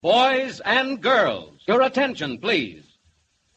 Boys 0.00 0.60
and 0.64 1.00
girls, 1.00 1.54
your 1.66 1.82
attention, 1.82 2.38
please. 2.38 2.84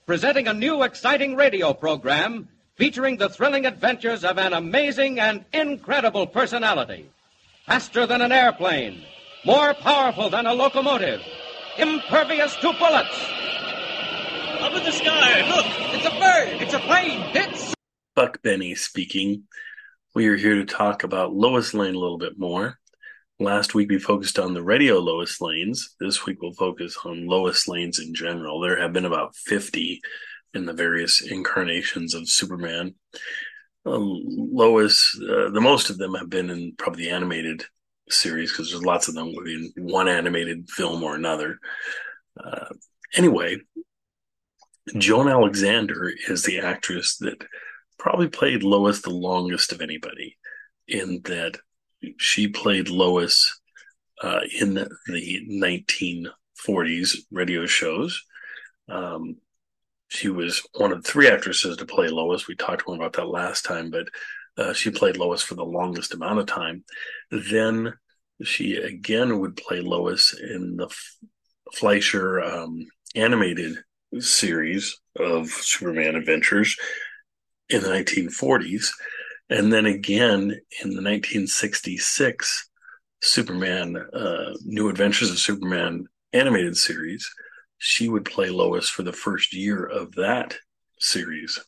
Presenting 0.07 0.47
a 0.47 0.53
new 0.55 0.81
exciting 0.81 1.35
radio 1.35 1.71
program 1.71 2.49
featuring 2.75 3.17
the 3.17 3.29
thrilling 3.29 3.67
adventures 3.67 4.23
of 4.23 4.39
an 4.39 4.53
amazing 4.53 5.19
and 5.19 5.45
incredible 5.53 6.25
personality. 6.25 7.07
Faster 7.67 8.07
than 8.07 8.21
an 8.21 8.31
airplane, 8.31 9.03
more 9.45 9.75
powerful 9.75 10.31
than 10.31 10.47
a 10.47 10.53
locomotive, 10.55 11.21
impervious 11.77 12.55
to 12.55 12.73
bullets. 12.73 13.25
Up 14.61 14.73
in 14.73 14.83
the 14.83 14.91
sky, 14.91 15.47
look! 15.47 15.65
It's 15.93 16.07
a 16.07 16.19
bird! 16.19 16.59
It's 16.59 16.73
a 16.73 16.79
plane! 16.79 17.21
It's. 17.35 17.75
Buck 18.15 18.41
Benny 18.41 18.73
speaking. 18.73 19.43
We 20.15 20.27
are 20.27 20.37
here 20.37 20.55
to 20.55 20.65
talk 20.65 21.03
about 21.03 21.35
Lois 21.35 21.75
Lane 21.75 21.93
a 21.93 21.99
little 21.99 22.17
bit 22.17 22.39
more. 22.39 22.79
Last 23.41 23.73
week 23.73 23.89
we 23.89 23.97
focused 23.97 24.37
on 24.37 24.53
the 24.53 24.61
radio 24.61 24.99
Lois 24.99 25.41
Lanes. 25.41 25.95
This 25.99 26.27
week 26.27 26.43
we'll 26.43 26.53
focus 26.53 26.95
on 27.03 27.25
Lois 27.25 27.67
Lanes 27.67 27.97
in 27.97 28.13
general. 28.13 28.59
There 28.59 28.79
have 28.79 28.93
been 28.93 29.05
about 29.05 29.35
50 29.35 29.99
in 30.53 30.67
the 30.67 30.73
various 30.73 31.21
incarnations 31.21 32.13
of 32.13 32.29
Superman. 32.29 32.93
Uh, 33.83 33.97
Lois, 33.97 35.19
uh, 35.23 35.49
the 35.49 35.59
most 35.59 35.89
of 35.89 35.97
them 35.97 36.13
have 36.13 36.29
been 36.29 36.51
in 36.51 36.75
probably 36.77 37.05
the 37.05 37.09
animated 37.09 37.63
series 38.11 38.51
because 38.51 38.69
there's 38.69 38.85
lots 38.85 39.07
of 39.07 39.15
them 39.15 39.33
within 39.35 39.73
one 39.75 40.07
animated 40.07 40.69
film 40.69 41.01
or 41.01 41.15
another. 41.15 41.57
Uh, 42.39 42.67
anyway, 43.15 43.57
Joan 44.99 45.27
Alexander 45.27 46.13
is 46.27 46.43
the 46.43 46.59
actress 46.59 47.17
that 47.17 47.43
probably 47.97 48.27
played 48.27 48.61
Lois 48.61 49.01
the 49.01 49.09
longest 49.09 49.71
of 49.71 49.81
anybody, 49.81 50.37
in 50.87 51.21
that 51.23 51.57
she 52.17 52.47
played 52.47 52.89
Lois 52.89 53.59
uh, 54.21 54.41
in 54.59 54.73
the, 54.73 54.89
the 55.07 55.47
1940s 55.49 57.17
radio 57.31 57.65
shows. 57.65 58.23
Um, 58.89 59.37
she 60.09 60.29
was 60.29 60.61
one 60.73 60.91
of 60.91 61.05
three 61.05 61.27
actresses 61.27 61.77
to 61.77 61.85
play 61.85 62.09
Lois. 62.09 62.47
We 62.47 62.55
talked 62.55 62.87
more 62.87 62.97
about 62.97 63.13
that 63.13 63.27
last 63.27 63.63
time, 63.63 63.91
but 63.91 64.07
uh, 64.57 64.73
she 64.73 64.89
played 64.91 65.17
Lois 65.17 65.41
for 65.41 65.55
the 65.55 65.63
longest 65.63 66.13
amount 66.13 66.39
of 66.39 66.47
time. 66.47 66.83
Then 67.31 67.93
she 68.43 68.75
again 68.75 69.39
would 69.39 69.55
play 69.55 69.79
Lois 69.79 70.33
in 70.33 70.77
the 70.77 70.93
Fleischer 71.73 72.41
um, 72.41 72.85
animated 73.15 73.77
series 74.19 74.99
of 75.17 75.47
Superman 75.47 76.15
adventures 76.15 76.75
in 77.69 77.81
the 77.81 77.89
1940s. 77.89 78.89
And 79.51 79.71
then 79.71 79.85
again 79.85 80.61
in 80.81 80.91
the 80.91 81.03
1966 81.03 82.69
Superman, 83.21 83.97
uh, 83.97 84.53
New 84.63 84.87
Adventures 84.87 85.29
of 85.29 85.39
Superman 85.39 86.07
animated 86.31 86.77
series, 86.77 87.29
she 87.77 88.07
would 88.07 88.23
play 88.23 88.49
Lois 88.49 88.87
for 88.87 89.03
the 89.03 89.11
first 89.11 89.53
year 89.53 89.85
of 89.85 90.13
that 90.13 90.55
series, 90.99 91.59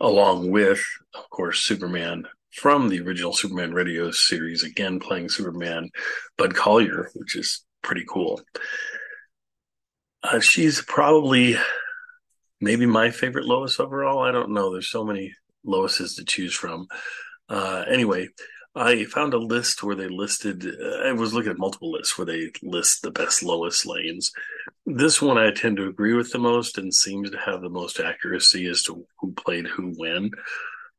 along 0.00 0.50
with, 0.50 0.82
of 1.14 1.28
course, 1.28 1.60
Superman 1.60 2.24
from 2.50 2.88
the 2.88 3.00
original 3.02 3.34
Superman 3.34 3.74
radio 3.74 4.10
series, 4.10 4.62
again 4.62 5.00
playing 5.00 5.28
Superman, 5.28 5.90
Bud 6.38 6.54
Collyer, 6.54 7.08
which 7.14 7.36
is 7.36 7.62
pretty 7.82 8.06
cool. 8.08 8.40
Uh, 10.22 10.40
she's 10.40 10.80
probably 10.80 11.56
maybe 12.58 12.86
my 12.86 13.10
favorite 13.10 13.44
Lois 13.44 13.78
overall. 13.78 14.20
I 14.20 14.32
don't 14.32 14.52
know. 14.52 14.72
There's 14.72 14.90
so 14.90 15.04
many 15.04 15.34
Loises 15.66 16.16
to 16.16 16.24
choose 16.24 16.54
from. 16.54 16.86
Uh, 17.48 17.84
anyway, 17.88 18.28
I 18.74 19.04
found 19.04 19.34
a 19.34 19.38
list 19.38 19.82
where 19.82 19.96
they 19.96 20.08
listed. 20.08 20.64
Uh, 20.64 21.08
I 21.08 21.12
was 21.12 21.34
looking 21.34 21.50
at 21.50 21.58
multiple 21.58 21.90
lists 21.90 22.16
where 22.16 22.26
they 22.26 22.52
list 22.62 23.02
the 23.02 23.10
best 23.10 23.42
Lois 23.42 23.84
lanes. 23.84 24.30
This 24.86 25.20
one 25.20 25.38
I 25.38 25.50
tend 25.50 25.76
to 25.78 25.88
agree 25.88 26.14
with 26.14 26.30
the 26.30 26.38
most 26.38 26.78
and 26.78 26.94
seems 26.94 27.30
to 27.30 27.38
have 27.38 27.62
the 27.62 27.68
most 27.68 27.98
accuracy 27.98 28.66
as 28.66 28.82
to 28.84 29.04
who 29.18 29.32
played 29.32 29.66
who 29.66 29.92
when. 29.96 30.30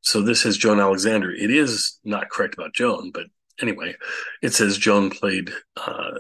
So 0.02 0.22
this 0.22 0.46
is 0.46 0.58
Joan 0.58 0.80
Alexander. 0.80 1.32
It 1.32 1.52
is 1.52 2.00
not 2.04 2.30
correct 2.30 2.56
about 2.56 2.74
Joan, 2.74 3.12
but 3.12 3.28
anyway, 3.62 3.96
it 4.42 4.54
says 4.54 4.78
Joan 4.78 5.10
played 5.10 5.52
uh, 5.78 6.20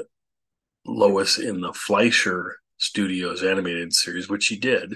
Lois 0.85 1.38
in 1.38 1.62
the 1.62 1.73
Fleischer 1.73 2.58
Studios 2.78 3.44
animated 3.44 3.94
series, 3.94 4.29
which 4.29 4.44
she 4.44 4.58
did 4.58 4.96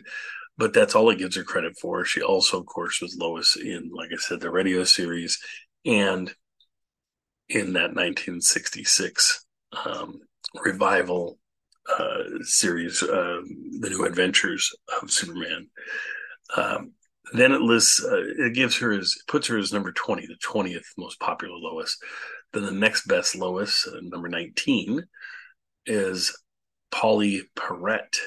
but 0.57 0.73
that's 0.73 0.95
all 0.95 1.09
it 1.09 1.17
gives 1.17 1.35
her 1.35 1.43
credit 1.43 1.77
for. 1.79 2.05
She 2.05 2.21
also, 2.21 2.59
of 2.59 2.66
course, 2.66 3.01
was 3.01 3.17
Lois 3.17 3.55
in, 3.55 3.89
like 3.93 4.09
I 4.13 4.17
said, 4.17 4.39
the 4.39 4.49
radio 4.49 4.83
series 4.83 5.39
and 5.85 6.33
in 7.49 7.73
that 7.73 7.93
1966 7.93 9.45
um, 9.85 10.19
revival 10.63 11.38
uh, 11.88 12.23
series, 12.41 13.03
uh, 13.03 13.41
The 13.79 13.89
New 13.89 14.05
Adventures 14.05 14.73
of 15.01 15.11
Superman. 15.11 15.67
Um, 16.55 16.94
then 17.33 17.51
it 17.51 17.61
lists, 17.61 18.03
uh, 18.03 18.23
it 18.38 18.53
gives 18.53 18.77
her 18.77 18.91
as, 18.91 19.15
puts 19.27 19.47
her 19.47 19.57
as 19.57 19.73
number 19.73 19.91
20, 19.91 20.25
the 20.27 20.38
20th 20.45 20.85
most 20.97 21.19
popular 21.19 21.55
Lois. 21.55 21.97
Then 22.53 22.63
the 22.63 22.71
next 22.71 23.07
best 23.07 23.35
Lois, 23.35 23.88
uh, 23.88 23.99
number 24.01 24.29
19, 24.29 25.03
is 25.85 26.35
Pauley 26.91 27.41
Perrette 27.55 28.17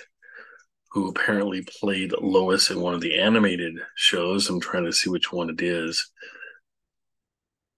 who 0.91 1.09
apparently 1.09 1.63
played 1.63 2.13
Lois 2.13 2.71
in 2.71 2.81
one 2.81 2.95
of 2.95 3.01
the 3.01 3.19
animated 3.19 3.79
shows. 3.95 4.49
I'm 4.49 4.61
trying 4.61 4.85
to 4.85 4.93
see 4.93 5.11
which 5.11 5.33
one 5.33 5.51
it 5.51 5.61
is. 5.61 6.11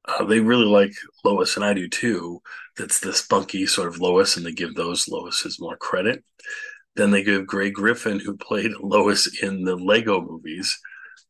Uh, 0.06 0.25
they 0.25 0.41
really 0.41 0.65
like 0.65 0.93
Lois, 1.25 1.56
and 1.56 1.65
I 1.65 1.75
do 1.75 1.88
too. 1.88 2.41
That's 2.76 3.00
the 3.00 3.12
spunky 3.12 3.66
sort 3.66 3.88
of 3.88 4.00
Lois, 4.00 4.37
and 4.37 4.47
they 4.47 4.53
give 4.53 4.75
those 4.75 5.06
Loises 5.06 5.60
more 5.60 5.76
credit. 5.76 6.25
Then 6.97 7.10
they 7.10 7.22
give 7.22 7.47
Grey 7.47 7.71
Griffin, 7.71 8.21
who 8.21 8.37
played 8.37 8.72
Lois 8.81 9.42
in 9.42 9.65
the 9.65 9.77
Lego 9.77 10.21
movies, 10.21 10.78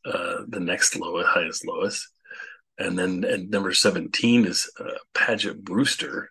uh, 0.04 0.42
the 0.48 0.60
next 0.60 0.97
Lois, 0.97 1.26
highest 1.26 1.66
Lois. 1.66 2.08
And 2.78 2.98
then 2.98 3.24
at 3.24 3.48
number 3.48 3.74
17 3.74 4.47
is 4.47 4.70
uh, 4.80 4.92
Paget 5.14 5.62
Brewster, 5.62 6.30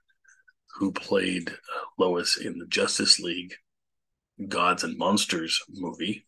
who 0.75 0.91
played 0.91 1.49
uh, 1.49 1.85
Lois 1.97 2.37
in 2.37 2.57
the 2.57 2.65
Justice 2.67 3.19
League 3.19 3.55
Gods 4.47 4.83
and 4.83 4.97
Monsters 4.97 5.61
movie. 5.69 6.25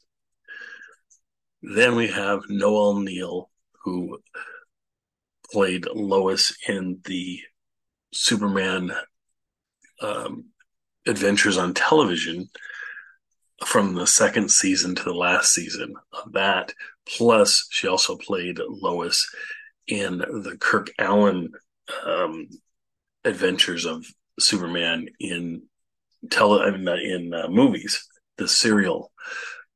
Then 1.62 1.96
we 1.96 2.08
have 2.08 2.42
Noel 2.50 3.00
Neill, 3.00 3.50
who 3.84 4.20
played 5.52 5.86
Lois 5.94 6.56
in 6.68 7.00
the 7.06 7.40
Superman 8.14 8.92
um, 10.02 10.46
adventures 11.06 11.58
on 11.58 11.74
television 11.74 12.50
from 13.66 13.94
the 13.94 14.08
second 14.08 14.50
season 14.50 14.96
to 14.96 15.04
the 15.04 15.14
last 15.14 15.54
season 15.54 15.94
of 16.14 16.34
that. 16.34 16.74
Plus, 17.08 17.68
she 17.70 17.88
also 17.88 18.16
played 18.16 18.60
Lois 18.68 19.30
in 19.88 20.18
the 20.18 20.58
Kirk 20.60 20.92
Alyn 21.00 21.50
um, 22.06 22.48
adventures 23.24 23.86
of 23.86 24.06
Superman 24.40 25.08
in 25.20 25.64
tele 26.30 26.62
I 26.62 26.72
mean, 26.72 26.88
in 26.88 27.34
uh, 27.34 27.48
movies, 27.50 28.08
the 28.38 28.48
serial 28.48 29.12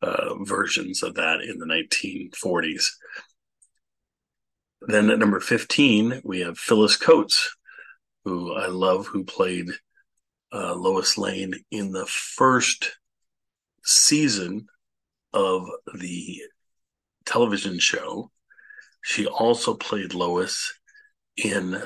uh, 0.02 0.36
versions 0.44 1.04
of 1.04 1.16
that 1.16 1.42
in 1.42 1.58
the 1.58 1.66
1940s. 1.66 2.92
Then 4.82 5.10
at 5.10 5.20
number 5.20 5.40
15, 5.40 6.22
we 6.24 6.42
have 6.42 6.60
Phyllis 6.60 6.98
Coates, 6.98 7.56
who 8.24 8.54
I 8.54 8.68
love, 8.68 9.08
who 9.08 9.24
played 9.24 9.68
uh, 10.54 10.76
Lois 10.76 11.18
Lane 11.18 11.56
in 11.72 11.92
the 11.92 12.06
first 12.06 12.98
season 13.84 14.68
of 15.34 15.68
the 15.96 16.42
television 17.26 17.80
show. 17.80 18.32
She 19.04 19.26
also 19.26 19.74
played 19.74 20.14
Lois 20.14 20.74
in 21.36 21.82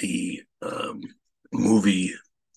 the 0.00 0.42
um, 0.62 1.02
movie 1.52 2.14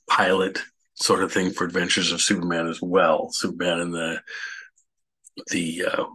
pilot 0.10 0.60
sort 1.00 1.24
of 1.24 1.32
thing 1.32 1.52
for 1.52 1.66
Adventures 1.66 2.12
of 2.12 2.22
Superman 2.22 2.68
as 2.68 2.82
well. 2.82 3.30
Superman 3.32 3.80
and 3.80 3.94
the 3.94 4.22
the 5.52 5.86
uh, 5.86 6.06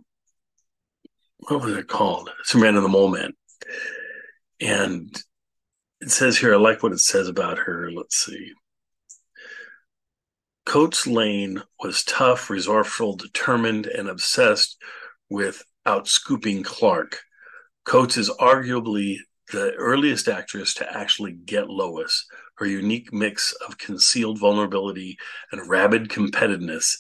what 1.39 1.62
was 1.62 1.77
it 1.77 1.89
called? 1.89 2.31
Superman 2.45 2.77
and 2.77 2.85
the 2.85 2.89
Mole 2.89 3.09
Man. 3.09 3.33
And 4.61 5.17
it 6.01 6.11
says 6.11 6.39
here, 6.39 6.55
I 6.55 6.59
like 6.59 6.83
what 6.83 6.93
it 6.93 7.01
says 7.01 7.29
about 7.29 7.59
her. 7.59 7.91
Let's 7.91 8.17
see. 8.17 8.53
Coates 10.65 11.06
Lane 11.06 11.62
was 11.81 12.05
tough, 12.05 12.49
resourceful, 12.49 13.17
determined, 13.17 13.87
and 13.87 14.09
obsessed 14.09 14.81
with 15.29 15.65
outscooping 15.87 16.65
Clark. 16.65 17.21
Coates 17.85 18.17
is 18.17 18.31
arguably 18.31 19.19
the 19.53 19.73
earliest 19.75 20.29
actress 20.29 20.75
to 20.75 20.97
actually 20.97 21.33
get 21.33 21.69
Lois, 21.69 22.27
her 22.57 22.67
unique 22.67 23.13
mix 23.13 23.53
of 23.67 23.79
concealed 23.79 24.39
vulnerability 24.39 25.17
and 25.53 25.69
rabid 25.69 26.09
competitiveness 26.09 26.97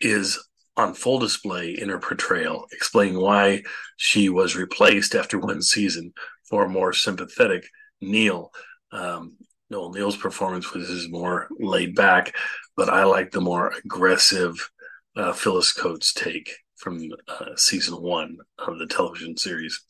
is 0.00 0.38
on 0.76 0.94
full 0.94 1.18
display 1.18 1.70
in 1.70 1.88
her 1.88 1.98
portrayal, 1.98 2.66
explaining 2.72 3.18
why 3.18 3.62
she 3.96 4.28
was 4.28 4.56
replaced 4.56 5.14
after 5.14 5.38
one 5.38 5.62
season 5.62 6.12
for 6.44 6.64
a 6.64 6.68
more 6.68 6.92
sympathetic 6.92 7.66
Neill. 8.00 8.52
Um, 8.92 9.36
Noel 9.70 10.12
performance 10.12 10.72
was 10.72 11.08
more 11.08 11.48
laid 11.58 11.94
back, 11.94 12.36
but 12.76 12.88
I 12.88 13.04
like 13.04 13.30
the 13.30 13.40
more 13.40 13.72
aggressive 13.84 14.70
uh, 15.16 15.32
Phyllis 15.32 15.72
Coates 15.72 16.12
take 16.12 16.52
from 16.76 17.08
uh, 17.26 17.56
season 17.56 18.00
one 18.00 18.36
of 18.58 18.78
the 18.78 18.86
television 18.86 19.36
series. 19.36 19.82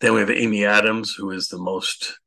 Then 0.00 0.14
we 0.14 0.20
have 0.20 0.30
Amy 0.30 0.64
Adams, 0.64 1.14
who 1.14 1.30
is 1.30 1.48
the 1.48 1.58
most, 1.58 2.18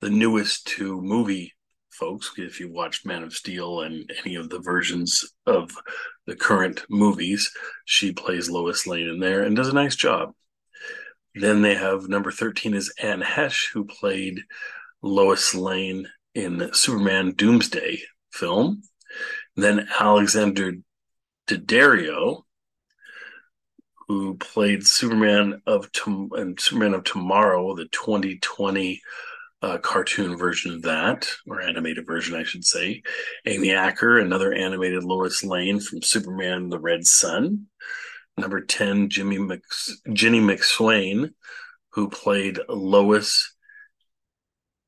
the 0.00 0.10
newest 0.10 0.66
to 0.68 1.00
movie 1.00 1.54
folks. 1.90 2.32
If 2.36 2.58
you 2.58 2.72
watched 2.72 3.06
Man 3.06 3.22
of 3.22 3.32
Steel 3.32 3.82
and 3.82 4.10
any 4.24 4.34
of 4.34 4.50
the 4.50 4.58
versions 4.58 5.24
of 5.46 5.70
the 6.26 6.34
current 6.34 6.84
movies, 6.90 7.52
she 7.84 8.10
plays 8.10 8.50
Lois 8.50 8.86
Lane 8.86 9.08
in 9.08 9.20
there 9.20 9.42
and 9.42 9.54
does 9.54 9.68
a 9.68 9.74
nice 9.74 9.94
job. 9.94 10.32
Then 11.34 11.62
they 11.62 11.76
have 11.76 12.08
number 12.08 12.32
13 12.32 12.74
is 12.74 12.92
Anne 13.00 13.22
Heche, 13.22 13.70
who 13.72 13.84
played 13.84 14.40
Lois 15.00 15.54
Lane 15.54 16.08
in 16.34 16.70
Superman 16.72 17.32
Doomsday 17.32 18.02
film. 18.32 18.82
Then 19.54 19.88
Alexander 20.00 20.72
Daddario, 21.46 22.42
who 24.10 24.34
played 24.34 24.84
Superman 24.84 25.62
of 25.68 25.92
Tom- 25.92 26.30
and 26.32 26.58
Superman 26.58 26.94
of 26.94 27.04
Tomorrow, 27.04 27.76
the 27.76 27.84
2020 27.92 29.00
uh, 29.62 29.78
cartoon 29.78 30.36
version 30.36 30.74
of 30.74 30.82
that, 30.82 31.28
or 31.46 31.60
animated 31.60 32.08
version, 32.08 32.34
I 32.34 32.42
should 32.42 32.64
say. 32.64 33.04
Amy 33.46 33.70
Acker, 33.70 34.18
another 34.18 34.52
animated 34.52 35.04
Lois 35.04 35.44
Lane 35.44 35.78
from 35.78 36.02
Superman: 36.02 36.70
The 36.70 36.80
Red 36.80 37.06
Son. 37.06 37.66
Number 38.36 38.60
10, 38.60 39.10
Jimmy 39.10 39.38
Mc- 39.38 39.62
McSwain, 40.40 41.30
who 41.90 42.10
played 42.10 42.58
Lois 42.68 43.54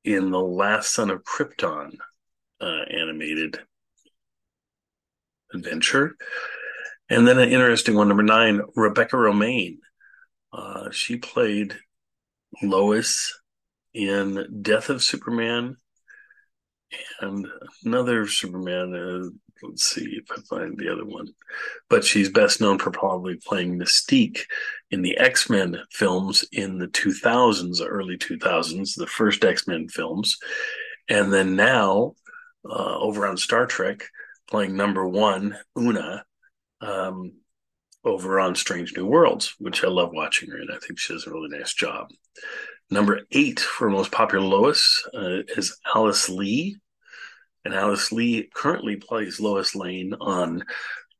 in 0.02 0.32
The 0.32 0.40
Last 0.40 0.92
Son 0.92 1.10
of 1.10 1.22
Krypton 1.22 1.92
uh, 2.60 2.82
animated 2.90 3.60
adventure. 5.54 6.16
And 7.12 7.28
then 7.28 7.38
an 7.38 7.50
interesting 7.50 7.94
one, 7.94 8.08
number 8.08 8.22
nine, 8.22 8.62
Rebecca 8.74 9.16
Romijn. 9.16 9.76
Uh, 10.50 10.90
she 10.92 11.18
played 11.18 11.76
Lois 12.62 13.38
in 13.92 14.62
Death 14.62 14.88
of 14.88 15.02
Superman 15.02 15.76
and 17.20 17.46
another 17.84 18.26
Superman. 18.26 18.94
Uh, 18.94 19.28
let's 19.62 19.84
see 19.84 20.22
if 20.22 20.24
I 20.30 20.40
find 20.48 20.78
the 20.78 20.90
other 20.90 21.04
one. 21.04 21.28
But 21.90 22.02
she's 22.02 22.30
best 22.30 22.62
known 22.62 22.78
for 22.78 22.90
probably 22.90 23.36
playing 23.46 23.78
Mystique 23.78 24.44
in 24.90 25.02
the 25.02 25.18
X 25.18 25.50
Men 25.50 25.82
films 25.90 26.46
in 26.50 26.78
the 26.78 26.88
2000s, 26.88 27.82
early 27.86 28.16
2000s, 28.16 28.96
the 28.96 29.06
first 29.06 29.44
X 29.44 29.68
Men 29.68 29.86
films. 29.86 30.38
And 31.10 31.30
then 31.30 31.56
now, 31.56 32.14
uh, 32.64 32.98
over 32.98 33.26
on 33.26 33.36
Star 33.36 33.66
Trek, 33.66 34.06
playing 34.48 34.78
number 34.78 35.06
one, 35.06 35.58
Una, 35.78 36.24
um, 36.82 37.32
over 38.04 38.40
on 38.40 38.54
Strange 38.54 38.96
New 38.96 39.06
Worlds, 39.06 39.54
which 39.58 39.84
I 39.84 39.88
love 39.88 40.10
watching 40.12 40.50
her, 40.50 40.58
and 40.58 40.70
I 40.70 40.78
think 40.78 40.98
she 40.98 41.12
does 41.12 41.26
a 41.26 41.30
really 41.30 41.56
nice 41.56 41.72
job. 41.72 42.08
Number 42.90 43.20
eight 43.30 43.60
for 43.60 43.88
most 43.88 44.12
popular 44.12 44.44
Lois 44.44 45.08
uh, 45.14 45.42
is 45.56 45.78
Alice 45.94 46.28
Lee. 46.28 46.76
And 47.64 47.74
Alice 47.74 48.10
Lee 48.12 48.50
currently 48.54 48.96
plays 48.96 49.40
Lois 49.40 49.74
Lane 49.74 50.14
on 50.20 50.64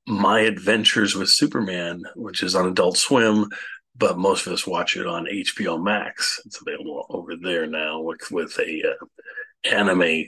My 0.07 0.41
Adventures 0.41 1.15
with 1.15 1.31
Superman, 1.31 2.03
which 2.17 2.43
is 2.43 2.57
on 2.57 2.67
Adult 2.67 2.99
Swim, 2.99 3.49
but 3.97 4.19
most 4.19 4.47
of 4.47 4.53
us 4.53 4.67
watch 4.67 4.97
it 4.97 5.07
on 5.07 5.27
HBO 5.27 5.83
Max. 5.83 6.41
It's 6.45 6.61
available 6.61 7.07
over 7.09 7.37
there 7.37 7.67
now 7.67 8.01
with, 8.01 8.31
with 8.31 8.59
a 8.59 8.83
uh, 8.83 9.07
anime 9.65 10.25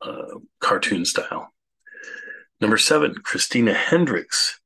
uh, 0.00 0.38
cartoon 0.60 1.04
style. 1.04 1.53
Number 2.64 2.78
seven, 2.78 3.16
Christina 3.16 3.74
Hendricks, 3.74 4.58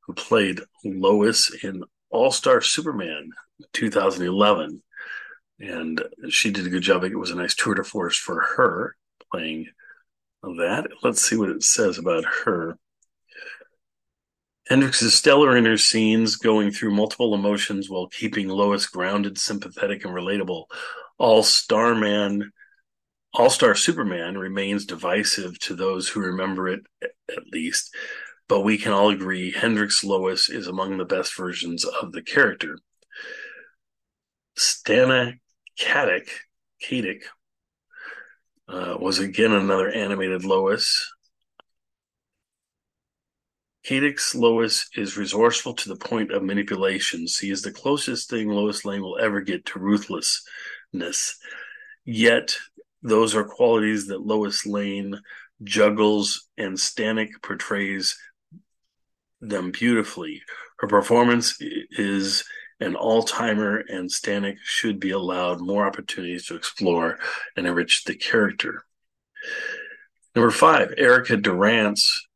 who 0.00 0.12
played 0.12 0.60
Lois 0.84 1.50
in 1.64 1.82
All 2.10 2.30
Star 2.30 2.60
Superman 2.60 3.30
2011. 3.72 4.82
And 5.58 6.02
she 6.28 6.50
did 6.50 6.66
a 6.66 6.68
good 6.68 6.82
job. 6.82 7.04
It 7.04 7.18
was 7.18 7.30
a 7.30 7.36
nice 7.36 7.54
tour 7.54 7.74
de 7.74 7.82
force 7.82 8.18
for 8.18 8.38
her 8.38 8.96
playing 9.32 9.68
that. 10.42 10.88
Let's 11.02 11.22
see 11.22 11.38
what 11.38 11.48
it 11.48 11.62
says 11.62 11.96
about 11.96 12.26
her. 12.44 12.76
Hendricks 14.66 15.00
is 15.00 15.14
stellar 15.14 15.56
in 15.56 15.64
her 15.64 15.78
scenes, 15.78 16.36
going 16.36 16.70
through 16.70 16.94
multiple 16.94 17.34
emotions 17.34 17.88
while 17.88 18.08
keeping 18.08 18.48
Lois 18.48 18.86
grounded, 18.86 19.38
sympathetic, 19.38 20.04
and 20.04 20.12
relatable. 20.12 20.66
All 21.16 21.42
Starman 21.42 22.52
all 23.38 23.50
Star 23.50 23.76
Superman 23.76 24.36
remains 24.36 24.84
divisive 24.84 25.60
to 25.60 25.76
those 25.76 26.08
who 26.08 26.20
remember 26.20 26.68
it, 26.68 26.80
at 27.02 27.46
least, 27.52 27.94
but 28.48 28.62
we 28.62 28.76
can 28.76 28.92
all 28.92 29.10
agree 29.10 29.52
Hendricks 29.52 30.02
Lois 30.02 30.50
is 30.50 30.66
among 30.66 30.98
the 30.98 31.04
best 31.04 31.36
versions 31.36 31.84
of 31.84 32.10
the 32.10 32.20
character. 32.20 32.78
Stana 34.58 35.34
Katic, 35.80 36.30
Katic 36.84 37.22
uh, 38.68 38.96
was 38.98 39.20
again 39.20 39.52
another 39.52 39.88
animated 39.88 40.44
Lois. 40.44 41.08
Katic's 43.86 44.34
Lois 44.34 44.88
is 44.96 45.16
resourceful 45.16 45.74
to 45.74 45.88
the 45.88 45.96
point 45.96 46.32
of 46.32 46.42
manipulation. 46.42 47.28
She 47.28 47.50
is 47.50 47.62
the 47.62 47.70
closest 47.70 48.30
thing 48.30 48.48
Lois 48.48 48.84
Lane 48.84 49.00
will 49.00 49.16
ever 49.18 49.40
get 49.42 49.64
to 49.66 49.78
ruthlessness. 49.78 51.38
Yet 52.04 52.56
those 53.02 53.34
are 53.34 53.44
qualities 53.44 54.06
that 54.08 54.26
Lois 54.26 54.66
Lane 54.66 55.20
juggles 55.62 56.48
and 56.56 56.76
Stanek 56.76 57.30
portrays 57.42 58.16
them 59.40 59.70
beautifully. 59.70 60.42
Her 60.78 60.88
performance 60.88 61.56
is 61.60 62.44
an 62.80 62.94
all 62.94 63.22
timer, 63.22 63.78
and 63.88 64.08
Stanek 64.08 64.58
should 64.62 65.00
be 65.00 65.10
allowed 65.10 65.60
more 65.60 65.86
opportunities 65.86 66.46
to 66.46 66.54
explore 66.54 67.18
and 67.56 67.66
enrich 67.66 68.04
the 68.04 68.14
character. 68.14 68.84
Number 70.34 70.50
five, 70.50 70.94
Erica 70.96 71.36
Durance, 71.36 72.26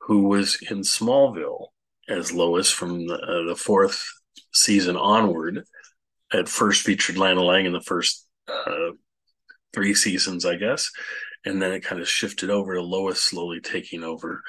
who 0.00 0.28
was 0.28 0.60
in 0.70 0.78
Smallville 0.78 1.68
as 2.08 2.32
Lois 2.32 2.70
from 2.70 3.06
the, 3.06 3.14
uh, 3.14 3.48
the 3.48 3.56
fourth 3.56 4.04
season 4.52 4.96
onward, 4.96 5.64
at 6.32 6.48
first 6.48 6.82
featured 6.82 7.16
Lana 7.16 7.42
Lang 7.42 7.66
in 7.66 7.72
the 7.72 7.80
first 7.80 8.26
uh, 8.48 8.90
three 9.72 9.94
seasons, 9.94 10.44
I 10.44 10.56
guess. 10.56 10.90
And 11.44 11.60
then 11.60 11.72
it 11.72 11.84
kind 11.84 12.00
of 12.00 12.08
shifted 12.08 12.50
over 12.50 12.74
to 12.74 12.82
Lois 12.82 13.22
slowly 13.22 13.60
taking 13.60 14.02
over. 14.02 14.42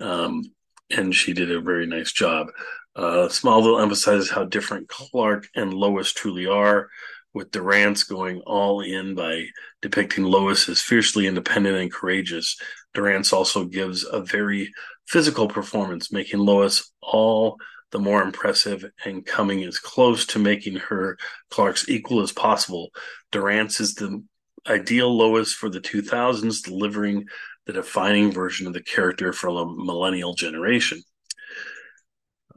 Um, 0.00 0.42
and 0.90 1.14
she 1.14 1.32
did 1.32 1.50
a 1.50 1.60
very 1.60 1.86
nice 1.86 2.12
job. 2.12 2.48
Uh, 2.96 3.28
Smallville 3.28 3.82
emphasizes 3.82 4.30
how 4.30 4.44
different 4.44 4.88
Clark 4.88 5.46
and 5.54 5.72
Lois 5.74 6.12
truly 6.12 6.46
are, 6.46 6.88
with 7.34 7.50
Durance 7.50 8.04
going 8.04 8.40
all 8.46 8.80
in 8.80 9.14
by 9.14 9.44
depicting 9.82 10.24
Lois 10.24 10.68
as 10.68 10.80
fiercely 10.80 11.26
independent 11.26 11.76
and 11.76 11.92
courageous. 11.92 12.56
Durance 12.94 13.32
also 13.32 13.64
gives 13.64 14.04
a 14.04 14.22
very 14.22 14.72
physical 15.06 15.46
performance, 15.46 16.10
making 16.10 16.40
Lois 16.40 16.90
all 17.02 17.56
the 17.90 17.98
more 17.98 18.22
impressive 18.22 18.84
and 19.04 19.24
coming 19.24 19.62
as 19.64 19.78
close 19.78 20.26
to 20.26 20.38
making 20.38 20.76
her 20.76 21.16
Clark's 21.50 21.88
equal 21.88 22.22
as 22.22 22.32
possible. 22.32 22.90
Durance 23.30 23.80
is 23.80 23.94
the 23.94 24.22
ideal 24.68 25.16
Lois 25.16 25.52
for 25.52 25.70
the 25.70 25.80
2000s, 25.80 26.62
delivering 26.62 27.26
the 27.66 27.72
defining 27.72 28.32
version 28.32 28.66
of 28.66 28.72
the 28.72 28.82
character 28.82 29.32
for 29.32 29.48
a 29.48 29.66
millennial 29.66 30.34
generation. 30.34 31.02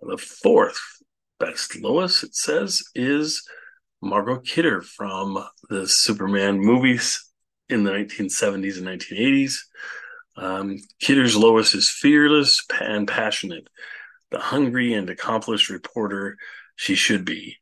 The 0.01 0.17
fourth 0.17 0.79
best 1.39 1.75
Lois, 1.79 2.23
it 2.23 2.35
says, 2.35 2.81
is 2.95 3.43
Margot 4.01 4.39
Kidder 4.39 4.81
from 4.81 5.43
the 5.69 5.87
Superman 5.87 6.59
movies 6.59 7.23
in 7.69 7.83
the 7.83 7.91
1970s 7.91 8.77
and 8.77 8.87
1980s. 8.87 9.53
Um, 10.37 10.77
Kidder's 10.99 11.35
Lois 11.35 11.75
is 11.75 11.89
fearless 11.89 12.63
and 12.79 13.07
passionate, 13.07 13.67
the 14.31 14.39
hungry 14.39 14.93
and 14.93 15.09
accomplished 15.09 15.69
reporter 15.69 16.37
she 16.75 16.95
should 16.95 17.25
be. 17.25 17.57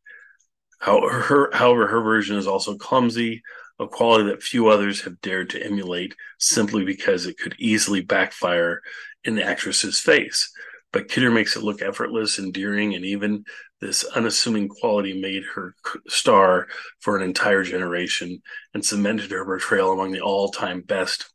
However, 0.79 1.09
her, 1.09 1.49
however, 1.53 1.87
her 1.87 2.01
version 2.01 2.37
is 2.37 2.47
also 2.47 2.77
clumsy, 2.77 3.41
a 3.79 3.87
quality 3.87 4.25
that 4.29 4.43
few 4.43 4.67
others 4.67 5.01
have 5.01 5.21
dared 5.21 5.49
to 5.51 5.63
emulate 5.63 6.15
simply 6.37 6.83
because 6.83 7.25
it 7.25 7.37
could 7.37 7.55
easily 7.59 8.01
backfire 8.01 8.81
in 9.23 9.35
the 9.35 9.43
actress's 9.43 9.99
face. 9.99 10.51
But 10.91 11.07
Kidder 11.07 11.31
makes 11.31 11.55
it 11.55 11.63
look 11.63 11.81
effortless, 11.81 12.39
endearing, 12.39 12.95
and 12.95 13.05
even 13.05 13.45
this 13.79 14.03
unassuming 14.03 14.67
quality 14.67 15.21
made 15.21 15.43
her 15.55 15.75
star 16.07 16.67
for 16.99 17.15
an 17.15 17.23
entire 17.23 17.63
generation 17.63 18.41
and 18.73 18.83
cemented 18.83 19.31
her 19.31 19.45
portrayal 19.45 19.91
among 19.91 20.11
the 20.11 20.21
all 20.21 20.49
time 20.49 20.81
best 20.81 21.31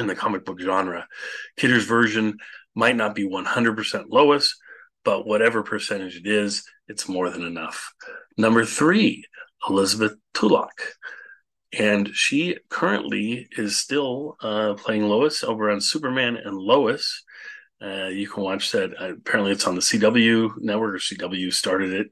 in 0.00 0.06
the 0.06 0.14
comic 0.14 0.44
book 0.44 0.60
genre. 0.60 1.06
Kidder's 1.56 1.84
version 1.84 2.38
might 2.74 2.96
not 2.96 3.14
be 3.14 3.28
100% 3.28 4.06
Lois, 4.08 4.56
but 5.04 5.26
whatever 5.26 5.62
percentage 5.62 6.16
it 6.16 6.26
is, 6.26 6.64
it's 6.88 7.08
more 7.08 7.30
than 7.30 7.42
enough. 7.42 7.92
Number 8.36 8.64
three, 8.64 9.24
Elizabeth 9.68 10.14
Tulloch. 10.34 10.94
And 11.78 12.08
she 12.14 12.56
currently 12.70 13.48
is 13.56 13.78
still 13.78 14.36
uh, 14.40 14.74
playing 14.74 15.04
Lois 15.04 15.44
over 15.44 15.70
on 15.70 15.80
Superman 15.80 16.36
and 16.36 16.56
Lois. 16.56 17.24
Uh, 17.82 18.06
you 18.06 18.26
can 18.26 18.42
watch 18.42 18.72
that. 18.72 18.92
Uh, 18.98 19.12
apparently, 19.12 19.52
it's 19.52 19.66
on 19.66 19.74
the 19.74 19.82
CW 19.82 20.52
network, 20.58 20.94
or 20.94 20.98
CW 20.98 21.52
started 21.52 21.92
it. 21.92 22.06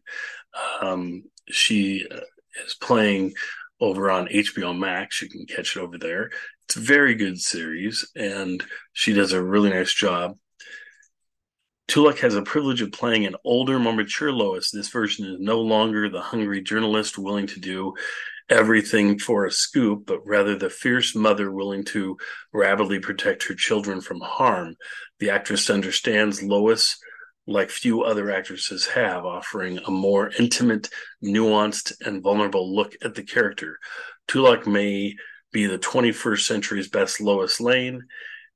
Um, 0.82 1.24
she 1.48 2.06
uh, 2.10 2.20
is 2.66 2.74
playing 2.74 3.32
over 3.80 4.10
on 4.10 4.28
HBO 4.28 4.78
Max. 4.78 5.22
You 5.22 5.30
can 5.30 5.46
catch 5.46 5.76
it 5.76 5.80
over 5.80 5.96
there. 5.96 6.30
It's 6.66 6.76
a 6.76 6.80
very 6.80 7.14
good 7.14 7.40
series, 7.40 8.06
and 8.14 8.62
she 8.92 9.14
does 9.14 9.32
a 9.32 9.42
really 9.42 9.70
nice 9.70 9.92
job. 9.92 10.36
Tulloch 11.88 12.18
has 12.18 12.34
a 12.34 12.42
privilege 12.42 12.82
of 12.82 12.92
playing 12.92 13.26
an 13.26 13.36
older, 13.44 13.78
more 13.78 13.92
mature 13.92 14.32
Lois. 14.32 14.70
This 14.70 14.88
version 14.88 15.26
is 15.26 15.36
no 15.38 15.60
longer 15.60 16.08
the 16.08 16.20
hungry 16.20 16.62
journalist 16.62 17.18
willing 17.18 17.46
to 17.48 17.60
do 17.60 17.94
everything 18.50 19.18
for 19.18 19.46
a 19.46 19.50
scoop, 19.50 20.06
but 20.06 20.26
rather 20.26 20.56
the 20.56 20.70
fierce 20.70 21.14
mother 21.14 21.50
willing 21.50 21.84
to 21.84 22.16
rapidly 22.52 22.98
protect 22.98 23.44
her 23.44 23.54
children 23.54 24.00
from 24.00 24.20
harm. 24.20 24.76
The 25.18 25.30
actress 25.30 25.70
understands 25.70 26.42
Lois 26.42 26.98
like 27.46 27.70
few 27.70 28.02
other 28.02 28.30
actresses 28.30 28.86
have, 28.86 29.24
offering 29.24 29.78
a 29.86 29.90
more 29.90 30.30
intimate, 30.38 30.88
nuanced, 31.22 31.92
and 32.04 32.22
vulnerable 32.22 32.74
look 32.74 32.94
at 33.02 33.14
the 33.14 33.22
character. 33.22 33.78
Tulloch 34.28 34.66
may 34.66 35.14
be 35.52 35.66
the 35.66 35.78
21st 35.78 36.40
century's 36.40 36.88
best 36.88 37.20
Lois 37.20 37.60
Lane, 37.60 38.02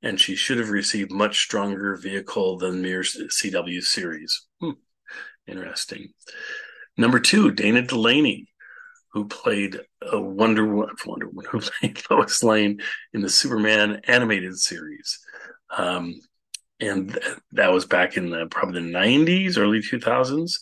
and 0.01 0.19
she 0.19 0.35
should 0.35 0.57
have 0.57 0.71
received 0.71 1.11
much 1.11 1.39
stronger 1.39 1.95
vehicle 1.95 2.57
than 2.57 2.81
mere 2.81 3.01
CW 3.01 3.81
series. 3.81 4.47
Hmm. 4.59 4.71
Interesting. 5.47 6.09
Number 6.97 7.19
two, 7.19 7.51
Dana 7.51 7.81
Delany 7.81 8.49
who 9.11 9.27
played 9.27 9.79
a 10.01 10.19
Wonder 10.19 10.65
Woman, 10.65 10.95
Wonder 11.05 11.27
Woman, 11.27 11.45
who 11.49 11.61
played 11.79 12.01
Lois 12.09 12.43
Lane 12.43 12.81
in 13.13 13.21
the 13.21 13.29
Superman 13.29 14.01
animated 14.05 14.57
series. 14.57 15.19
Um, 15.75 16.19
and 16.79 17.13
th- 17.13 17.25
that 17.53 17.71
was 17.71 17.85
back 17.85 18.17
in 18.17 18.29
the, 18.29 18.47
probably 18.47 18.81
the 18.81 18.91
90s, 18.91 19.57
early 19.57 19.79
2000s. 19.79 20.55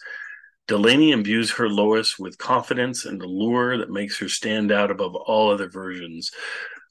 Delany 0.67 1.11
imbues 1.11 1.51
her 1.51 1.69
Lois 1.69 2.19
with 2.19 2.37
confidence 2.37 3.05
and 3.05 3.21
allure 3.21 3.77
that 3.77 3.89
makes 3.89 4.19
her 4.19 4.27
stand 4.27 4.71
out 4.71 4.91
above 4.91 5.15
all 5.15 5.51
other 5.51 5.69
versions 5.69 6.31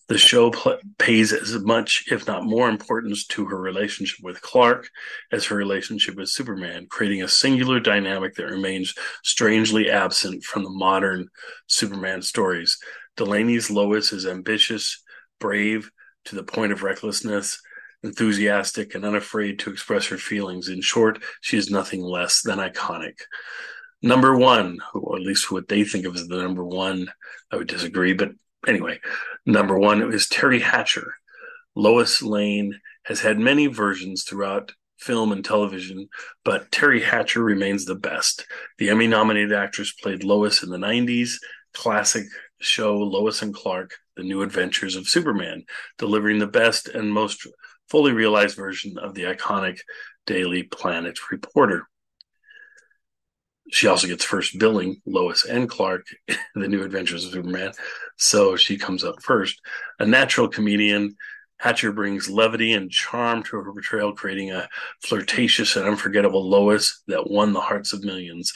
the 0.09 0.19
show 0.19 0.51
pl- 0.51 0.79
pays 0.99 1.33
as 1.33 1.59
much, 1.65 2.05
if 2.11 2.27
not 2.27 2.45
more, 2.45 2.69
importance 2.69 3.27
to 3.27 3.47
her 3.47 3.61
relationship 3.61 4.23
with 4.23 4.41
Clark 4.41 4.89
as 5.33 5.47
her 5.47 5.57
relationship 5.57 6.15
with 6.15 6.29
Superman, 6.29 6.87
creating 6.89 7.23
a 7.23 7.29
singular 7.29 7.81
dynamic 7.81 8.35
that 8.37 8.47
remains 8.47 8.95
strangely 9.25 9.91
absent 9.91 10.45
from 10.45 10.63
the 10.63 10.71
modern 10.71 11.29
Superman 11.67 12.23
stories. 12.23 12.79
Delany's 13.17 13.71
Lois 13.71 14.13
is 14.13 14.27
ambitious, 14.27 15.03
brave, 15.41 15.91
to 16.27 16.37
the 16.37 16.45
point 16.45 16.73
of 16.73 16.83
recklessness, 16.83 17.61
enthusiastic, 18.03 18.95
and 18.95 19.05
unafraid 19.05 19.59
to 19.61 19.71
express 19.71 20.07
her 20.07 20.19
feelings. 20.19 20.69
In 20.69 20.81
short, 20.81 21.23
she 21.41 21.57
is 21.57 21.71
nothing 21.71 22.03
less 22.03 22.43
than 22.43 22.59
iconic. 22.59 23.15
Number 24.03 24.37
one, 24.37 24.79
or 24.95 25.17
at 25.17 25.23
least 25.23 25.51
what 25.51 25.69
they 25.69 25.83
think 25.83 26.07
of 26.07 26.15
as 26.15 26.29
the 26.29 26.37
number 26.37 26.65
one, 26.65 27.11
I 27.51 27.57
would 27.57 27.67
disagree, 27.67 28.13
but 28.13 28.31
anyway, 28.67 29.01
number 29.45 29.79
one 29.79 30.13
is 30.13 30.27
Teri 30.27 30.61
Hatcher. 30.61 31.15
Lois 31.75 32.23
Lane 32.23 32.81
has 33.05 33.21
had 33.21 33.39
many 33.39 33.67
versions 33.67 34.25
throughout 34.25 34.73
film 34.99 35.31
and 35.33 35.45
television, 35.45 36.09
but 36.45 36.71
Teri 36.71 37.03
Hatcher 37.03 37.43
remains 37.43 37.85
the 37.85 37.95
best. 37.95 38.47
The 38.79 38.91
Emmy 38.91 39.07
nominated 39.07 39.53
actress 39.53 39.93
played 39.93 40.25
Lois 40.25 40.63
in 40.63 40.71
the 40.71 40.79
90s 40.79 41.35
classic 41.75 42.25
show 42.61 42.97
Lois 42.97 43.43
and 43.43 43.55
Clark, 43.55 43.95
The 44.17 44.23
New 44.23 44.43
Adventures 44.43 44.97
of 44.97 45.09
Superman, 45.09 45.65
delivering 45.99 46.39
the 46.39 46.47
best 46.47 46.89
and 46.89 47.13
most 47.13 47.47
fully 47.89 48.13
realized 48.13 48.57
version 48.57 48.99
of 48.99 49.15
the 49.15 49.25
iconic 49.25 49.79
Daily 50.27 50.63
Planet 50.63 51.31
reporter. 51.31 51.87
She 53.71 53.89
also 53.89 54.07
gets 54.07 54.25
first 54.25 54.59
billing, 54.59 55.01
Lois 55.07 55.45
and 55.45 55.69
Clark, 55.69 56.07
The 56.55 56.69
New 56.69 56.85
Adventures 56.85 57.25
of 57.25 57.33
Superman. 57.33 57.73
So 58.17 58.57
she 58.57 58.79
comes 58.79 59.05
up 59.05 59.23
first. 59.23 59.61
A 59.99 60.07
natural 60.07 60.49
comedian, 60.49 61.17
Hatcher 61.59 61.93
brings 61.93 62.29
levity 62.29 62.75
and 62.75 62.91
charm 62.91 63.43
to 63.45 63.57
her 63.57 63.73
portrayal, 63.73 64.13
creating 64.13 64.53
a 64.53 64.69
flirtatious 65.03 65.77
and 65.77 65.87
unforgettable 65.87 66.49
Lois 66.49 67.03
that 67.09 67.31
won 67.31 67.53
the 67.53 67.61
hearts 67.61 67.93
of 67.93 68.05
millions. 68.05 68.53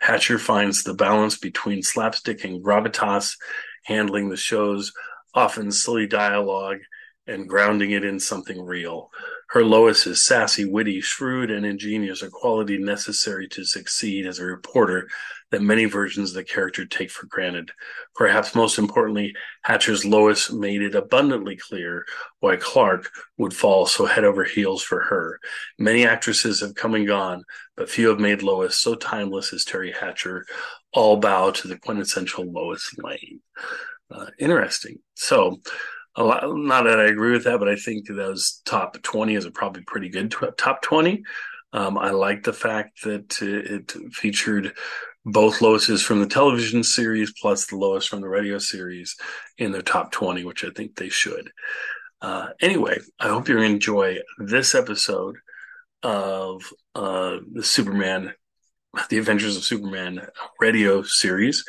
Hatcher 0.00 0.38
finds 0.38 0.82
the 0.82 0.94
balance 0.94 1.36
between 1.36 1.82
slapstick 1.82 2.44
and 2.44 2.62
gravitas, 2.62 3.36
handling 3.84 4.28
the 4.28 4.36
show's 4.36 4.92
often 5.34 5.70
silly 5.70 6.06
dialogue 6.06 6.78
and 7.26 7.48
grounding 7.48 7.90
it 7.90 8.04
in 8.04 8.18
something 8.18 8.64
real. 8.64 9.10
Her 9.48 9.64
Lois 9.64 10.06
is 10.06 10.24
sassy, 10.24 10.66
witty, 10.66 11.00
shrewd, 11.00 11.50
and 11.50 11.64
ingenious, 11.64 12.22
a 12.22 12.28
quality 12.28 12.76
necessary 12.76 13.48
to 13.48 13.64
succeed 13.64 14.26
as 14.26 14.38
a 14.38 14.44
reporter 14.44 15.08
that 15.50 15.62
many 15.62 15.86
versions 15.86 16.30
of 16.30 16.34
the 16.34 16.44
character 16.44 16.84
take 16.84 17.10
for 17.10 17.24
granted. 17.26 17.70
Perhaps 18.14 18.54
most 18.54 18.78
importantly, 18.78 19.34
Hatcher's 19.62 20.04
Lois 20.04 20.52
made 20.52 20.82
it 20.82 20.94
abundantly 20.94 21.56
clear 21.56 22.04
why 22.40 22.56
Clark 22.56 23.10
would 23.38 23.54
fall 23.54 23.86
so 23.86 24.04
head 24.04 24.24
over 24.24 24.44
heels 24.44 24.82
for 24.82 25.00
her. 25.00 25.40
Many 25.78 26.04
actresses 26.04 26.60
have 26.60 26.74
come 26.74 26.94
and 26.94 27.06
gone, 27.06 27.44
but 27.74 27.88
few 27.88 28.08
have 28.08 28.20
made 28.20 28.42
Lois 28.42 28.76
so 28.76 28.94
timeless 28.96 29.54
as 29.54 29.64
Teri 29.64 29.96
Hatcher. 29.96 30.44
All 30.92 31.16
bow 31.16 31.52
to 31.52 31.68
the 31.68 31.78
quintessential 31.78 32.44
Lois 32.44 32.94
Lane. 32.98 33.40
Uh, 34.10 34.26
interesting. 34.38 34.98
So, 35.14 35.60
a 36.18 36.24
lot, 36.24 36.42
not 36.44 36.82
that 36.82 36.98
I 36.98 37.06
agree 37.06 37.30
with 37.30 37.44
that, 37.44 37.60
but 37.60 37.68
I 37.68 37.76
think 37.76 38.08
those 38.08 38.60
top 38.64 39.00
20 39.00 39.36
is 39.36 39.44
a 39.44 39.52
probably 39.52 39.82
pretty 39.82 40.08
good 40.08 40.34
top 40.58 40.82
20. 40.82 41.22
Um, 41.72 41.96
I 41.96 42.10
like 42.10 42.42
the 42.42 42.52
fact 42.52 43.04
that 43.04 43.40
it 43.40 43.92
featured 44.12 44.72
both 45.24 45.60
Lois's 45.60 46.02
from 46.02 46.20
the 46.20 46.26
television 46.26 46.82
series 46.82 47.32
plus 47.40 47.66
the 47.66 47.76
Lois 47.76 48.04
from 48.04 48.20
the 48.20 48.28
radio 48.28 48.58
series 48.58 49.14
in 49.58 49.70
their 49.70 49.82
top 49.82 50.10
20, 50.10 50.44
which 50.44 50.64
I 50.64 50.70
think 50.70 50.96
they 50.96 51.08
should. 51.08 51.50
Uh, 52.20 52.48
anyway, 52.60 52.98
I 53.20 53.28
hope 53.28 53.48
you 53.48 53.60
enjoy 53.60 54.18
this 54.38 54.74
episode 54.74 55.36
of 56.02 56.62
uh, 56.96 57.36
the 57.52 57.62
Superman, 57.62 58.32
the 59.08 59.18
Adventures 59.18 59.56
of 59.56 59.62
Superman 59.62 60.26
radio 60.58 61.02
series. 61.02 61.64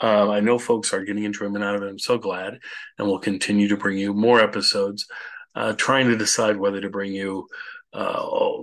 Uh, 0.00 0.30
I 0.30 0.40
know 0.40 0.58
folks 0.58 0.92
are 0.92 1.04
getting 1.04 1.24
enjoyment 1.24 1.64
out 1.64 1.76
of 1.76 1.82
it. 1.82 1.88
I'm 1.88 1.98
so 1.98 2.18
glad. 2.18 2.58
And 2.98 3.06
we'll 3.06 3.18
continue 3.18 3.68
to 3.68 3.76
bring 3.76 3.98
you 3.98 4.14
more 4.14 4.40
episodes, 4.40 5.06
uh, 5.54 5.74
trying 5.74 6.08
to 6.08 6.16
decide 6.16 6.56
whether 6.56 6.80
to 6.80 6.88
bring 6.88 7.12
you 7.12 7.48
uh, 7.94 8.22
a, 8.22 8.62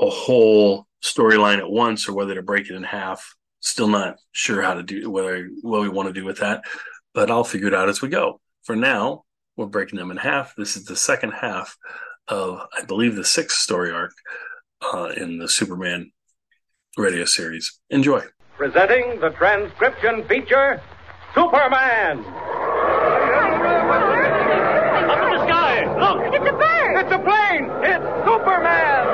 a 0.00 0.10
whole 0.10 0.86
storyline 1.02 1.58
at 1.58 1.70
once 1.70 2.08
or 2.08 2.14
whether 2.14 2.34
to 2.34 2.42
break 2.42 2.68
it 2.68 2.74
in 2.74 2.82
half. 2.82 3.34
Still 3.60 3.88
not 3.88 4.16
sure 4.32 4.62
how 4.62 4.74
to 4.74 4.82
do 4.82 5.10
whether 5.10 5.48
what 5.62 5.82
we 5.82 5.88
want 5.88 6.08
to 6.08 6.12
do 6.12 6.24
with 6.24 6.38
that, 6.38 6.64
but 7.14 7.30
I'll 7.30 7.44
figure 7.44 7.68
it 7.68 7.74
out 7.74 7.88
as 7.88 8.02
we 8.02 8.08
go. 8.08 8.40
For 8.64 8.76
now, 8.76 9.24
we're 9.56 9.66
breaking 9.66 9.98
them 9.98 10.10
in 10.10 10.18
half. 10.18 10.54
This 10.56 10.76
is 10.76 10.84
the 10.84 10.96
second 10.96 11.32
half 11.32 11.76
of, 12.28 12.60
I 12.76 12.84
believe, 12.84 13.16
the 13.16 13.24
sixth 13.24 13.58
story 13.58 13.90
arc 13.90 14.12
uh, 14.82 15.12
in 15.16 15.38
the 15.38 15.48
Superman 15.48 16.12
radio 16.96 17.24
series. 17.24 17.80
Enjoy. 17.90 18.22
Presenting 18.56 19.20
the 19.20 19.28
transcription 19.30 20.24
feature 20.26 20.80
Superman! 21.34 22.24
Up 25.04 25.20
in 25.20 25.30
the 25.30 25.44
sky! 25.46 25.84
Look! 26.00 26.34
It's 26.34 26.48
a 26.48 26.52
bird! 26.56 26.96
It's 26.96 27.12
a 27.12 27.18
plane! 27.18 27.68
It's 27.84 28.04
Superman! 28.24 29.06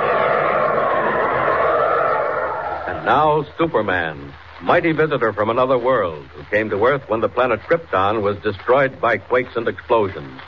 And 2.87 3.05
now, 3.05 3.45
Superman, 3.59 4.33
mighty 4.63 4.93
visitor 4.93 5.33
from 5.33 5.51
another 5.51 5.77
world, 5.77 6.25
who 6.37 6.45
came 6.45 6.71
to 6.71 6.85
Earth 6.85 7.03
when 7.09 7.21
the 7.21 7.29
planet 7.29 7.59
Krypton 7.63 8.23
was 8.23 8.37
destroyed 8.45 9.01
by 9.01 9.19
quakes 9.19 9.57
and 9.57 9.67
explosions, 9.67 10.41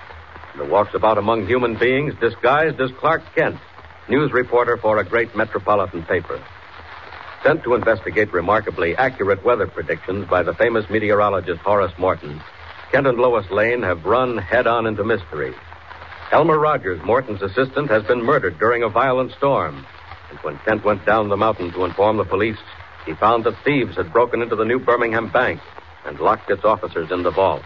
and 0.52 0.62
who 0.62 0.70
walks 0.70 0.94
about 0.94 1.18
among 1.18 1.48
human 1.48 1.74
beings 1.76 2.14
disguised 2.20 2.80
as 2.80 2.92
Clark 3.00 3.22
Kent, 3.34 3.58
news 4.08 4.30
reporter 4.32 4.76
for 4.76 4.98
a 4.98 5.04
great 5.04 5.34
metropolitan 5.34 6.04
paper. 6.04 6.40
Sent 7.44 7.62
to 7.64 7.74
investigate 7.74 8.32
remarkably 8.32 8.96
accurate 8.96 9.44
weather 9.44 9.66
predictions 9.66 10.26
by 10.30 10.42
the 10.42 10.54
famous 10.54 10.88
meteorologist 10.88 11.60
Horace 11.60 11.92
Morton, 11.98 12.40
Kent 12.90 13.06
and 13.06 13.18
Lois 13.18 13.50
Lane 13.50 13.82
have 13.82 14.06
run 14.06 14.38
head 14.38 14.66
on 14.66 14.86
into 14.86 15.04
mystery. 15.04 15.52
Elmer 16.32 16.58
Rogers, 16.58 17.02
Morton's 17.04 17.42
assistant, 17.42 17.90
has 17.90 18.02
been 18.04 18.24
murdered 18.24 18.58
during 18.58 18.82
a 18.82 18.88
violent 18.88 19.30
storm. 19.32 19.84
And 20.30 20.38
when 20.38 20.58
Kent 20.60 20.84
went 20.84 21.04
down 21.04 21.28
the 21.28 21.36
mountain 21.36 21.70
to 21.72 21.84
inform 21.84 22.16
the 22.16 22.24
police, 22.24 22.56
he 23.04 23.12
found 23.12 23.44
that 23.44 23.62
thieves 23.62 23.96
had 23.96 24.10
broken 24.10 24.40
into 24.40 24.56
the 24.56 24.64
New 24.64 24.78
Birmingham 24.78 25.28
Bank 25.28 25.60
and 26.06 26.18
locked 26.20 26.50
its 26.50 26.64
officers 26.64 27.10
in 27.10 27.24
the 27.24 27.30
vault. 27.30 27.62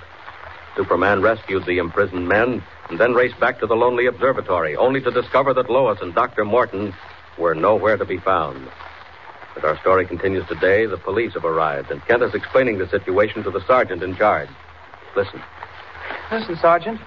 Superman 0.75 1.23
rescued 1.23 1.67
the 1.67 1.79
imprisoned 1.79 2.27
men 2.27 2.65
and 2.91 2.99
then 2.99 3.15
raced 3.15 3.39
back 3.39 3.61
to 3.61 3.69
the 3.69 3.77
lonely 3.77 4.07
observatory, 4.07 4.75
only 4.75 5.01
to 5.03 5.13
discover 5.13 5.55
that 5.55 5.71
Lois 5.71 6.01
and 6.03 6.17
Dr. 6.17 6.45
Morton 6.45 6.93
were 7.39 7.55
nowhere 7.55 7.97
to 7.97 8.05
be 8.05 8.19
found. 8.19 8.69
As 9.59 9.65
our 9.65 9.81
story 9.81 10.07
continues 10.07 10.47
today, 10.47 10.87
the 10.87 10.99
police 10.99 11.35
have 11.35 11.45
arrived, 11.45 11.91
and 11.91 12.01
Kent 12.07 12.23
is 12.23 12.33
explaining 12.33 12.79
the 12.79 12.89
situation 12.89 13.43
to 13.43 13.51
the 13.51 13.61
sergeant 13.67 14.05
in 14.05 14.15
charge. 14.15 14.49
Listen. 15.17 15.43
Listen, 16.31 16.57
Sergeant. 16.63 17.01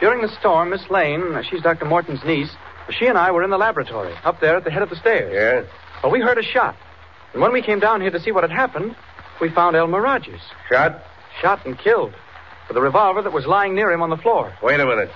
During 0.00 0.22
the 0.22 0.34
storm, 0.40 0.70
Miss 0.70 0.88
Lane, 0.88 1.34
uh, 1.34 1.42
she's 1.42 1.60
Dr. 1.60 1.84
Morton's 1.84 2.24
niece, 2.24 2.50
she 2.88 3.04
and 3.04 3.18
I 3.18 3.30
were 3.30 3.42
in 3.42 3.50
the 3.50 3.58
laboratory, 3.58 4.14
up 4.24 4.40
there 4.40 4.56
at 4.56 4.64
the 4.64 4.70
head 4.70 4.82
of 4.82 4.88
the 4.88 4.96
stairs. 4.96 5.30
Yeah? 5.34 5.70
Well, 6.02 6.10
we 6.10 6.20
heard 6.20 6.38
a 6.38 6.42
shot. 6.42 6.74
And 7.34 7.42
when 7.42 7.52
we 7.52 7.60
came 7.60 7.80
down 7.80 8.00
here 8.00 8.10
to 8.10 8.20
see 8.20 8.32
what 8.32 8.44
had 8.44 8.50
happened, 8.50 8.96
we 9.38 9.50
found 9.50 9.76
Elmer 9.76 10.00
Rogers. 10.00 10.40
Shot? 10.70 11.02
Shot 11.42 11.66
and 11.66 11.78
killed. 11.78 12.14
With 12.68 12.78
a 12.78 12.80
revolver 12.80 13.20
that 13.20 13.32
was 13.32 13.44
lying 13.44 13.74
near 13.74 13.92
him 13.92 14.00
on 14.00 14.08
the 14.08 14.16
floor. 14.16 14.54
Wait 14.62 14.80
a 14.80 14.86
minute. 14.86 15.10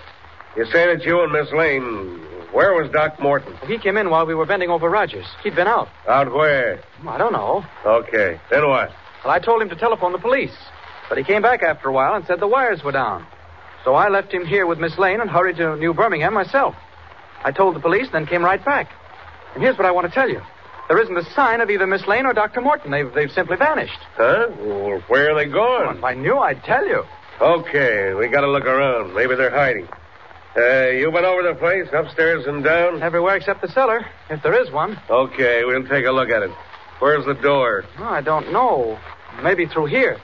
You 0.54 0.66
say 0.66 0.86
that 0.94 1.02
you 1.04 1.22
and 1.22 1.32
Miss 1.32 1.50
Lane. 1.50 2.20
Where 2.54 2.72
was 2.72 2.90
Doc 2.92 3.18
Morton? 3.20 3.54
He 3.66 3.78
came 3.78 3.96
in 3.96 4.10
while 4.10 4.24
we 4.26 4.34
were 4.34 4.46
bending 4.46 4.70
over 4.70 4.88
Rogers. 4.88 5.26
He'd 5.42 5.56
been 5.56 5.66
out. 5.66 5.88
Out 6.08 6.32
where? 6.32 6.80
I 7.06 7.18
don't 7.18 7.32
know. 7.32 7.64
Okay. 7.84 8.40
Then 8.50 8.68
what? 8.68 8.90
Well, 9.24 9.34
I 9.34 9.40
told 9.40 9.60
him 9.60 9.68
to 9.70 9.76
telephone 9.76 10.12
the 10.12 10.18
police. 10.18 10.54
But 11.08 11.18
he 11.18 11.24
came 11.24 11.42
back 11.42 11.62
after 11.62 11.88
a 11.88 11.92
while 11.92 12.14
and 12.14 12.24
said 12.26 12.38
the 12.40 12.46
wires 12.46 12.82
were 12.84 12.92
down. 12.92 13.26
So 13.84 13.94
I 13.94 14.08
left 14.08 14.32
him 14.32 14.46
here 14.46 14.66
with 14.66 14.78
Miss 14.78 14.96
Lane 14.98 15.20
and 15.20 15.28
hurried 15.28 15.56
to 15.56 15.76
New 15.76 15.92
Birmingham 15.92 16.32
myself. 16.32 16.74
I 17.44 17.50
told 17.50 17.74
the 17.74 17.80
police, 17.80 18.06
then 18.12 18.24
came 18.26 18.42
right 18.44 18.64
back. 18.64 18.88
And 19.54 19.62
here's 19.62 19.76
what 19.76 19.86
I 19.86 19.90
want 19.90 20.06
to 20.06 20.12
tell 20.12 20.28
you. 20.30 20.40
There 20.88 20.98
isn't 21.02 21.16
a 21.16 21.24
sign 21.34 21.60
of 21.60 21.70
either 21.70 21.86
Miss 21.86 22.06
Lane 22.06 22.24
or 22.24 22.32
Dr. 22.34 22.60
Morton. 22.60 22.90
They've, 22.90 23.12
they've 23.12 23.30
simply 23.32 23.56
vanished. 23.56 23.98
Huh? 24.16 24.46
Well, 24.60 25.00
where 25.08 25.32
are 25.32 25.34
they 25.34 25.50
Well, 25.52 25.86
going? 25.86 25.98
if 25.98 26.04
I 26.04 26.14
knew, 26.14 26.38
I'd 26.38 26.62
tell 26.62 26.86
you. 26.86 27.02
Okay, 27.40 28.14
we 28.14 28.28
gotta 28.28 28.46
look 28.50 28.64
around. 28.64 29.12
Maybe 29.14 29.34
they're 29.34 29.50
hiding. 29.50 29.88
Uh, 30.56 30.90
you 30.90 31.10
been 31.10 31.24
over 31.24 31.42
the 31.42 31.54
place, 31.54 31.88
upstairs 31.92 32.46
and 32.46 32.62
down? 32.62 33.02
Everywhere 33.02 33.34
except 33.36 33.60
the 33.60 33.68
cellar, 33.68 34.06
if 34.30 34.40
there 34.42 34.54
is 34.62 34.70
one. 34.70 35.00
Okay, 35.10 35.64
we'll 35.64 35.86
take 35.88 36.06
a 36.06 36.12
look 36.12 36.30
at 36.30 36.42
it. 36.42 36.50
Where's 37.00 37.24
the 37.24 37.34
door? 37.34 37.84
Oh, 37.98 38.04
I 38.04 38.20
don't 38.20 38.52
know. 38.52 38.98
Maybe 39.42 39.66
through 39.66 39.86
here. 39.86 40.16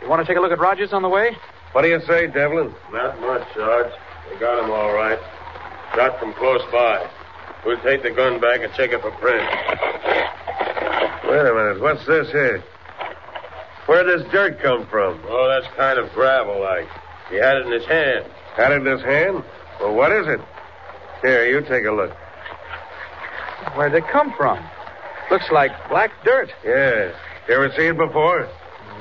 You 0.00 0.08
want 0.08 0.24
to 0.24 0.26
take 0.26 0.38
a 0.38 0.40
look 0.40 0.52
at 0.52 0.60
Rogers 0.60 0.92
on 0.92 1.02
the 1.02 1.08
way? 1.08 1.36
What 1.72 1.82
do 1.82 1.88
you 1.88 2.00
say, 2.06 2.28
Devlin? 2.28 2.72
Not 2.92 3.20
much, 3.20 3.42
Sarge. 3.54 3.92
We 4.30 4.38
got 4.38 4.62
him 4.62 4.70
all 4.70 4.92
right. 4.94 5.18
Shot 5.96 6.20
from 6.20 6.34
close 6.34 6.62
by. 6.70 7.10
We'll 7.66 7.80
take 7.82 8.04
the 8.04 8.10
gun 8.10 8.40
back 8.40 8.60
and 8.60 8.72
check 8.74 8.92
it 8.92 9.00
for 9.00 9.10
prints. 9.12 9.50
Wait 11.28 11.40
a 11.40 11.52
minute. 11.52 11.80
What's 11.80 12.06
this 12.06 12.30
here? 12.30 12.62
Where'd 13.86 14.06
this 14.06 14.30
dirt 14.30 14.60
come 14.60 14.86
from? 14.86 15.20
Oh, 15.26 15.48
that's 15.48 15.66
kind 15.74 15.98
of 15.98 16.12
gravel 16.12 16.60
like. 16.60 16.86
He 17.28 17.36
had 17.36 17.56
it 17.56 17.66
in 17.66 17.72
his 17.72 17.86
hand. 17.86 18.26
Had 18.54 18.70
it 18.70 18.86
in 18.86 18.86
his 18.86 19.02
hand? 19.02 19.42
Well, 19.84 19.94
what 19.94 20.12
is 20.12 20.26
it? 20.26 20.40
Here, 21.20 21.44
you 21.44 21.60
take 21.60 21.84
a 21.84 21.90
look. 21.92 22.10
Where'd 23.76 23.92
it 23.92 24.08
come 24.10 24.32
from? 24.34 24.58
Looks 25.30 25.50
like 25.52 25.72
black 25.90 26.10
dirt. 26.24 26.48
Yeah. 26.64 27.12
You 27.46 27.54
ever 27.54 27.70
seen 27.76 27.90
it 27.90 27.98
before? 27.98 28.48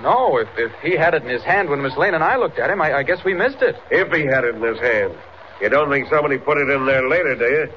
No, 0.02 0.38
if, 0.40 0.50
if 0.58 0.74
he 0.82 0.98
had 0.98 1.14
it 1.14 1.24
in 1.24 1.30
his 1.30 1.42
hand 1.42 1.70
when 1.70 1.82
Miss 1.82 1.96
Lane 1.96 2.14
and 2.14 2.24
I 2.24 2.36
looked 2.36 2.60
at 2.60 2.70
him, 2.70 2.82
I, 2.82 2.96
I 2.96 3.04
guess 3.04 3.24
we 3.24 3.34
missed 3.34 3.62
it. 3.62 3.78
If 3.92 4.12
he 4.12 4.26
had 4.26 4.44
it 4.44 4.56
in 4.56 4.62
his 4.62 4.78
hand. 4.80 5.14
You 5.62 5.70
don't 5.70 5.90
think 5.90 6.10
somebody 6.10 6.38
put 6.38 6.58
it 6.58 6.70
in 6.70 6.86
there 6.86 7.08
later, 7.08 7.36
do 7.36 7.46
you? 7.46 7.68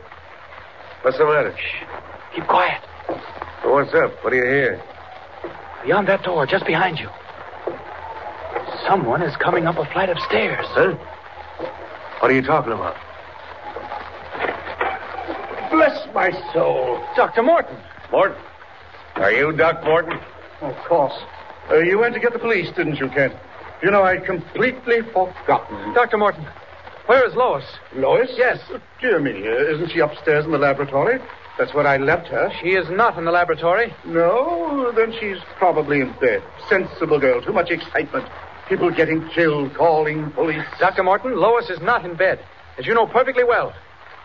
What's 1.02 1.18
the 1.18 1.26
matter? 1.26 1.56
Shh. 1.56 1.84
Keep 2.34 2.48
quiet. 2.48 2.82
Well, 3.62 3.75
what's 3.75 3.94
up? 3.94 4.25
What 4.25 4.30
do 4.30 4.36
you 4.36 4.46
hear? 4.46 4.82
Beyond 5.84 6.08
that 6.08 6.25
door, 6.25 6.44
just 6.44 6.66
behind 6.66 6.98
you. 6.98 7.08
Someone 8.88 9.22
is 9.22 9.36
coming 9.36 9.68
up 9.68 9.76
a 9.78 9.84
flight 9.92 10.08
of 10.08 10.18
stairs. 10.26 10.66
Huh? 10.70 10.96
What 12.20 12.30
are 12.30 12.35
you 12.35 12.42
talking 12.42 12.73
about? 12.73 12.96
Bless 15.70 16.06
my 16.14 16.30
soul. 16.52 17.04
Dr. 17.14 17.42
Morton. 17.42 17.76
Morton? 18.11 18.40
Are 19.16 19.30
you 19.32 19.52
Doc 19.52 19.85
Morton? 19.85 20.18
Of 20.61 20.75
course. 20.88 21.12
Uh, 21.70 21.78
you 21.78 21.99
went 21.99 22.14
to 22.14 22.20
get 22.20 22.32
the 22.32 22.38
police, 22.38 22.68
didn't 22.75 22.96
you, 22.96 23.08
Kent? 23.08 23.35
You 23.82 23.90
know, 23.90 24.02
I'd 24.02 24.25
completely 24.25 25.02
forgotten. 25.02 25.92
Dr. 25.92 26.16
Morton, 26.16 26.46
where 27.06 27.26
is 27.28 27.35
Lois? 27.35 27.64
Lois? 27.94 28.30
Yes. 28.37 28.61
Oh, 28.70 28.80
dear 29.00 29.20
me, 29.20 29.46
uh, 29.46 29.75
isn't 29.75 29.90
she 29.90 29.99
upstairs 30.00 30.44
in 30.44 30.52
the 30.52 30.58
laboratory? 30.58 31.20
That's 31.58 31.75
where 31.75 31.87
I 31.87 31.96
left 31.96 32.28
her. 32.28 32.50
She 32.62 32.70
is 32.70 32.88
not 32.90 33.18
in 33.18 33.25
the 33.25 33.30
laboratory. 33.30 33.92
No, 34.06 34.93
then 34.93 35.12
she's 35.19 35.38
probably 35.56 36.00
in 36.00 36.12
bed. 36.21 36.43
Sensible 36.69 37.19
girl, 37.19 37.40
too 37.43 37.52
much 37.52 37.71
excitement. 37.71 38.26
People 38.68 38.90
getting 38.90 39.28
killed, 39.28 39.74
calling 39.74 40.30
police. 40.32 40.64
Dr. 40.80 41.04
Morton, 41.04 41.36
Lois 41.36 41.70
is 41.70 41.80
not 41.80 42.04
in 42.04 42.16
bed, 42.16 42.40
as 42.78 42.86
you 42.86 42.94
know 42.94 43.06
perfectly 43.06 43.44
well. 43.44 43.72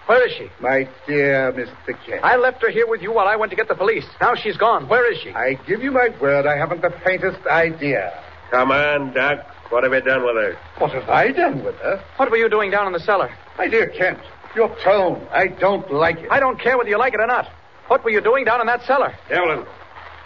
Where 0.07 0.27
is 0.27 0.33
she? 0.35 0.47
My 0.59 0.89
dear 1.05 1.53
Mr. 1.53 1.93
Kent. 2.05 2.23
I 2.23 2.37
left 2.37 2.61
her 2.63 2.71
here 2.71 2.87
with 2.87 3.01
you 3.01 3.13
while 3.13 3.27
I 3.27 3.35
went 3.35 3.51
to 3.51 3.55
get 3.55 3.67
the 3.67 3.75
police. 3.75 4.05
Now 4.19 4.33
she's 4.35 4.57
gone. 4.57 4.89
Where 4.89 5.11
is 5.11 5.19
she? 5.21 5.29
I 5.31 5.53
give 5.67 5.83
you 5.83 5.91
my 5.91 6.09
word, 6.19 6.47
I 6.47 6.57
haven't 6.57 6.81
the 6.81 6.91
faintest 7.05 7.45
idea. 7.45 8.11
Come 8.49 8.71
on, 8.71 9.13
Doc. 9.13 9.45
What 9.69 9.83
have 9.83 9.93
you 9.93 10.01
done 10.01 10.23
with 10.25 10.35
her? 10.35 10.57
What 10.79 10.91
have 10.91 11.07
I 11.07 11.31
done 11.31 11.63
with 11.63 11.75
her? 11.75 12.03
What 12.17 12.29
were 12.31 12.37
you 12.37 12.49
doing 12.49 12.71
down 12.71 12.87
in 12.87 12.93
the 12.93 12.99
cellar? 12.99 13.29
My 13.57 13.67
dear 13.67 13.87
Kent, 13.87 14.19
your 14.55 14.75
tone, 14.83 15.25
I 15.31 15.47
don't 15.47 15.89
like 15.93 16.17
it. 16.17 16.31
I 16.31 16.39
don't 16.39 16.59
care 16.59 16.77
whether 16.77 16.89
you 16.89 16.97
like 16.97 17.13
it 17.13 17.19
or 17.21 17.27
not. 17.27 17.47
What 17.87 18.03
were 18.03 18.09
you 18.09 18.21
doing 18.21 18.43
down 18.43 18.59
in 18.59 18.67
that 18.67 18.81
cellar? 18.83 19.15
Devlin, 19.29 19.65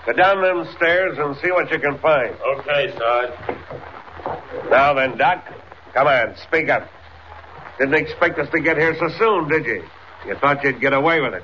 go 0.05 0.13
down 0.13 0.41
them 0.41 0.73
stairs 0.77 1.17
and 1.19 1.35
see 1.43 1.51
what 1.51 1.69
you 1.69 1.79
can 1.79 1.99
find. 1.99 2.33
Okay, 2.57 2.95
Sarge. 2.97 3.94
Now 4.69 4.93
then, 4.93 5.17
Doc, 5.17 5.45
come 5.93 6.07
on, 6.07 6.35
speak 6.47 6.69
up. 6.69 6.87
Didn't 7.79 7.95
expect 7.95 8.39
us 8.39 8.49
to 8.51 8.61
get 8.61 8.77
here 8.77 8.95
so 8.99 9.07
soon, 9.17 9.49
did 9.49 9.65
you? 9.65 9.83
You 10.25 10.35
thought 10.35 10.63
you'd 10.63 10.79
get 10.79 10.93
away 10.93 11.21
with 11.21 11.33
it. 11.33 11.43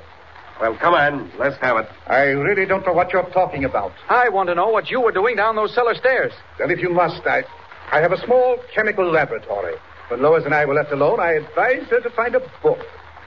Well, 0.60 0.78
come 0.78 0.94
on, 0.94 1.32
let's 1.40 1.58
have 1.58 1.78
it. 1.78 1.88
I 2.08 2.22
really 2.26 2.66
don't 2.66 2.86
know 2.86 2.94
what 2.94 3.12
you're 3.12 3.30
talking 3.32 3.66
about. 3.66 3.94
I 4.10 4.30
want 4.30 4.50
to 4.50 4.56
know 4.56 4.70
what 4.70 4.90
you 4.90 5.02
were 5.02 5.12
doing 5.12 5.36
down 5.36 5.56
those 5.56 5.74
cellar 5.74 5.96
stairs. 5.96 6.32
Well, 6.60 6.70
if 6.70 6.80
you 6.80 6.90
must, 6.90 7.26
I, 7.26 7.44
I 7.92 8.00
have 8.00 8.12
a 8.12 8.24
small 8.26 8.58
chemical 8.74 9.10
laboratory. 9.12 9.76
When 10.10 10.22
Lois 10.22 10.46
and 10.46 10.54
I 10.54 10.66
were 10.66 10.76
left 10.76 10.92
alone, 10.92 11.20
I 11.20 11.34
advised 11.34 11.90
her 11.90 12.00
to 12.02 12.10
find 12.12 12.36
a 12.36 12.42
book. 12.62 12.80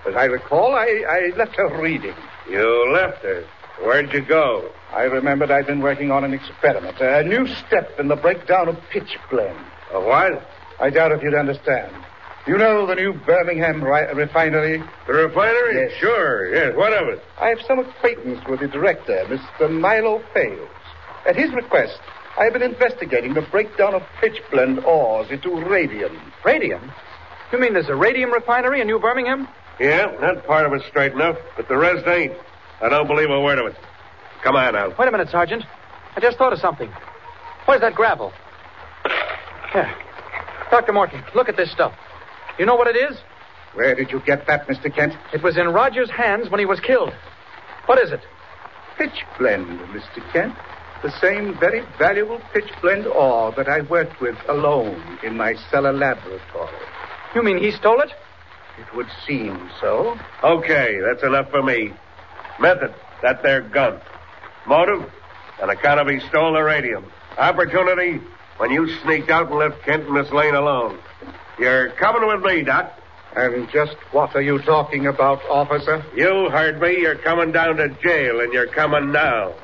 As 0.07 0.14
I 0.14 0.27
recall, 0.27 0.75
I, 0.75 1.03
I 1.09 1.37
left 1.37 1.57
her 1.57 1.81
reading. 1.81 2.14
You 2.49 2.93
left 2.93 3.23
her. 3.25 3.45
Where'd 3.83 4.13
you 4.13 4.21
go? 4.23 4.71
I 4.93 5.03
remembered 5.03 5.51
I'd 5.51 5.67
been 5.67 5.81
working 5.81 6.11
on 6.11 6.25
an 6.25 6.33
experiment, 6.33 7.01
a 7.01 7.23
new 7.25 7.47
step 7.67 7.99
in 7.99 8.09
the 8.09 8.17
breakdown 8.17 8.69
of 8.69 8.77
pitch 8.93 9.19
blende. 9.31 9.59
A 9.93 10.01
what? 10.01 10.49
I 10.81 10.91
doubt 10.91 11.13
if 11.13 11.23
you'd 11.23 11.35
understand. 11.35 11.93
You 12.47 12.57
know 12.59 12.87
the 12.87 12.95
new 12.95 13.13
Birmingham 13.15 13.83
ri- 13.83 14.13
refinery? 14.15 14.83
The 15.07 15.13
refinery? 15.13 15.75
Yes. 15.89 15.93
Sure, 15.99 16.55
yes. 16.55 16.77
What 16.77 16.93
of 16.93 17.09
it? 17.09 17.25
I 17.41 17.49
have 17.49 17.59
some 17.67 17.79
acquaintance 17.79 18.41
with 18.49 18.61
the 18.61 18.69
director, 18.69 19.25
Mr. 19.29 19.71
Milo 19.71 20.23
Fales. 20.35 20.69
At 21.27 21.37
his 21.37 21.51
request, 21.53 21.99
I've 22.39 22.53
been 22.53 22.63
investigating 22.63 23.35
the 23.35 23.41
breakdown 23.43 23.95
of 23.95 24.03
pitch 24.21 24.41
blende 24.53 24.85
ores 24.85 25.31
into 25.31 25.55
radium. 25.57 26.21
Radium? 26.45 26.93
You 27.53 27.59
mean 27.61 27.73
there's 27.73 27.89
a 27.89 27.97
radium 27.97 28.31
refinery 28.33 28.81
in 28.81 28.87
New 28.87 28.99
Birmingham? 28.99 29.49
Yeah, 29.81 30.15
that 30.21 30.47
part 30.47 30.67
of 30.67 30.73
it's 30.75 30.87
straight 30.87 31.13
enough, 31.13 31.37
but 31.57 31.69
the 31.69 31.77
rest 31.77 32.07
ain't. 32.07 32.35
I 32.85 32.90
don't 32.90 33.07
believe 33.07 33.31
a 33.31 33.40
word 33.40 33.59
of 33.59 33.66
it. 33.66 33.77
Come 34.42 34.57
on 34.57 34.75
now. 34.75 34.94
Wait 34.99 35.09
a 35.09 35.11
minute, 35.11 35.31
Sergeant. 35.31 35.64
I 36.16 36.20
just 36.20 36.37
thought 36.37 36.53
of 36.53 36.59
something. 36.59 36.92
Where's 37.64 37.81
that 37.81 37.94
gravel? 37.94 38.31
Here. 39.73 39.90
Dr. 40.70 40.92
Morton, 40.92 41.25
look 41.35 41.49
at 41.49 41.57
this 41.57 41.73
stuff. 41.73 41.94
You 42.59 42.66
know 42.66 42.77
what 42.77 42.87
it 42.87 42.97
is? 42.97 43.16
Where 43.73 43.94
did 43.94 44.11
you 44.11 44.20
get 44.20 44.47
that, 44.49 44.68
Mr. 44.68 44.94
Kent? 44.94 45.14
It 45.33 45.42
was 45.42 45.57
in 45.57 45.68
Roger's 45.68 46.11
hands 46.11 46.51
when 46.51 46.61
he 46.61 46.66
was 46.66 46.79
killed. 46.79 47.12
What 47.87 47.99
is 47.99 48.12
it? 48.12 48.20
Pitch 48.99 49.25
blende, 49.38 49.81
Mr. 49.88 50.33
Kent. 50.33 50.55
The 51.03 51.11
same 51.20 51.59
very 51.59 51.85
valuable 51.99 52.40
pitch 52.53 52.70
blende 52.83 53.07
ore 53.07 53.53
that 53.57 53.68
I 53.68 53.81
worked 53.81 54.20
with 54.20 54.37
alone 54.47 55.18
in 55.23 55.38
my 55.38 55.55
cellar 55.70 55.92
laboratory. 55.92 56.77
You 57.35 57.42
mean 57.42 57.57
he 57.57 57.70
stole 57.70 58.01
it? 58.01 58.11
It 58.79 58.94
would 58.94 59.09
seem 59.27 59.70
so. 59.81 60.18
Okay, 60.42 60.99
that's 61.01 61.23
enough 61.23 61.51
for 61.51 61.62
me. 61.62 61.94
Method, 62.61 62.95
that 63.23 63.43
there 63.43 63.62
gun. 63.62 64.01
Motive, 64.67 65.11
on 65.62 65.71
account 65.71 66.01
of 66.01 66.09
he 66.09 66.21
stole 66.29 66.53
the 66.53 66.62
radium. 66.62 67.05
Opportunity, 67.37 68.21
when 68.59 68.71
you 68.71 68.88
sneaked 69.03 69.31
out 69.31 69.49
and 69.51 69.59
left 69.59 69.83
Kent 69.83 70.05
and 70.05 70.14
Miss 70.14 70.31
Lane 70.31 70.55
alone. 70.55 70.99
You're 71.59 71.90
coming 71.90 72.27
with 72.27 72.43
me, 72.43 72.62
Doc. 72.62 72.93
And 73.37 73.69
just 73.71 73.97
what 74.12 74.35
are 74.37 74.43
you 74.43 74.61
talking 74.61 75.07
about, 75.07 75.45
officer? 75.51 76.05
You 76.14 76.49
heard 76.51 76.81
me. 76.81 77.01
You're 77.01 77.17
coming 77.17 77.51
down 77.51 77.77
to 77.77 77.88
jail, 77.88 78.40
and 78.40 78.53
you're 78.53 78.69
coming 78.69 79.11
now. 79.11 79.55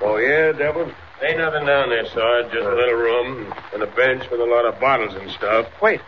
Oh, 0.00 0.18
yeah, 0.18 0.52
Devlin? 0.52 0.94
Ain't 1.20 1.38
nothing 1.38 1.66
down 1.66 1.88
there, 1.88 2.06
Sarge. 2.06 2.52
Just 2.52 2.64
a 2.64 2.74
little 2.74 2.94
room 2.94 3.52
and 3.74 3.82
a 3.82 3.88
bench 3.88 4.30
with 4.30 4.40
a 4.40 4.44
lot 4.44 4.66
of 4.66 4.78
bottles 4.78 5.14
and 5.14 5.28
stuff. 5.32 5.66
Wait. 5.82 6.00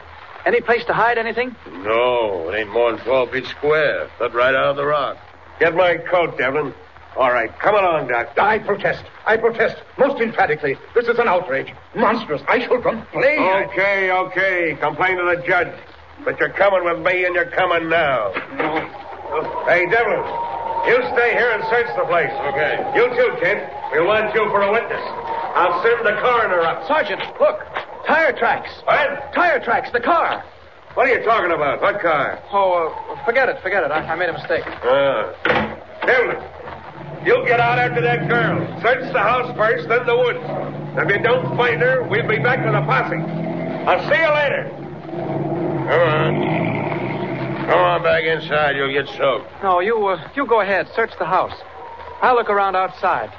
Any 0.47 0.61
place 0.61 0.85
to 0.85 0.95
hide 0.95 1.19
anything? 1.19 1.55
No, 1.71 2.49
it 2.49 2.57
ain't 2.57 2.71
more 2.71 2.93
than 2.93 3.01
12 3.05 3.31
feet 3.31 3.47
square. 3.47 4.09
Cut 4.19 4.33
right 4.33 4.55
out 4.55 4.71
of 4.71 4.77
the 4.77 4.87
rock. 4.87 5.19
Get 5.61 5.77
my 5.77 5.99
coat, 5.99 6.39
Devlin. 6.39 6.73
All 7.17 7.31
right, 7.31 7.51
come 7.59 7.75
along, 7.75 8.09
Doc. 8.09 8.39
I 8.39 8.59
protest. 8.59 9.05
I 9.27 9.37
protest. 9.37 9.77
Most 9.99 10.21
emphatically. 10.23 10.79
This 10.95 11.07
is 11.07 11.19
an 11.19 11.29
outrage. 11.29 11.73
Monstrous. 11.95 12.41
I 12.49 12.61
shall 12.61 12.81
complain. 12.81 13.41
Okay, 13.69 14.11
okay. 14.11 14.77
Complain 14.81 15.19
to 15.19 15.37
the 15.37 15.43
judge. 15.47 15.75
But 16.25 16.39
you're 16.41 16.51
coming 16.51 16.85
with 16.85 17.05
me, 17.05 17.25
and 17.27 17.35
you're 17.35 17.51
coming 17.51 17.89
now. 17.91 18.33
Hey, 19.67 19.85
Devlin, 19.87 20.25
you 20.89 20.97
stay 21.13 21.33
here 21.37 21.51
and 21.53 21.63
search 21.69 21.89
the 21.97 22.05
place. 22.09 22.33
Okay. 22.51 22.81
You 22.97 23.09
too, 23.15 23.37
Kent. 23.41 23.69
We 23.93 24.01
want 24.07 24.35
you 24.35 24.49
for 24.49 24.63
a 24.63 24.73
witness. 24.73 25.03
I'll 25.55 25.83
send 25.83 26.07
the 26.07 26.17
coroner 26.23 26.61
up. 26.63 26.87
Sergeant, 26.87 27.21
look. 27.39 27.61
Tire 28.07 28.33
tracks. 28.33 28.71
What? 28.85 29.33
Tire 29.35 29.61
tracks, 29.63 29.91
the 29.93 30.01
car. 30.01 30.45
What 30.95 31.09
are 31.09 31.15
you 31.19 31.25
talking 31.25 31.53
about? 31.53 31.81
What 31.81 32.01
car? 32.01 32.43
Oh, 32.53 32.91
uh, 32.91 33.25
forget 33.25 33.49
it, 33.49 33.63
forget 33.63 33.85
it. 33.85 33.91
I, 33.93 34.01
I 34.01 34.15
made 34.17 34.29
a 34.29 34.33
mistake. 34.33 34.67
Uh, 34.67 35.33
Hilton, 36.03 36.43
you 37.25 37.45
get 37.47 37.61
out 37.61 37.79
after 37.79 38.01
that 38.01 38.29
girl. 38.29 38.59
Search 38.83 39.13
the 39.13 39.21
house 39.21 39.57
first, 39.57 39.89
then 39.89 40.05
the 40.05 40.17
woods. 40.17 40.41
If 40.99 41.09
you 41.09 41.23
don't 41.23 41.57
find 41.57 41.81
her, 41.81 42.03
we'll 42.09 42.27
be 42.27 42.39
back 42.39 42.65
with 42.65 42.75
a 42.75 42.83
posse. 42.83 43.17
I'll 43.87 44.03
see 44.11 44.19
you 44.19 44.31
later. 44.35 44.69
Come 45.87 46.01
on. 46.01 46.61
Come 47.71 47.79
on 47.79 48.03
back 48.03 48.25
inside. 48.25 48.75
You'll 48.77 48.93
get 48.93 49.07
soaked. 49.17 49.47
No, 49.63 49.79
you 49.79 49.95
uh, 50.09 50.29
you 50.35 50.45
go 50.45 50.61
ahead. 50.61 50.89
Search 50.97 51.13
the 51.21 51.25
house. 51.25 51.55
I'll 52.21 52.35
look 52.35 52.51
around 52.51 52.75
outside. 52.75 53.31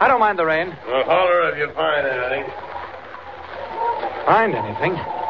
I 0.00 0.06
don't 0.06 0.20
mind 0.20 0.38
the 0.38 0.44
rain. 0.44 0.76
Well, 0.86 1.04
holler 1.04 1.48
if 1.50 1.58
you 1.58 1.72
find 1.74 2.06
anything. 2.06 2.44
Find 4.26 4.54
anything? 4.54 5.23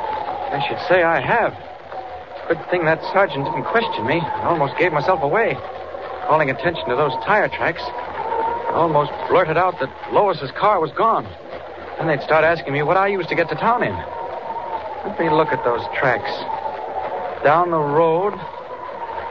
I 0.55 0.63
should 0.69 0.79
say 0.87 1.03
I 1.03 1.19
have. 1.19 1.53
Good 2.47 2.71
thing 2.71 2.85
that 2.85 3.03
sergeant 3.13 3.45
didn't 3.45 3.65
question 3.65 4.07
me. 4.07 4.21
I 4.21 4.47
almost 4.47 4.79
gave 4.79 4.93
myself 4.93 5.21
away. 5.23 5.59
Calling 6.29 6.49
attention 6.49 6.89
to 6.89 6.95
those 6.95 7.13
tire 7.25 7.49
tracks, 7.49 7.83
I 7.83 8.71
almost 8.75 9.11
blurted 9.29 9.57
out 9.57 9.81
that 9.81 9.91
Lois's 10.13 10.53
car 10.53 10.79
was 10.79 10.93
gone. 10.93 11.25
Then 11.99 12.07
they'd 12.07 12.23
start 12.23 12.45
asking 12.45 12.73
me 12.73 12.85
what 12.85 12.97
I 12.97 13.09
used 13.09 13.29
to 13.31 13.35
get 13.35 13.49
to 13.49 13.57
town 13.57 13.83
in. 13.83 13.93
Let 13.93 15.19
me 15.19 15.29
look 15.29 15.49
at 15.49 15.65
those 15.65 15.83
tracks. 15.99 16.31
Down 17.43 17.73
the 17.73 17.79
road. 17.79 18.35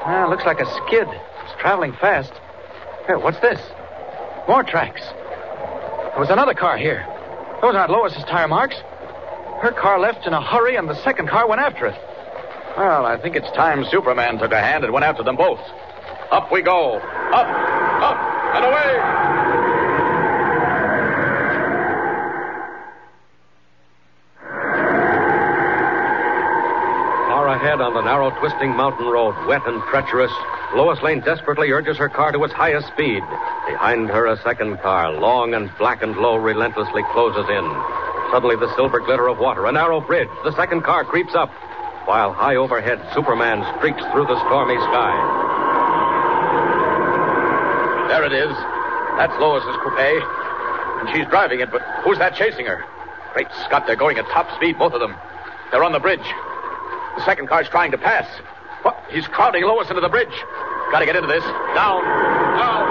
Ah, 0.04 0.28
looks 0.30 0.44
like 0.44 0.60
a 0.60 0.68
skid. 0.84 1.08
It's 1.08 1.56
traveling 1.58 1.94
fast. 1.94 2.34
Here, 3.08 3.18
what's 3.18 3.40
this? 3.40 3.62
More 4.48 4.64
tracks. 4.64 5.02
There 5.02 6.20
was 6.20 6.30
another 6.30 6.54
car 6.54 6.78
here. 6.78 7.08
Those 7.62 7.76
aren't 7.76 7.92
Lois's 7.92 8.26
tire 8.26 8.50
marks. 8.50 8.76
Her 9.64 9.72
car 9.72 9.98
left 9.98 10.28
in 10.28 10.34
a 10.34 10.42
hurry, 10.42 10.76
and 10.76 10.90
the 10.90 11.04
second 11.06 11.30
car 11.30 11.48
went 11.48 11.62
after 11.62 11.86
it. 11.88 11.96
Well, 12.76 13.06
I 13.06 13.16
think 13.16 13.38
it's 13.38 13.50
time 13.52 13.86
Superman 13.90 14.38
took 14.38 14.52
a 14.52 14.60
hand 14.60 14.84
and 14.84 14.92
went 14.92 15.06
after 15.06 15.24
them 15.24 15.38
both. 15.38 15.62
Up 16.32 16.52
we 16.52 16.62
go. 16.62 16.96
Up, 16.98 17.48
up, 18.04 18.18
and 18.60 18.66
away. 18.66 18.92
Far 27.32 27.48
ahead 27.48 27.80
on 27.80 27.94
the 27.94 28.02
narrow, 28.02 28.32
twisting 28.42 28.76
mountain 28.76 29.08
road, 29.08 29.48
wet 29.48 29.66
and 29.66 29.82
treacherous, 29.84 30.34
Lois 30.76 31.02
Lane 31.02 31.22
desperately 31.22 31.72
urges 31.72 31.96
her 31.96 32.10
car 32.10 32.34
to 32.34 32.44
its 32.44 32.54
highest 32.54 32.88
speed. 32.88 33.24
Behind 33.70 34.10
her, 34.10 34.26
a 34.26 34.36
second 34.44 34.82
car, 34.82 35.14
long 35.14 35.54
and 35.54 35.72
black 35.78 36.04
and 36.04 36.18
low, 36.18 36.36
relentlessly 36.36 37.04
closes 37.14 37.48
in. 37.48 38.03
Suddenly, 38.34 38.56
the 38.56 38.74
silver 38.76 39.00
glitter 39.00 39.30
of 39.30 39.38
water, 39.38 39.68
a 39.68 39.72
narrow 39.72 40.02
bridge. 40.02 40.28
The 40.44 40.56
second 40.56 40.82
car 40.82 41.06
creeps 41.06 41.36
up, 41.36 41.54
while 42.10 42.34
high 42.34 42.56
overhead, 42.56 42.98
Superman 43.14 43.62
streaks 43.78 44.02
through 44.10 44.26
the 44.26 44.40
stormy 44.50 44.74
sky. 44.90 45.14
There 48.10 48.26
it 48.26 48.34
is. 48.34 48.50
That's 49.22 49.38
Lois's 49.38 49.78
coupe. 49.86 50.02
And 50.98 51.14
she's 51.14 51.30
driving 51.30 51.60
it, 51.60 51.70
but 51.70 51.84
who's 52.02 52.18
that 52.18 52.34
chasing 52.34 52.66
her? 52.66 52.84
Great 53.34 53.50
Scott, 53.66 53.86
they're 53.86 53.96
going 53.96 54.18
at 54.18 54.26
top 54.34 54.50
speed, 54.56 54.80
both 54.80 54.94
of 54.94 55.00
them. 55.00 55.14
They're 55.70 55.84
on 55.84 55.92
the 55.92 56.00
bridge. 56.00 56.26
The 57.18 57.26
second 57.26 57.50
car's 57.50 57.70
trying 57.70 57.92
to 57.92 58.00
pass. 58.00 58.26
What? 58.82 58.98
He's 59.12 59.28
crowding 59.28 59.62
Lois 59.62 59.90
into 59.90 60.02
the 60.02 60.10
bridge. 60.10 60.34
Gotta 60.92 61.06
get 61.06 61.16
into 61.16 61.28
this. 61.30 61.44
Down. 61.78 62.02
Down. 62.58 62.90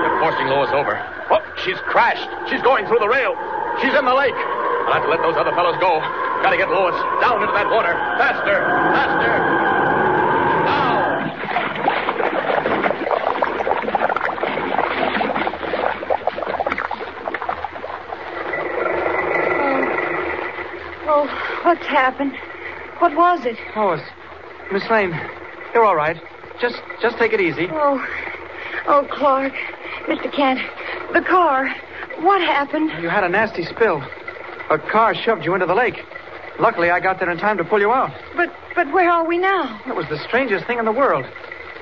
They're 0.00 0.18
forcing 0.20 0.46
Lois 0.48 0.70
over. 0.72 0.96
Oh, 1.28 1.44
she's 1.62 1.76
crashed. 1.92 2.28
She's 2.48 2.62
going 2.62 2.86
through 2.86 3.00
the 3.00 3.08
rail. 3.08 3.36
She's 3.82 3.94
in 3.98 4.04
the 4.04 4.14
lake. 4.14 4.34
I'll 4.86 4.94
have 4.94 5.02
to 5.02 5.10
let 5.10 5.20
those 5.22 5.36
other 5.36 5.50
fellows 5.52 5.76
go. 5.80 5.98
Gotta 6.42 6.56
get 6.56 6.70
Lois 6.70 6.94
down 7.20 7.42
into 7.42 7.52
that 7.52 7.66
water. 7.70 7.94
Faster. 8.16 8.62
Faster. 8.94 9.32
Now. 10.66 11.12
Oh, 21.08 21.26
what's 21.64 21.86
happened? 21.86 22.32
What 22.98 23.16
was 23.16 23.44
it? 23.44 23.56
Lois, 23.76 24.00
Miss 24.72 24.88
Lane, 24.88 25.10
you're 25.74 25.84
all 25.84 25.96
right. 25.96 26.22
Just, 26.60 26.80
just 27.00 27.18
take 27.18 27.32
it 27.32 27.40
easy. 27.40 27.66
Oh, 27.72 28.04
oh, 28.86 29.08
Clark, 29.10 29.52
Mr. 30.06 30.32
Kent, 30.32 30.60
the 31.12 31.22
car. 31.22 31.68
What 32.22 32.40
happened? 32.40 32.90
You 33.02 33.08
had 33.08 33.24
a 33.24 33.28
nasty 33.28 33.64
spill. 33.64 34.02
A 34.70 34.78
car 34.78 35.14
shoved 35.14 35.44
you 35.44 35.54
into 35.54 35.66
the 35.66 35.74
lake. 35.74 35.98
Luckily, 36.58 36.90
I 36.90 37.00
got 37.00 37.18
there 37.18 37.30
in 37.30 37.38
time 37.38 37.56
to 37.58 37.64
pull 37.64 37.80
you 37.80 37.92
out. 37.92 38.12
But, 38.36 38.52
but 38.74 38.92
where 38.92 39.10
are 39.10 39.26
we 39.26 39.38
now? 39.38 39.80
It 39.86 39.96
was 39.96 40.06
the 40.08 40.18
strangest 40.28 40.66
thing 40.66 40.78
in 40.78 40.84
the 40.84 40.92
world. 40.92 41.26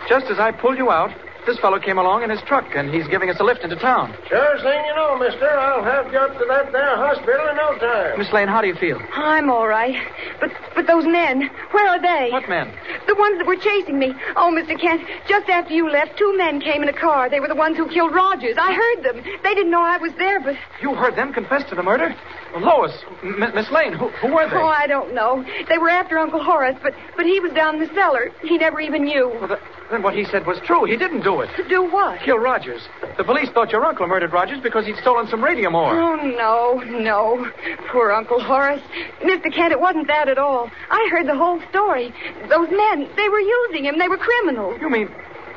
Just 0.09 0.27
as 0.27 0.39
I 0.39 0.53
pulled 0.53 0.79
you 0.79 0.91
out, 0.91 1.11
this 1.47 1.59
fellow 1.59 1.79
came 1.79 1.99
along 1.99 2.23
in 2.23 2.31
his 2.31 2.41
truck, 2.43 2.65
and 2.75 2.93
he's 2.93 3.07
giving 3.09 3.31
us 3.31 3.37
a 3.41 3.45
lift 3.45 3.63
into 3.63 3.77
town. 3.77 4.15
Sure 4.29 4.57
thing 4.63 4.85
you 4.87 4.95
know, 4.95 5.19
mister. 5.19 5.49
I'll 5.49 5.83
have 5.85 6.13
you 6.13 6.19
up 6.19 6.39
to 6.39 6.45
that 6.49 6.73
there 6.73 6.97
hospital 6.97 7.49
in 7.49 7.57
no 7.57 7.79
time. 7.79 8.19
Miss 8.19 8.33
Lane, 8.33 8.49
how 8.49 8.61
do 8.61 8.69
you 8.69 8.75
feel? 8.75 9.01
I'm 9.15 9.51
all 9.51 9.67
right. 9.67 9.97
But, 10.41 10.51
but 10.75 10.87
those 10.87 11.05
men, 11.07 11.51
where 11.73 11.89
are 11.89 12.01
they? 12.01 12.31
What 12.31 12.49
men? 12.49 12.73
The 13.07 13.15
ones 13.15 13.39
that 13.39 13.47
were 13.47 13.57
chasing 13.57 13.99
me. 13.99 14.15
Oh, 14.37 14.53
Mr. 14.53 14.79
Kent, 14.81 15.03
just 15.29 15.49
after 15.49 15.73
you 15.73 15.91
left, 15.91 16.17
two 16.17 16.37
men 16.37 16.61
came 16.61 16.83
in 16.83 16.89
a 16.89 16.93
car. 16.93 17.29
They 17.29 17.41
were 17.41 17.49
the 17.49 17.55
ones 17.55 17.77
who 17.77 17.89
killed 17.89 18.15
Rogers. 18.15 18.57
I 18.59 18.73
heard 18.73 19.05
them. 19.05 19.25
They 19.43 19.55
didn't 19.55 19.71
know 19.71 19.83
I 19.83 19.97
was 19.97 20.13
there, 20.19 20.41
but. 20.41 20.57
You 20.81 20.95
heard 20.95 21.17
them 21.17 21.33
confess 21.33 21.69
to 21.71 21.75
the 21.75 21.83
murder? 21.83 22.15
Lois, 22.59 22.93
M- 23.23 23.53
Miss 23.55 23.71
Lane, 23.71 23.93
who, 23.93 24.09
who 24.09 24.35
were 24.35 24.49
they? 24.49 24.57
Oh, 24.57 24.67
I 24.67 24.87
don't 24.87 25.15
know. 25.15 25.45
They 25.69 25.79
were 25.79 25.89
after 25.89 26.19
Uncle 26.19 26.43
Horace, 26.43 26.77
but, 26.83 26.95
but 27.17 27.25
he 27.27 27.39
was 27.41 27.53
down 27.53 27.77
in 27.77 27.81
the 27.89 27.95
cellar. 27.95 28.31
He 28.43 28.59
never 28.59 28.81
even 28.81 29.05
knew. 29.05 29.29
Well, 29.29 29.49
th- 29.49 29.61
then 29.91 30.03
what 30.03 30.15
he 30.15 30.25
said 30.25 30.47
was 30.47 30.59
true. 30.65 30.85
He 30.85 30.97
didn't 30.97 31.23
do 31.23 31.41
it. 31.41 31.51
Do 31.69 31.85
what? 31.91 32.21
Kill 32.23 32.39
Rogers. 32.39 32.83
The 33.17 33.25
police 33.25 33.49
thought 33.51 33.71
your 33.73 33.85
uncle 33.85 34.07
murdered 34.07 34.33
Rogers 34.33 34.61
because 34.63 34.87
he'd 34.87 34.97
stolen 34.97 35.27
some 35.29 35.43
radium 35.43 35.75
ore. 35.75 35.95
Oh, 36.01 36.17
no, 36.17 36.81
no. 36.99 37.51
Poor 37.91 38.13
Uncle 38.13 38.41
Horace. 38.41 38.83
Mr. 39.23 39.53
Kent, 39.53 39.73
it 39.73 39.81
wasn't 39.81 40.07
that 40.09 40.29
at 40.29 40.39
all. 40.39 40.71
I 40.91 41.09
heard 41.11 41.27
the 41.27 41.37
whole 41.37 41.61
story. 41.71 42.13
Those 42.49 42.69
men, 42.71 43.09
they 43.17 43.29
were 43.29 43.41
using 43.41 43.85
him. 43.85 43.99
They 43.99 44.09
were 44.09 44.19
criminals. 44.19 44.79
You 44.81 44.91
mean, 44.91 45.09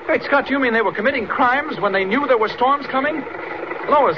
Wait, 0.07 0.21
Scott, 0.23 0.49
you 0.49 0.59
mean 0.59 0.73
they 0.73 0.81
were 0.81 0.91
committing 0.93 1.25
crimes 1.27 1.79
when 1.79 1.93
they 1.93 2.03
knew 2.03 2.27
there 2.27 2.37
were 2.37 2.49
storms 2.49 2.85
coming? 2.87 3.23
Lois, 3.89 4.17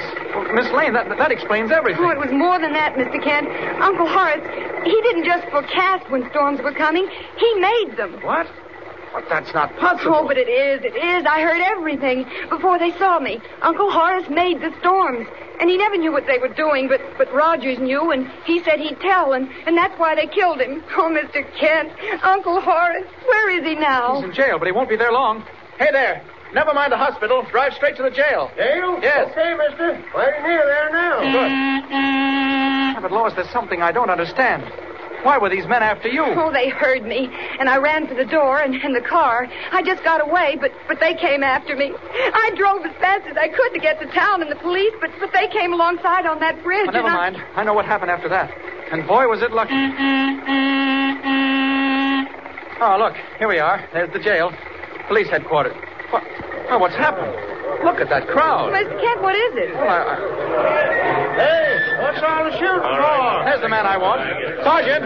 Miss 0.54 0.70
Lane, 0.72 0.92
that, 0.94 1.08
that 1.18 1.30
explains 1.30 1.70
everything. 1.70 2.04
Oh, 2.04 2.10
it 2.10 2.18
was 2.18 2.30
more 2.30 2.58
than 2.58 2.72
that, 2.72 2.94
Mr. 2.94 3.22
Kent. 3.22 3.48
Uncle 3.82 4.06
Horace, 4.06 4.44
he 4.84 5.00
didn't 5.02 5.24
just 5.24 5.48
forecast 5.50 6.10
when 6.10 6.28
storms 6.30 6.60
were 6.60 6.72
coming. 6.72 7.08
He 7.36 7.54
made 7.60 7.96
them. 7.96 8.12
What? 8.22 8.46
But 9.12 9.28
that's 9.28 9.52
not 9.54 9.74
possible. 9.78 10.14
Oh, 10.14 10.26
but 10.28 10.36
it 10.36 10.48
is, 10.48 10.84
it 10.84 10.94
is. 10.94 11.24
I 11.26 11.40
heard 11.40 11.62
everything 11.62 12.26
before 12.50 12.78
they 12.78 12.92
saw 12.98 13.18
me. 13.18 13.40
Uncle 13.62 13.90
Horace 13.90 14.28
made 14.28 14.60
the 14.60 14.72
storms. 14.80 15.26
And 15.58 15.70
he 15.70 15.78
never 15.78 15.96
knew 15.96 16.12
what 16.12 16.26
they 16.26 16.38
were 16.38 16.52
doing, 16.52 16.86
but, 16.86 17.00
but 17.16 17.32
Rogers 17.32 17.78
knew, 17.78 18.10
and 18.10 18.30
he 18.44 18.62
said 18.62 18.78
he'd 18.78 19.00
tell, 19.00 19.32
and, 19.32 19.48
and 19.66 19.74
that's 19.74 19.98
why 19.98 20.14
they 20.14 20.26
killed 20.26 20.60
him. 20.60 20.84
Oh, 20.98 21.08
Mr. 21.08 21.46
Kent, 21.58 21.92
Uncle 22.22 22.60
Horace, 22.60 23.06
where 23.24 23.58
is 23.58 23.64
he 23.64 23.74
now? 23.74 24.16
He's 24.16 24.24
in 24.24 24.34
jail, 24.34 24.58
but 24.58 24.66
he 24.66 24.72
won't 24.72 24.90
be 24.90 24.96
there 24.96 25.12
long. 25.12 25.42
Hey 25.78 25.88
there. 25.90 26.22
Never 26.54 26.72
mind 26.74 26.92
the 26.92 26.96
hospital. 26.96 27.42
Drive 27.50 27.74
straight 27.74 27.96
to 27.96 28.02
the 28.02 28.10
jail. 28.10 28.50
Jail? 28.56 28.98
Yes. 29.02 29.30
Okay, 29.32 29.54
mister. 29.54 30.02
Right 30.14 30.42
near 30.42 30.62
there 30.64 30.90
now. 30.92 31.20
Good. 31.20 31.50
Yeah, 31.90 33.00
but 33.00 33.12
Lois, 33.12 33.34
there's 33.34 33.50
something 33.50 33.82
I 33.82 33.92
don't 33.92 34.10
understand. 34.10 34.62
Why 35.22 35.38
were 35.38 35.48
these 35.50 35.66
men 35.66 35.82
after 35.82 36.08
you? 36.08 36.22
Oh, 36.24 36.52
they 36.52 36.68
heard 36.68 37.02
me, 37.04 37.28
and 37.58 37.68
I 37.68 37.78
ran 37.78 38.06
for 38.06 38.14
the 38.14 38.24
door 38.24 38.60
and, 38.60 38.74
and 38.76 38.94
the 38.94 39.00
car. 39.00 39.48
I 39.72 39.82
just 39.82 40.04
got 40.04 40.20
away, 40.20 40.56
but, 40.60 40.70
but 40.86 41.00
they 41.00 41.14
came 41.14 41.42
after 41.42 41.74
me. 41.74 41.92
I 42.32 42.50
drove 42.56 42.84
as 42.86 42.94
fast 43.00 43.26
as 43.26 43.36
I 43.36 43.48
could 43.48 43.72
to 43.74 43.80
get 43.80 43.98
to 44.00 44.06
town 44.12 44.40
and 44.40 44.50
the 44.50 44.56
police, 44.56 44.92
but, 45.00 45.10
but 45.18 45.32
they 45.32 45.48
came 45.48 45.72
alongside 45.72 46.26
on 46.26 46.38
that 46.40 46.62
bridge. 46.62 46.86
Oh, 46.88 46.92
never 46.92 47.08
and 47.08 47.16
I- 47.16 47.30
mind. 47.30 47.44
I 47.56 47.64
know 47.64 47.74
what 47.74 47.86
happened 47.86 48.10
after 48.12 48.28
that. 48.28 48.52
And 48.92 49.06
boy, 49.08 49.26
was 49.26 49.42
it 49.42 49.50
lucky. 49.50 49.74
Oh, 52.78 52.96
look. 52.98 53.14
Here 53.38 53.48
we 53.48 53.58
are. 53.58 53.84
There's 53.92 54.12
the 54.12 54.18
jail. 54.20 54.52
Police 55.08 55.28
headquarters. 55.28 55.74
What? 56.16 56.24
Oh, 56.70 56.78
what's 56.78 56.96
happened? 56.96 57.55
Look 57.84 58.00
at 58.00 58.08
that 58.08 58.26
crowd. 58.28 58.72
Mr. 58.72 59.00
Kent, 59.00 59.22
what 59.22 59.34
is 59.36 59.52
it? 59.56 59.74
Well, 59.74 59.88
I, 59.88 60.16
Hey, 61.36 62.00
what's 62.00 62.22
all 62.24 62.44
the 62.44 62.52
shooting 62.56 62.80
for? 62.80 62.96
I... 62.96 63.44
There's 63.44 63.60
the 63.60 63.68
man 63.68 63.84
I 63.84 63.98
want. 63.98 64.24
Sergeant! 64.64 65.04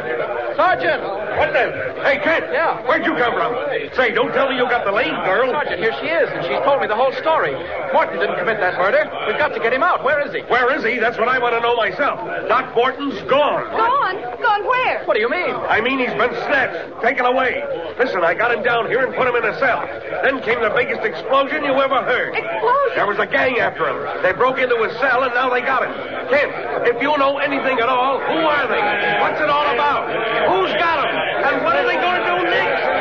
Sergeant! 0.54 1.02
What 1.02 1.50
the? 1.52 1.64
Hey, 2.06 2.22
Kent. 2.22 2.46
Yeah. 2.54 2.78
Where'd 2.86 3.04
you 3.04 3.14
come 3.18 3.34
from? 3.34 3.50
Say, 3.98 4.14
don't 4.14 4.30
tell 4.32 4.48
me 4.48 4.56
you 4.56 4.64
got 4.70 4.84
the 4.86 4.92
Lane 4.92 5.14
girl. 5.26 5.50
Sergeant, 5.50 5.82
here 5.82 5.92
she 5.98 6.06
is, 6.06 6.30
and 6.30 6.46
she's 6.46 6.62
told 6.62 6.80
me 6.80 6.86
the 6.86 6.94
whole 6.94 7.10
story. 7.18 7.50
Morton 7.92 8.20
didn't 8.22 8.38
commit 8.38 8.62
that 8.62 8.78
murder. 8.78 9.02
We've 9.26 9.38
got 9.38 9.50
to 9.54 9.60
get 9.60 9.72
him 9.72 9.82
out. 9.82 10.04
Where 10.04 10.22
is 10.22 10.30
he? 10.32 10.40
Where 10.46 10.70
is 10.78 10.84
he? 10.86 11.02
That's 11.02 11.18
what 11.18 11.26
I 11.28 11.38
want 11.42 11.54
to 11.58 11.60
know 11.60 11.74
myself. 11.74 12.22
Doc 12.46 12.74
Morton's 12.78 13.18
gone. 13.26 13.66
Gone? 13.74 14.16
Gone 14.38 14.62
where? 14.66 15.02
What 15.04 15.14
do 15.14 15.20
you 15.20 15.28
mean? 15.30 15.50
I 15.66 15.80
mean, 15.80 15.98
he's 15.98 16.14
been 16.14 16.30
snatched, 16.46 17.02
taken 17.02 17.26
away. 17.26 17.58
Listen, 17.98 18.22
I 18.22 18.34
got 18.34 18.54
him 18.54 18.62
down 18.62 18.86
here 18.86 19.02
and 19.04 19.14
put 19.14 19.26
him 19.26 19.34
in 19.34 19.44
a 19.44 19.58
cell. 19.58 19.82
Then 20.22 20.38
came 20.42 20.62
the 20.62 20.70
biggest 20.70 21.02
explosion 21.02 21.64
you 21.64 21.74
ever 21.74 22.02
heard. 22.06 22.34
Explosion? 22.38 22.49
There 22.94 23.06
was 23.06 23.18
a 23.18 23.26
gang 23.26 23.58
after 23.60 23.88
him. 23.88 24.22
They 24.22 24.32
broke 24.32 24.58
into 24.58 24.76
his 24.82 24.92
cell 24.98 25.22
and 25.22 25.32
now 25.32 25.48
they 25.48 25.60
got 25.60 25.82
him. 25.86 25.92
Kent, 26.28 26.52
if 26.86 27.00
you 27.00 27.16
know 27.16 27.38
anything 27.38 27.78
at 27.78 27.88
all, 27.88 28.18
who 28.18 28.38
are 28.44 28.66
they? 28.66 28.82
What's 29.22 29.40
it 29.40 29.48
all 29.48 29.72
about? 29.72 30.10
Who's 30.50 30.72
got 30.74 30.98
him? 30.98 31.14
And 31.46 31.64
what 31.64 31.76
are 31.76 31.86
they 31.86 31.94
going 31.94 32.20
to 32.20 32.26
do 32.26 32.36
next? 32.50 33.00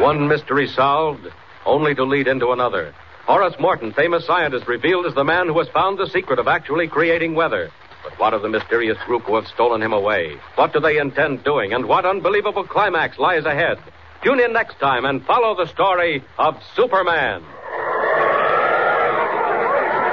One 0.00 0.28
mystery 0.28 0.66
solved, 0.68 1.28
only 1.66 1.94
to 1.94 2.04
lead 2.04 2.26
into 2.26 2.52
another. 2.52 2.94
Horace 3.26 3.54
Morton, 3.58 3.92
famous 3.92 4.26
scientist, 4.26 4.66
revealed 4.66 5.06
as 5.06 5.14
the 5.14 5.24
man 5.24 5.46
who 5.48 5.58
has 5.58 5.68
found 5.68 5.98
the 5.98 6.08
secret 6.08 6.38
of 6.38 6.48
actually 6.48 6.88
creating 6.88 7.34
weather. 7.34 7.70
But 8.02 8.18
what 8.18 8.34
of 8.34 8.42
the 8.42 8.50
mysterious 8.50 8.98
group 9.06 9.22
who 9.22 9.34
have 9.36 9.46
stolen 9.46 9.80
him 9.82 9.92
away? 9.92 10.36
What 10.56 10.72
do 10.72 10.80
they 10.80 10.98
intend 10.98 11.44
doing? 11.44 11.72
And 11.72 11.86
what 11.86 12.04
unbelievable 12.04 12.64
climax 12.64 13.18
lies 13.18 13.44
ahead? 13.46 13.78
Tune 14.24 14.40
in 14.40 14.52
next 14.54 14.78
time 14.80 15.04
and 15.04 15.22
follow 15.26 15.54
the 15.54 15.70
story 15.70 16.24
of 16.38 16.56
Superman. 16.74 17.42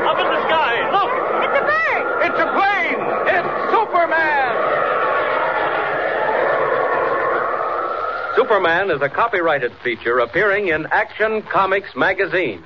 Up 0.03 0.19
in 0.19 0.27
the 0.27 0.41
sky. 0.47 0.91
Look. 0.91 1.11
It's 1.47 1.55
a 1.55 1.63
bird. 1.63 2.03
It's 2.27 2.35
a 2.35 2.47
plane! 2.51 2.99
It's 3.31 3.49
Superman! 3.71 4.51
Superman 8.35 8.91
is 8.91 9.01
a 9.01 9.07
copyrighted 9.07 9.71
feature 9.81 10.19
appearing 10.19 10.67
in 10.67 10.87
Action 10.87 11.41
Comics 11.43 11.95
magazine. 11.95 12.65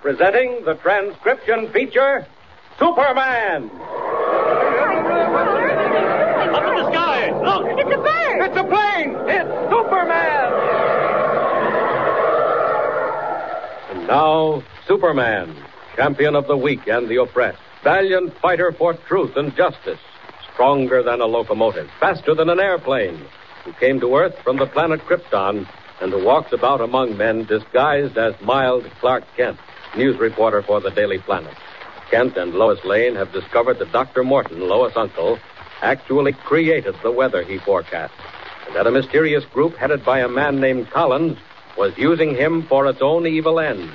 Presenting 0.00 0.64
the 0.64 0.74
transcription 0.74 1.72
feature, 1.72 2.24
Superman. 2.78 3.68
Up 6.54 6.62
in 6.68 6.76
the 6.76 6.90
sky. 6.92 7.30
Look. 7.42 7.66
It's 7.80 7.92
a 7.92 7.96
bird. 7.98 8.14
It's 8.36 8.56
a 8.56 8.64
plane! 8.64 9.14
It's 9.30 9.48
Superman! 9.70 10.52
And 13.90 13.93
now, 14.06 14.62
Superman, 14.86 15.54
champion 15.96 16.34
of 16.34 16.46
the 16.46 16.56
weak 16.56 16.86
and 16.86 17.08
the 17.08 17.20
oppressed, 17.20 17.58
valiant 17.82 18.36
fighter 18.38 18.72
for 18.72 18.94
truth 18.94 19.36
and 19.36 19.54
justice, 19.56 19.98
stronger 20.52 21.02
than 21.02 21.20
a 21.20 21.26
locomotive, 21.26 21.90
faster 22.00 22.34
than 22.34 22.48
an 22.50 22.60
airplane, 22.60 23.20
who 23.64 23.72
came 23.74 24.00
to 24.00 24.16
Earth 24.16 24.36
from 24.44 24.58
the 24.58 24.66
planet 24.66 25.00
Krypton 25.00 25.66
and 26.00 26.12
who 26.12 26.24
walks 26.24 26.52
about 26.52 26.80
among 26.80 27.16
men 27.16 27.44
disguised 27.44 28.18
as 28.18 28.34
mild 28.40 28.84
Clark 29.00 29.24
Kent, 29.36 29.58
news 29.96 30.18
reporter 30.18 30.62
for 30.62 30.80
the 30.80 30.90
Daily 30.90 31.18
Planet. 31.18 31.54
Kent 32.10 32.36
and 32.36 32.54
Lois 32.54 32.84
Lane 32.84 33.14
have 33.14 33.32
discovered 33.32 33.78
that 33.78 33.92
Dr. 33.92 34.22
Morton, 34.22 34.60
Lois' 34.60 34.96
uncle, 34.96 35.38
actually 35.82 36.32
created 36.32 36.94
the 37.02 37.10
weather 37.10 37.42
he 37.42 37.58
forecast, 37.58 38.14
and 38.66 38.76
that 38.76 38.86
a 38.86 38.90
mysterious 38.90 39.44
group 39.46 39.76
headed 39.76 40.04
by 40.04 40.20
a 40.20 40.28
man 40.28 40.60
named 40.60 40.90
Collins 40.90 41.38
was 41.76 41.92
using 41.96 42.34
him 42.34 42.66
for 42.66 42.86
its 42.86 43.00
own 43.02 43.26
evil 43.26 43.60
ends. 43.60 43.92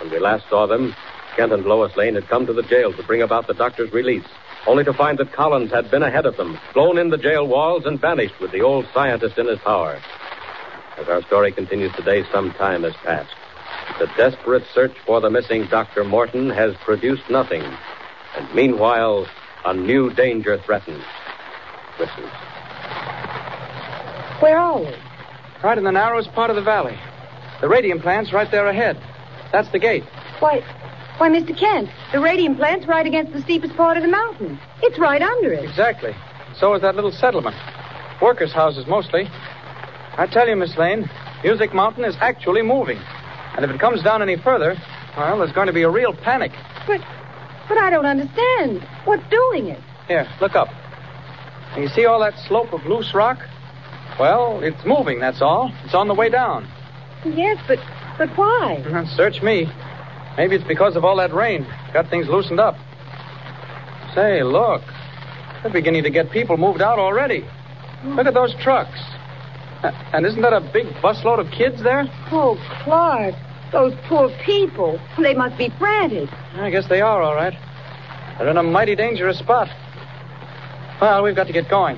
When 0.00 0.10
we 0.10 0.18
last 0.18 0.48
saw 0.48 0.66
them, 0.66 0.94
Kent 1.36 1.52
and 1.52 1.64
Lois 1.64 1.96
Lane 1.96 2.14
had 2.14 2.28
come 2.28 2.46
to 2.46 2.52
the 2.52 2.62
jail 2.62 2.92
to 2.92 3.02
bring 3.02 3.22
about 3.22 3.46
the 3.46 3.54
doctor's 3.54 3.92
release, 3.92 4.24
only 4.66 4.84
to 4.84 4.92
find 4.92 5.18
that 5.18 5.32
Collins 5.32 5.70
had 5.70 5.90
been 5.90 6.02
ahead 6.02 6.26
of 6.26 6.36
them, 6.36 6.58
flown 6.72 6.98
in 6.98 7.10
the 7.10 7.18
jail 7.18 7.46
walls, 7.46 7.84
and 7.84 8.00
vanished 8.00 8.40
with 8.40 8.52
the 8.52 8.62
old 8.62 8.86
scientist 8.92 9.38
in 9.38 9.46
his 9.46 9.58
power. 9.60 10.00
As 10.96 11.08
our 11.08 11.22
story 11.22 11.52
continues 11.52 11.94
today, 11.94 12.24
some 12.32 12.52
time 12.52 12.82
has 12.82 12.94
passed. 13.04 13.34
The 13.98 14.06
desperate 14.16 14.64
search 14.74 14.96
for 15.06 15.20
the 15.20 15.30
missing 15.30 15.66
Dr. 15.66 16.04
Morton 16.04 16.50
has 16.50 16.74
produced 16.76 17.28
nothing. 17.30 17.62
And 18.36 18.54
meanwhile, 18.54 19.26
a 19.64 19.74
new 19.74 20.10
danger 20.10 20.58
threatens. 20.58 21.04
Listen. 21.98 22.24
Where 24.40 24.58
are 24.58 24.78
we? 24.78 25.05
Right 25.62 25.78
in 25.78 25.84
the 25.84 25.92
narrowest 25.92 26.32
part 26.32 26.50
of 26.50 26.56
the 26.56 26.62
valley. 26.62 26.98
The 27.60 27.68
radium 27.68 28.00
plant's 28.00 28.32
right 28.32 28.50
there 28.50 28.66
ahead. 28.66 29.00
That's 29.52 29.70
the 29.72 29.78
gate. 29.78 30.04
Why, 30.40 30.60
why, 31.18 31.30
Mr. 31.30 31.58
Kent, 31.58 31.88
the 32.12 32.20
radium 32.20 32.56
plant's 32.56 32.86
right 32.86 33.06
against 33.06 33.32
the 33.32 33.40
steepest 33.40 33.74
part 33.74 33.96
of 33.96 34.02
the 34.02 34.08
mountain. 34.08 34.58
It's 34.82 34.98
right 34.98 35.22
under 35.22 35.52
it. 35.52 35.64
Exactly. 35.64 36.14
So 36.58 36.74
is 36.74 36.82
that 36.82 36.94
little 36.94 37.12
settlement. 37.12 37.56
Workers' 38.20 38.52
houses 38.52 38.86
mostly. 38.86 39.24
I 40.18 40.26
tell 40.30 40.48
you, 40.48 40.56
Miss 40.56 40.76
Lane, 40.76 41.08
Music 41.42 41.72
Mountain 41.74 42.04
is 42.04 42.16
actually 42.20 42.62
moving. 42.62 42.98
And 43.56 43.64
if 43.64 43.70
it 43.70 43.80
comes 43.80 44.02
down 44.02 44.20
any 44.20 44.36
further, 44.36 44.76
well, 45.16 45.38
there's 45.38 45.52
going 45.52 45.68
to 45.68 45.72
be 45.72 45.82
a 45.82 45.90
real 45.90 46.12
panic. 46.12 46.52
But, 46.86 47.00
but 47.68 47.78
I 47.78 47.90
don't 47.90 48.06
understand. 48.06 48.86
What's 49.04 49.28
doing 49.30 49.68
it? 49.68 49.80
Here, 50.08 50.28
look 50.40 50.54
up. 50.54 50.68
Can 51.72 51.82
you 51.82 51.88
see 51.88 52.04
all 52.04 52.20
that 52.20 52.34
slope 52.46 52.72
of 52.72 52.84
loose 52.84 53.14
rock? 53.14 53.38
Well, 54.18 54.60
it's 54.62 54.84
moving, 54.84 55.20
that's 55.20 55.42
all. 55.42 55.72
It's 55.84 55.94
on 55.94 56.08
the 56.08 56.14
way 56.14 56.28
down. 56.30 56.68
Yes, 57.24 57.58
but, 57.68 57.78
but 58.18 58.28
why? 58.36 58.82
Search 59.16 59.42
me. 59.42 59.66
Maybe 60.36 60.56
it's 60.56 60.66
because 60.66 60.96
of 60.96 61.04
all 61.04 61.16
that 61.16 61.32
rain. 61.34 61.66
Got 61.92 62.08
things 62.10 62.28
loosened 62.28 62.60
up. 62.60 62.76
Say, 64.14 64.42
look. 64.42 64.82
They're 65.62 65.72
beginning 65.72 66.04
to 66.04 66.10
get 66.10 66.30
people 66.30 66.56
moved 66.56 66.80
out 66.80 66.98
already. 66.98 67.44
Look 68.04 68.26
at 68.26 68.34
those 68.34 68.54
trucks. 68.62 68.98
Uh, 69.82 69.90
And 70.12 70.24
isn't 70.24 70.40
that 70.42 70.52
a 70.52 70.60
big 70.72 70.86
busload 71.02 71.38
of 71.40 71.50
kids 71.50 71.82
there? 71.82 72.04
Oh, 72.30 72.56
Clark, 72.84 73.34
those 73.72 73.92
poor 74.08 74.30
people. 74.44 74.98
They 75.20 75.34
must 75.34 75.58
be 75.58 75.70
frantic. 75.78 76.28
I 76.54 76.70
guess 76.70 76.88
they 76.88 77.00
are, 77.00 77.20
all 77.22 77.34
right. 77.34 77.54
They're 78.38 78.48
in 78.48 78.56
a 78.58 78.62
mighty 78.62 78.94
dangerous 78.94 79.38
spot. 79.38 79.68
Well, 81.00 81.22
we've 81.22 81.36
got 81.36 81.46
to 81.48 81.52
get 81.52 81.68
going. 81.68 81.96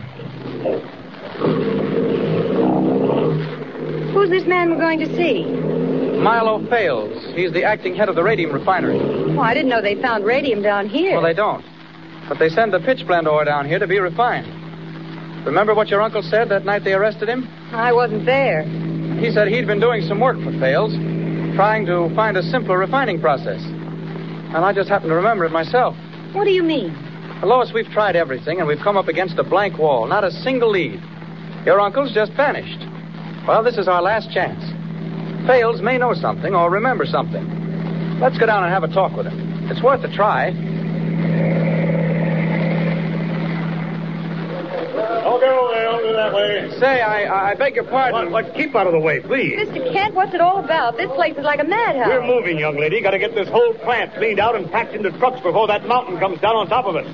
Who's 4.18 4.30
this 4.30 4.48
man 4.48 4.70
we're 4.70 4.80
going 4.80 4.98
to 4.98 5.06
see? 5.16 5.44
Milo 5.44 6.68
Fales. 6.68 7.24
He's 7.36 7.52
the 7.52 7.62
acting 7.62 7.94
head 7.94 8.08
of 8.08 8.16
the 8.16 8.22
radium 8.24 8.50
refinery. 8.50 8.98
Oh, 8.98 9.38
I 9.38 9.54
didn't 9.54 9.68
know 9.68 9.80
they 9.80 9.94
found 10.02 10.24
radium 10.24 10.60
down 10.60 10.88
here. 10.88 11.12
Well, 11.12 11.22
they 11.22 11.34
don't. 11.34 11.64
But 12.28 12.40
they 12.40 12.48
send 12.48 12.72
the 12.72 12.80
pitch 12.80 13.06
blende 13.06 13.28
ore 13.28 13.44
down 13.44 13.68
here 13.68 13.78
to 13.78 13.86
be 13.86 14.00
refined. 14.00 14.48
Remember 15.46 15.72
what 15.72 15.86
your 15.86 16.02
uncle 16.02 16.22
said 16.22 16.48
that 16.48 16.64
night 16.64 16.82
they 16.82 16.94
arrested 16.94 17.28
him? 17.28 17.46
I 17.70 17.92
wasn't 17.92 18.26
there. 18.26 18.64
He 19.20 19.30
said 19.30 19.46
he'd 19.46 19.68
been 19.68 19.78
doing 19.78 20.02
some 20.02 20.18
work 20.18 20.36
for 20.42 20.50
Fales, 20.58 20.92
trying 21.54 21.86
to 21.86 22.12
find 22.16 22.36
a 22.36 22.42
simpler 22.42 22.76
refining 22.76 23.20
process. 23.20 23.62
And 23.62 24.56
I 24.56 24.72
just 24.72 24.88
happened 24.88 25.10
to 25.10 25.14
remember 25.14 25.44
it 25.44 25.52
myself. 25.52 25.94
What 26.32 26.42
do 26.42 26.50
you 26.50 26.64
mean? 26.64 26.92
Well, 27.40 27.50
Lois, 27.50 27.70
we've 27.72 27.86
tried 27.92 28.16
everything, 28.16 28.58
and 28.58 28.66
we've 28.66 28.82
come 28.82 28.96
up 28.96 29.06
against 29.06 29.38
a 29.38 29.44
blank 29.44 29.78
wall. 29.78 30.08
Not 30.08 30.24
a 30.24 30.32
single 30.32 30.72
lead. 30.72 31.00
Your 31.64 31.78
uncle's 31.78 32.12
just 32.12 32.32
vanished. 32.32 32.84
Well, 33.48 33.62
this 33.64 33.78
is 33.78 33.88
our 33.88 34.02
last 34.02 34.30
chance. 34.30 34.60
Fales 35.46 35.80
may 35.80 35.96
know 35.96 36.12
something 36.12 36.54
or 36.54 36.70
remember 36.70 37.06
something. 37.06 38.20
Let's 38.20 38.36
go 38.36 38.44
down 38.44 38.62
and 38.62 38.70
have 38.70 38.84
a 38.84 38.88
talk 38.92 39.16
with 39.16 39.24
him. 39.24 39.70
It's 39.70 39.82
worth 39.82 40.04
a 40.04 40.14
try. 40.14 40.50
Don't 45.24 45.97
get. 46.12 46.16
Don't 46.16 46.32
that 46.32 46.34
way. 46.34 46.78
Say, 46.78 47.00
I, 47.00 47.50
I 47.50 47.54
beg 47.54 47.74
your 47.74 47.84
pardon. 47.84 48.32
But 48.32 48.54
keep 48.54 48.74
out 48.74 48.86
of 48.86 48.92
the 48.92 48.98
way, 49.00 49.20
please. 49.20 49.58
Mr. 49.68 49.92
Kent, 49.92 50.14
what's 50.14 50.34
it 50.34 50.40
all 50.40 50.62
about? 50.64 50.96
This 50.96 51.10
place 51.12 51.36
is 51.36 51.44
like 51.44 51.60
a 51.60 51.64
madhouse. 51.64 52.08
We're 52.08 52.26
moving, 52.26 52.58
young 52.58 52.76
lady. 52.78 53.00
Got 53.00 53.12
to 53.12 53.18
get 53.18 53.34
this 53.34 53.48
whole 53.48 53.74
plant 53.74 54.14
cleaned 54.14 54.38
out 54.40 54.54
and 54.56 54.70
packed 54.70 54.94
into 54.94 55.10
trucks 55.18 55.40
before 55.40 55.66
that 55.68 55.86
mountain 55.86 56.18
comes 56.18 56.40
down 56.40 56.56
on 56.56 56.68
top 56.68 56.86
of 56.86 56.96
us. 56.96 57.06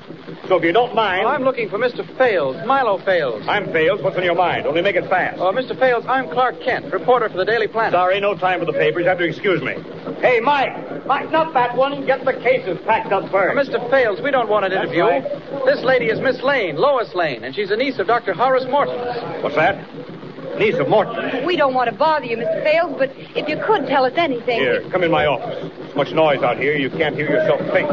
So 0.47 0.57
if 0.57 0.63
you 0.63 0.71
don't 0.73 0.93
mind. 0.93 1.27
I'm 1.27 1.43
looking 1.43 1.69
for 1.69 1.77
Mr. 1.79 2.05
Fales, 2.17 2.55
Milo 2.65 2.97
Fales. 3.03 3.43
I'm 3.47 3.71
Fales. 3.71 4.01
What's 4.01 4.17
on 4.17 4.23
your 4.23 4.35
mind? 4.35 4.65
Only 4.67 4.81
make 4.81 4.95
it 4.95 5.09
fast. 5.09 5.39
Oh, 5.39 5.51
Mr. 5.51 5.77
Fales, 5.77 6.05
I'm 6.07 6.29
Clark 6.29 6.61
Kent, 6.61 6.91
reporter 6.93 7.29
for 7.29 7.37
the 7.37 7.45
Daily 7.45 7.67
Planet. 7.67 7.93
Sorry, 7.93 8.19
no 8.19 8.35
time 8.35 8.59
for 8.59 8.65
the 8.65 8.73
papers. 8.73 9.03
You 9.03 9.09
have 9.09 9.17
to 9.17 9.23
excuse 9.23 9.61
me. 9.61 9.73
Hey, 10.21 10.39
Mike. 10.39 11.05
Mike, 11.05 11.31
not 11.31 11.53
that 11.53 11.75
one. 11.75 12.05
Get 12.05 12.25
the 12.25 12.33
cases 12.33 12.77
packed 12.85 13.11
up 13.11 13.25
Uh, 13.25 13.29
first. 13.29 13.69
Mr. 13.71 13.89
Fales, 13.89 14.21
we 14.21 14.31
don't 14.31 14.49
want 14.49 14.65
an 14.65 14.71
That's 14.71 14.85
interview. 14.85 15.03
right. 15.03 15.65
This 15.65 15.81
lady 15.83 16.05
is 16.07 16.19
Miss 16.19 16.41
Lane, 16.41 16.75
Lois 16.77 17.13
Lane, 17.15 17.43
and 17.43 17.55
she's 17.55 17.71
a 17.71 17.75
niece 17.75 17.97
of 17.99 18.07
Dr. 18.07 18.33
Horace 18.33 18.65
Morton's. 18.85 19.43
What's 19.43 19.55
that? 19.55 20.59
Niece 20.59 20.75
of 20.75 20.87
Morton. 20.87 21.45
We 21.45 21.57
don't 21.57 21.73
want 21.73 21.89
to 21.89 21.95
bother 21.95 22.25
you, 22.25 22.37
Mr. 22.37 22.63
Fales, 22.63 22.95
but 22.97 23.11
if 23.35 23.49
you 23.49 23.57
could 23.65 23.87
tell 23.87 24.05
us 24.05 24.13
anything. 24.15 24.59
Here, 24.59 24.89
come 24.89 25.03
in 25.03 25.11
my 25.11 25.25
office. 25.25 25.69
There's 25.77 25.95
much 25.95 26.13
noise 26.13 26.41
out 26.43 26.57
here. 26.57 26.75
You 26.77 26.89
can't 26.89 27.15
hear 27.15 27.29
yourself 27.29 27.59
think. 27.73 27.89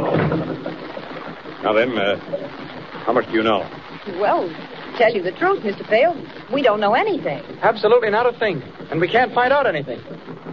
Now 1.62 1.72
then, 1.72 1.96
uh, 1.98 2.16
how 3.05 3.12
much 3.12 3.26
do 3.26 3.33
you 3.33 3.42
know? 3.42 3.68
Well, 4.20 4.48
tell 4.96 5.12
you 5.12 5.22
the 5.22 5.33
truth, 5.33 5.62
Mr. 5.64 5.88
Fales, 5.88 6.16
we 6.52 6.62
don't 6.62 6.81
know 6.81 6.94
anything. 6.94 7.42
Absolutely 7.62 8.11
not 8.11 8.33
a 8.33 8.38
thing. 8.38 8.62
And 8.90 9.00
we 9.00 9.09
can't 9.09 9.33
find 9.35 9.52
out 9.52 9.66
anything. 9.66 9.98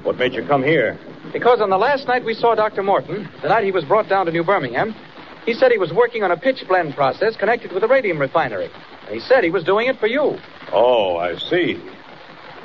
What 0.03 0.17
made 0.17 0.33
you 0.33 0.45
come 0.45 0.63
here? 0.63 0.97
Because 1.31 1.61
on 1.61 1.69
the 1.69 1.77
last 1.77 2.07
night 2.07 2.25
we 2.25 2.33
saw 2.33 2.55
Dr. 2.55 2.81
Morton, 2.81 3.29
the 3.41 3.49
night 3.49 3.63
he 3.63 3.71
was 3.71 3.85
brought 3.85 4.09
down 4.09 4.25
to 4.25 4.31
New 4.31 4.43
Birmingham, 4.43 4.95
he 5.45 5.53
said 5.53 5.71
he 5.71 5.77
was 5.77 5.93
working 5.93 6.23
on 6.23 6.31
a 6.31 6.37
pitch 6.37 6.63
blende 6.67 6.95
process 6.95 7.35
connected 7.35 7.71
with 7.71 7.83
a 7.83 7.87
radium 7.87 8.17
refinery. 8.17 8.69
He 9.09 9.19
said 9.19 9.43
he 9.43 9.49
was 9.49 9.63
doing 9.63 9.87
it 9.87 9.99
for 9.99 10.07
you. 10.07 10.39
Oh, 10.71 11.17
I 11.17 11.37
see. 11.37 11.81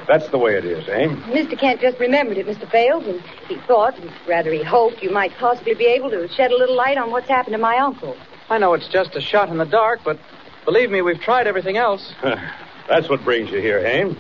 That's 0.07 0.29
the 0.29 0.39
way 0.39 0.57
it 0.57 0.65
is, 0.67 0.87
eh? 0.89 1.07
Mr. 1.33 1.59
Kent 1.59 1.81
just 1.81 1.99
remembered 1.99 2.37
it, 2.37 2.47
Mr. 2.47 2.71
Fales, 2.71 3.07
and 3.07 3.23
he 3.49 3.57
thought, 3.67 3.99
and 3.99 4.13
rather 4.29 4.53
he 4.53 4.63
hoped, 4.63 5.03
you 5.03 5.11
might 5.11 5.33
possibly 5.39 5.75
be 5.75 5.87
able 5.87 6.11
to 6.11 6.29
shed 6.29 6.51
a 6.51 6.57
little 6.57 6.77
light 6.77 6.99
on 6.99 7.11
what's 7.11 7.29
happened 7.29 7.55
to 7.55 7.59
my 7.59 7.79
uncle. 7.79 8.15
I 8.51 8.59
know 8.59 8.75
it's 8.75 8.89
just 8.89 9.17
a 9.17 9.21
shot 9.23 9.49
in 9.49 9.57
the 9.57 9.65
dark, 9.65 10.01
but 10.05 10.19
believe 10.67 10.91
me, 10.91 11.01
we've 11.01 11.21
tried 11.21 11.47
everything 11.47 11.79
else. 11.79 12.13
That's 12.89 13.09
what 13.09 13.25
brings 13.25 13.51
you 13.51 13.61
here, 13.61 13.81
Haim. 13.83 14.19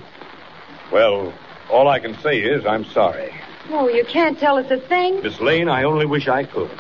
Well, 0.90 1.34
all 1.70 1.88
I 1.88 2.00
can 2.00 2.16
say 2.20 2.38
is 2.40 2.64
I'm 2.64 2.86
sorry. 2.86 3.34
Oh, 3.68 3.88
you 3.88 4.04
can't 4.04 4.38
tell 4.38 4.56
us 4.56 4.70
a 4.70 4.78
thing? 4.78 5.22
Miss 5.22 5.40
Lane, 5.40 5.68
I 5.68 5.84
only 5.84 6.06
wish 6.06 6.28
I 6.28 6.44
could. 6.44 6.70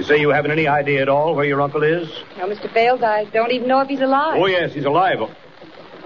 You 0.00 0.06
say 0.06 0.18
you 0.18 0.30
haven't 0.30 0.50
any 0.50 0.66
idea 0.66 1.02
at 1.02 1.10
all 1.10 1.34
where 1.34 1.44
your 1.44 1.60
uncle 1.60 1.82
is? 1.82 2.08
No, 2.38 2.48
Mr. 2.48 2.72
Fales, 2.72 3.02
I 3.02 3.24
don't 3.24 3.52
even 3.52 3.68
know 3.68 3.80
if 3.80 3.88
he's 3.88 4.00
alive. 4.00 4.40
Oh, 4.40 4.46
yes, 4.46 4.72
he's 4.72 4.86
alive. 4.86 5.18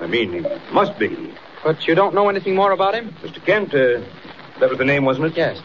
I 0.00 0.08
mean, 0.08 0.32
he 0.32 0.40
must 0.72 0.98
be. 0.98 1.32
But 1.62 1.86
you 1.86 1.94
don't 1.94 2.12
know 2.12 2.28
anything 2.28 2.56
more 2.56 2.72
about 2.72 2.96
him? 2.96 3.14
Mr. 3.22 3.40
Kent, 3.46 3.68
uh, 3.72 4.04
that 4.58 4.68
was 4.68 4.78
the 4.78 4.84
name, 4.84 5.04
wasn't 5.04 5.26
it? 5.26 5.36
Yes. 5.36 5.62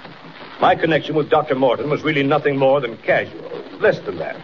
My 0.62 0.76
connection 0.76 1.16
with 1.16 1.32
Dr. 1.32 1.56
Morton 1.56 1.90
was 1.90 2.04
really 2.04 2.22
nothing 2.22 2.56
more 2.56 2.80
than 2.80 2.98
casual, 2.98 3.50
less 3.80 3.98
than 4.02 4.20
that. 4.20 4.40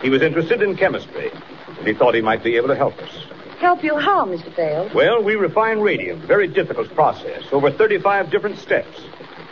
He 0.00 0.10
was 0.10 0.22
interested 0.22 0.62
in 0.62 0.76
chemistry, 0.76 1.32
and 1.76 1.88
he 1.88 1.94
thought 1.94 2.14
he 2.14 2.22
might 2.22 2.44
be 2.44 2.54
able 2.54 2.68
to 2.68 2.76
help 2.76 2.96
us. 3.00 3.10
Help 3.58 3.82
you 3.82 3.98
how, 3.98 4.26
Mr. 4.26 4.54
Fales? 4.54 4.94
Well, 4.94 5.24
we 5.24 5.34
refine 5.34 5.80
radium, 5.80 6.24
very 6.24 6.46
difficult 6.46 6.94
process, 6.94 7.42
over 7.50 7.72
35 7.72 8.30
different 8.30 8.60
steps. 8.60 9.00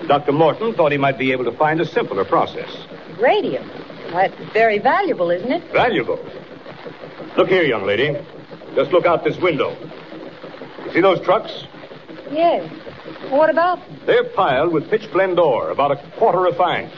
Dr. 0.06 0.30
Morton 0.30 0.72
thought 0.74 0.92
he 0.92 0.98
might 0.98 1.18
be 1.18 1.32
able 1.32 1.46
to 1.46 1.52
find 1.58 1.80
a 1.80 1.84
simpler 1.84 2.24
process. 2.24 2.70
Radium. 3.18 3.68
That's 4.10 4.34
very 4.52 4.78
valuable, 4.78 5.30
isn't 5.30 5.50
it? 5.50 5.62
Valuable. 5.72 6.18
Look 7.36 7.48
here, 7.48 7.64
young 7.64 7.84
lady. 7.84 8.16
Just 8.74 8.92
look 8.92 9.06
out 9.06 9.24
this 9.24 9.36
window. 9.38 9.76
You 10.86 10.92
see 10.92 11.00
those 11.00 11.20
trucks? 11.20 11.64
Yes. 12.30 12.70
What 13.30 13.50
about 13.50 13.86
them? 13.86 14.00
They're 14.06 14.24
piled 14.24 14.72
with 14.72 14.88
pitch 14.90 15.10
blende 15.12 15.38
ore, 15.38 15.70
about 15.70 15.92
a 15.92 15.96
quarter 16.18 16.40
refined. 16.40 16.92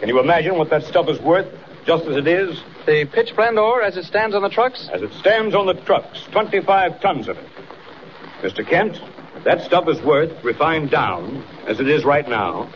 Can 0.00 0.08
you 0.08 0.18
imagine 0.20 0.56
what 0.56 0.70
that 0.70 0.84
stuff 0.84 1.08
is 1.08 1.20
worth, 1.20 1.46
just 1.84 2.04
as 2.06 2.16
it 2.16 2.26
is? 2.26 2.60
The 2.86 3.04
pitch 3.04 3.34
blende 3.36 3.58
ore 3.58 3.82
as 3.82 3.96
it 3.96 4.04
stands 4.04 4.34
on 4.34 4.42
the 4.42 4.48
trucks? 4.48 4.88
As 4.92 5.02
it 5.02 5.12
stands 5.14 5.54
on 5.54 5.66
the 5.66 5.74
trucks, 5.74 6.24
25 6.32 7.00
tons 7.00 7.28
of 7.28 7.38
it. 7.38 7.46
Mr. 8.40 8.66
Kent, 8.68 9.00
that 9.44 9.62
stuff 9.62 9.88
is 9.88 10.00
worth, 10.02 10.42
refined 10.44 10.90
down, 10.90 11.44
as 11.66 11.80
it 11.80 11.88
is 11.88 12.04
right 12.04 12.28
now, 12.28 12.68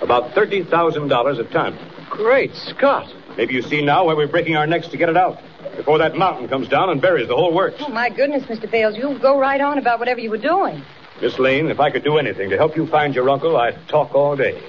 about 0.00 0.32
$30,000 0.32 1.38
a 1.38 1.44
ton. 1.44 1.78
Great 2.12 2.54
Scott. 2.54 3.10
Maybe 3.38 3.54
you 3.54 3.62
see 3.62 3.80
now 3.80 4.04
why 4.04 4.12
we're 4.12 4.28
breaking 4.28 4.54
our 4.54 4.66
necks 4.66 4.86
to 4.88 4.98
get 4.98 5.08
it 5.08 5.16
out, 5.16 5.40
before 5.76 5.96
that 5.96 6.14
mountain 6.14 6.46
comes 6.46 6.68
down 6.68 6.90
and 6.90 7.00
buries 7.00 7.26
the 7.26 7.34
whole 7.34 7.54
works. 7.54 7.76
Oh, 7.80 7.88
my 7.88 8.10
goodness, 8.10 8.42
Mr. 8.44 8.70
Bales, 8.70 8.96
you 8.98 9.18
go 9.18 9.38
right 9.38 9.60
on 9.60 9.78
about 9.78 9.98
whatever 9.98 10.20
you 10.20 10.28
were 10.28 10.36
doing. 10.36 10.84
Miss 11.22 11.38
Lane, 11.38 11.68
if 11.68 11.80
I 11.80 11.90
could 11.90 12.04
do 12.04 12.18
anything 12.18 12.50
to 12.50 12.58
help 12.58 12.76
you 12.76 12.86
find 12.86 13.14
your 13.14 13.30
uncle, 13.30 13.56
I'd 13.56 13.88
talk 13.88 14.14
all 14.14 14.36
day. 14.36 14.62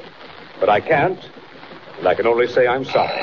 But 0.61 0.69
I 0.69 0.79
can't, 0.79 1.19
and 1.97 2.07
I 2.07 2.15
can 2.15 2.27
only 2.27 2.47
say 2.47 2.65
I'm 2.65 2.85
sorry. 2.85 3.19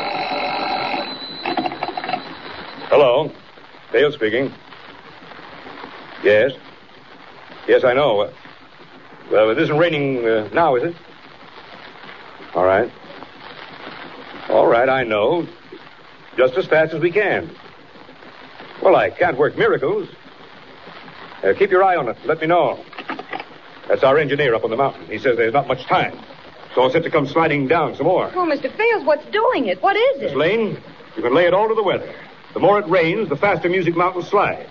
Hello. 2.91 3.33
Dale 3.91 4.13
speaking. 4.13 4.53
Yes. 6.23 6.53
Yes, 7.67 7.85
I 7.85 7.95
know. 7.95 8.31
Well, 9.33 9.51
it 9.51 9.59
isn't 9.59 9.79
raining 9.79 10.27
uh, 10.27 10.51
now, 10.53 10.77
is 10.77 10.83
it? 10.83 10.97
All 12.55 12.65
right. 12.65 12.93
All 14.51 14.67
right, 14.67 14.89
I 14.89 15.05
know. 15.05 15.47
Just 16.37 16.55
as 16.55 16.67
fast 16.67 16.93
as 16.93 17.01
we 17.01 17.11
can. 17.11 17.51
Well, 18.83 18.97
I 18.97 19.11
can't 19.11 19.39
work 19.39 19.57
miracles. 19.57 20.09
Uh, 21.45 21.53
keep 21.57 21.71
your 21.71 21.85
eye 21.85 21.97
on 21.97 22.09
it. 22.09 22.17
Let 22.25 22.41
me 22.41 22.47
know. 22.49 22.85
That's 23.89 24.03
our 24.03 24.19
engineer 24.19 24.55
up 24.55 24.65
on 24.65 24.71
the 24.71 24.77
mountain. 24.77 25.07
He 25.07 25.19
says 25.19 25.37
there's 25.37 25.53
not 25.53 25.69
much 25.69 25.85
time. 25.85 26.19
So 26.75 26.85
it's 26.85 26.95
set 26.95 27.03
to 27.05 27.11
come 27.11 27.27
sliding 27.27 27.69
down 27.69 27.95
some 27.97 28.07
more. 28.07 28.31
Oh, 28.35 28.47
Mr. 28.47 28.75
Fales, 28.77 29.05
what's 29.05 29.25
doing 29.31 29.67
it? 29.67 29.83
What 29.83 29.97
is 29.97 30.21
Miss 30.21 30.33
it? 30.33 30.37
Lane, 30.37 30.79
you 31.17 31.23
can 31.23 31.35
lay 31.35 31.47
it 31.47 31.55
all 31.55 31.69
to 31.69 31.75
the 31.75 31.83
weather. 31.83 32.13
The 32.55 32.61
more 32.61 32.79
it 32.79 32.89
rains, 32.89 33.29
the 33.29 33.37
faster 33.37 33.69
Music 33.69 33.97
Mountain 33.97 34.23
slides. 34.23 34.69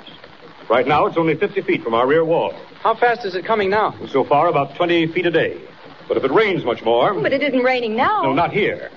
Right 0.69 0.87
now, 0.87 1.05
it's 1.05 1.17
only 1.17 1.35
50 1.35 1.61
feet 1.61 1.83
from 1.83 1.93
our 1.93 2.05
rear 2.05 2.23
wall. 2.23 2.53
How 2.81 2.95
fast 2.95 3.25
is 3.25 3.35
it 3.35 3.45
coming 3.45 3.69
now? 3.69 3.95
So 4.09 4.23
far, 4.23 4.47
about 4.47 4.75
20 4.75 5.07
feet 5.07 5.25
a 5.25 5.31
day. 5.31 5.59
But 6.07 6.17
if 6.17 6.23
it 6.23 6.31
rains 6.31 6.63
much 6.63 6.83
more. 6.83 7.13
But 7.13 7.33
it 7.33 7.41
isn't 7.41 7.63
raining 7.63 7.95
now. 7.95 8.23
No, 8.23 8.33
not 8.33 8.51
here. 8.51 8.91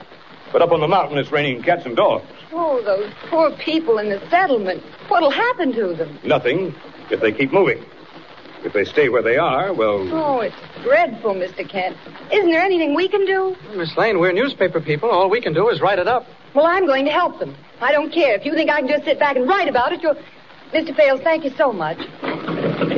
But 0.52 0.62
up 0.62 0.70
on 0.72 0.80
the 0.80 0.88
mountain, 0.88 1.16
it's 1.18 1.32
raining 1.32 1.62
cats 1.62 1.86
and 1.86 1.96
dogs. 1.96 2.26
Oh, 2.52 2.82
those 2.82 3.10
poor 3.30 3.50
people 3.56 3.98
in 3.98 4.10
the 4.10 4.20
settlement. 4.28 4.82
What'll 5.08 5.30
happen 5.30 5.72
to 5.72 5.94
them? 5.94 6.18
Nothing 6.24 6.74
if 7.10 7.20
they 7.20 7.32
keep 7.32 7.52
moving. 7.52 7.82
If 8.64 8.74
they 8.74 8.84
stay 8.84 9.08
where 9.08 9.22
they 9.22 9.38
are, 9.38 9.72
well, 9.72 10.06
Oh, 10.12 10.40
it's 10.40 10.54
dreadful, 10.84 11.34
Mr. 11.34 11.68
Kent. 11.68 11.96
Isn't 12.32 12.50
there 12.50 12.62
anything 12.62 12.94
we 12.94 13.08
can 13.08 13.24
do? 13.26 13.56
Miss 13.74 13.96
Lane, 13.96 14.20
we're 14.20 14.32
newspaper 14.32 14.80
people. 14.80 15.10
All 15.10 15.28
we 15.28 15.40
can 15.40 15.52
do 15.52 15.68
is 15.68 15.80
write 15.80 15.98
it 15.98 16.06
up. 16.06 16.26
Well, 16.54 16.66
I'm 16.66 16.86
going 16.86 17.04
to 17.06 17.10
help 17.10 17.40
them. 17.40 17.56
I 17.80 17.90
don't 17.90 18.12
care. 18.12 18.34
If 18.36 18.44
you 18.44 18.54
think 18.54 18.70
I 18.70 18.78
can 18.80 18.88
just 18.88 19.04
sit 19.04 19.18
back 19.18 19.36
and 19.36 19.48
write 19.48 19.68
about 19.68 19.92
it, 19.92 20.02
you'll. 20.02 20.16
Mr. 20.72 20.94
Fales, 20.94 21.20
thank 21.22 21.44
you 21.44 21.50
so 21.56 21.72
much. 21.72 21.98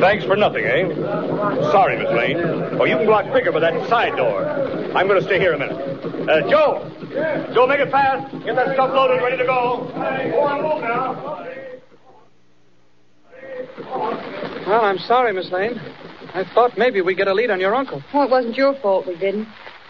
Thanks 0.00 0.24
for 0.24 0.36
nothing, 0.36 0.64
eh? 0.64 0.94
Sorry, 1.70 1.98
Miss 1.98 2.10
Lane. 2.12 2.38
Oh, 2.80 2.84
you 2.84 2.96
can 2.96 3.06
go 3.06 3.14
out 3.14 3.30
quicker 3.30 3.52
by 3.52 3.60
that 3.60 3.88
side 3.88 4.16
door. 4.16 4.44
I'm 4.96 5.06
going 5.06 5.20
to 5.20 5.26
stay 5.26 5.38
here 5.38 5.52
a 5.52 5.58
minute. 5.58 5.76
Uh, 6.28 6.48
Joe! 6.48 6.90
Joe, 7.54 7.66
make 7.66 7.80
it 7.80 7.90
fast. 7.90 8.32
Get 8.44 8.56
that 8.56 8.74
stuff 8.74 8.90
loaded, 8.92 9.22
ready 9.22 9.36
to 9.36 9.44
go. 9.44 9.90
Go 9.94 10.40
on, 10.40 10.62
move 10.62 10.82
now. 10.82 11.44
Well, 14.66 14.84
I'm 14.84 14.98
sorry, 14.98 15.32
Miss 15.32 15.50
Lane. 15.50 15.78
I 16.34 16.44
thought 16.54 16.76
maybe 16.76 17.00
we'd 17.00 17.16
get 17.16 17.28
a 17.28 17.34
lead 17.34 17.50
on 17.50 17.60
your 17.60 17.74
uncle. 17.74 18.02
Oh, 18.12 18.22
it 18.22 18.30
wasn't 18.30 18.56
your 18.56 18.74
fault 18.80 19.06
we 19.06 19.16
didn't. 19.16 19.46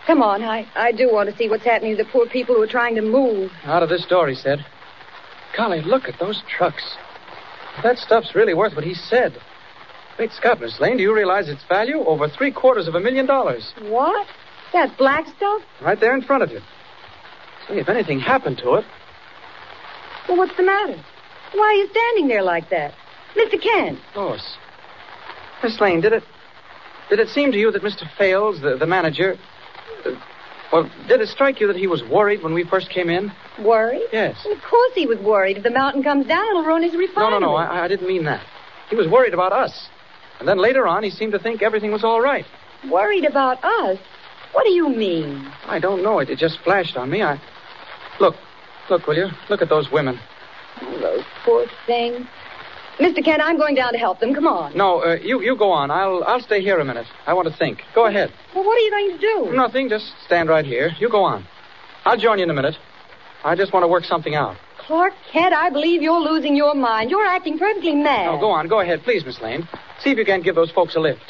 Come 0.07 0.23
on, 0.23 0.43
I, 0.43 0.67
I 0.75 0.93
do 0.93 1.11
want 1.11 1.31
to 1.31 1.37
see 1.37 1.49
what's 1.49 1.65
happening 1.65 1.97
to 1.97 2.05
the 2.05 2.11
poor 2.11 2.27
people 2.27 2.55
who 2.55 2.63
are 2.63 2.67
trying 2.67 2.95
to 2.97 3.03
move. 3.03 3.51
Out 3.65 3.83
of 3.83 3.89
this 3.89 4.05
door, 4.07 4.29
he 4.29 4.35
said. 4.35 4.65
Golly, 5.57 5.81
look 5.81 6.09
at 6.09 6.19
those 6.19 6.43
trucks. 6.49 6.97
That 7.83 7.97
stuff's 7.97 8.35
really 8.35 8.53
worth 8.53 8.75
what 8.75 8.85
he 8.85 8.93
said. 8.95 9.39
Great 10.17 10.31
Scott, 10.33 10.61
Miss 10.61 10.79
Lane, 10.81 10.97
do 10.97 11.03
you 11.03 11.15
realize 11.15 11.49
its 11.49 11.65
value? 11.69 11.99
Over 12.05 12.29
three 12.29 12.53
quarters 12.53 12.87
of 12.87 12.95
a 12.95 13.01
million 13.01 13.27
dollars. 13.27 13.73
What? 13.83 14.27
That 14.73 14.97
black 14.97 15.27
stuff? 15.37 15.63
Right 15.83 15.99
there 15.99 16.15
in 16.15 16.23
front 16.23 16.43
of 16.43 16.51
you. 16.51 16.61
See, 17.69 17.75
if 17.75 17.89
anything 17.89 18.21
happened 18.21 18.59
to 18.59 18.75
it. 18.75 18.85
Well, 20.29 20.39
what's 20.39 20.57
the 20.57 20.63
matter? 20.63 21.03
Why 21.53 21.63
are 21.65 21.73
you 21.73 21.89
standing 21.91 22.29
there 22.29 22.43
like 22.43 22.71
that? 22.71 22.95
Mr. 23.37 23.61
Kent. 23.61 23.99
Lois. 24.15 24.57
Miss 25.63 25.81
Lane, 25.81 26.01
did 26.01 26.13
it. 26.13 26.23
Did 27.11 27.19
it 27.21 27.29
seem 27.29 27.53
to 27.53 27.59
you 27.59 27.71
that 27.73 27.83
Mr. 27.83 28.05
Fales, 28.17 28.61
the, 28.61 28.77
the 28.77 28.87
manager. 28.87 29.37
Uh, 30.07 30.11
well, 30.73 30.91
did 31.09 31.21
it 31.21 31.29
strike 31.29 31.61
you 31.61 31.67
that 31.67 31.77
he 31.77 31.87
was 31.87 32.03
worried 32.11 32.43
when 32.43 32.55
we 32.55 32.65
first 32.65 32.89
came 32.91 33.11
in? 33.11 33.31
Worried? 33.63 34.07
Yes. 34.13 34.37
Well, 34.45 34.55
of 34.57 34.63
course 34.63 34.93
he 34.95 35.07
was 35.07 35.19
worried. 35.19 35.57
If 35.59 35.63
the 35.63 35.71
mountain 35.71 36.03
comes 36.03 36.27
down, 36.27 36.45
it'll 36.51 36.65
ruin 36.65 36.83
his 36.83 36.93
No, 36.93 36.99
refinery. 36.99 37.31
no, 37.31 37.39
no. 37.39 37.55
I, 37.57 37.85
I 37.85 37.89
didn't 37.89 38.07
mean 38.09 38.25
that. 38.25 38.45
He 38.91 38.97
was 38.97 39.07
worried 39.09 39.35
about 39.35 39.53
us. 39.53 39.89
And 40.39 40.49
then 40.49 40.59
later 40.59 40.87
on, 40.87 41.03
he 41.03 41.11
seemed 41.11 41.33
to 41.33 41.39
think 41.39 41.63
everything 41.63 41.93
was 41.93 42.05
all 42.05 42.21
right. 42.21 42.45
Worried 42.91 43.25
about 43.25 43.63
us? 43.65 43.99
What 44.53 44.65
do 44.65 44.71
you 44.73 44.89
mean? 44.89 45.51
I 45.67 45.79
don't 45.79 46.03
know. 46.03 46.19
It, 46.21 46.31
it 46.31 46.39
just 46.39 46.59
flashed 46.61 46.97
on 46.97 47.11
me. 47.11 47.23
I. 47.23 47.41
Look. 48.21 48.35
Look, 48.91 49.07
will 49.07 49.17
you? 49.17 49.29
Look 49.49 49.63
at 49.63 49.69
those 49.69 49.91
women. 49.91 50.19
Oh, 50.83 51.01
those 51.01 51.25
poor 51.45 51.67
things. 51.87 52.27
Mr. 52.99 53.25
Kent, 53.25 53.43
I'm 53.43 53.57
going 53.57 53.75
down 53.75 53.93
to 53.93 53.99
help 53.99 54.21
them. 54.21 54.35
Come 54.35 54.47
on. 54.47 54.77
No, 54.77 55.03
uh, 55.03 55.15
you 55.17 55.41
you 55.43 55.57
go 55.57 55.71
on. 55.73 55.91
I'll 55.91 56.23
I'll 56.25 56.41
stay 56.41 56.61
here 56.61 56.79
a 56.79 56.85
minute. 56.85 57.07
I 57.27 57.33
want 57.35 57.49
to 57.49 57.57
think. 57.57 57.83
Go 57.95 58.07
ahead. 58.07 58.33
Well, 58.55 58.65
what 58.65 58.77
are 58.77 58.81
you 58.81 58.91
going 58.91 59.11
to 59.13 59.19
do? 59.19 59.57
Nothing. 59.57 59.89
Just 59.89 60.13
stand 60.25 60.49
right 60.49 60.65
here. 60.65 60.91
You 61.01 61.09
go 61.11 61.25
on. 61.25 61.45
I'll 62.05 62.19
join 62.19 62.39
you 62.39 62.45
in 62.45 62.51
a 62.51 62.55
minute. 62.55 62.77
I 63.43 63.57
just 63.57 63.73
want 63.73 63.83
to 63.83 63.89
work 63.89 64.05
something 64.05 64.35
out. 64.35 64.57
Clark 64.79 65.15
Kent, 65.33 65.55
I 65.55 65.71
believe 65.71 66.03
you're 66.03 66.21
losing 66.21 66.55
your 66.55 66.75
mind. 66.75 67.11
You're 67.11 67.25
acting 67.27 67.59
perfectly 67.59 67.95
mad. 67.95 68.27
No, 68.27 68.39
go 68.39 68.51
on. 68.51 68.69
Go 68.69 68.81
ahead, 68.81 69.03
please, 69.03 69.25
Miss 69.25 69.41
Lane. 69.41 69.67
See 70.05 70.11
if 70.11 70.19
you 70.19 70.25
can't 70.27 70.45
give 70.45 70.55
those 70.55 70.71
folks 70.71 70.95
a 70.97 71.01
lift. 71.01 71.23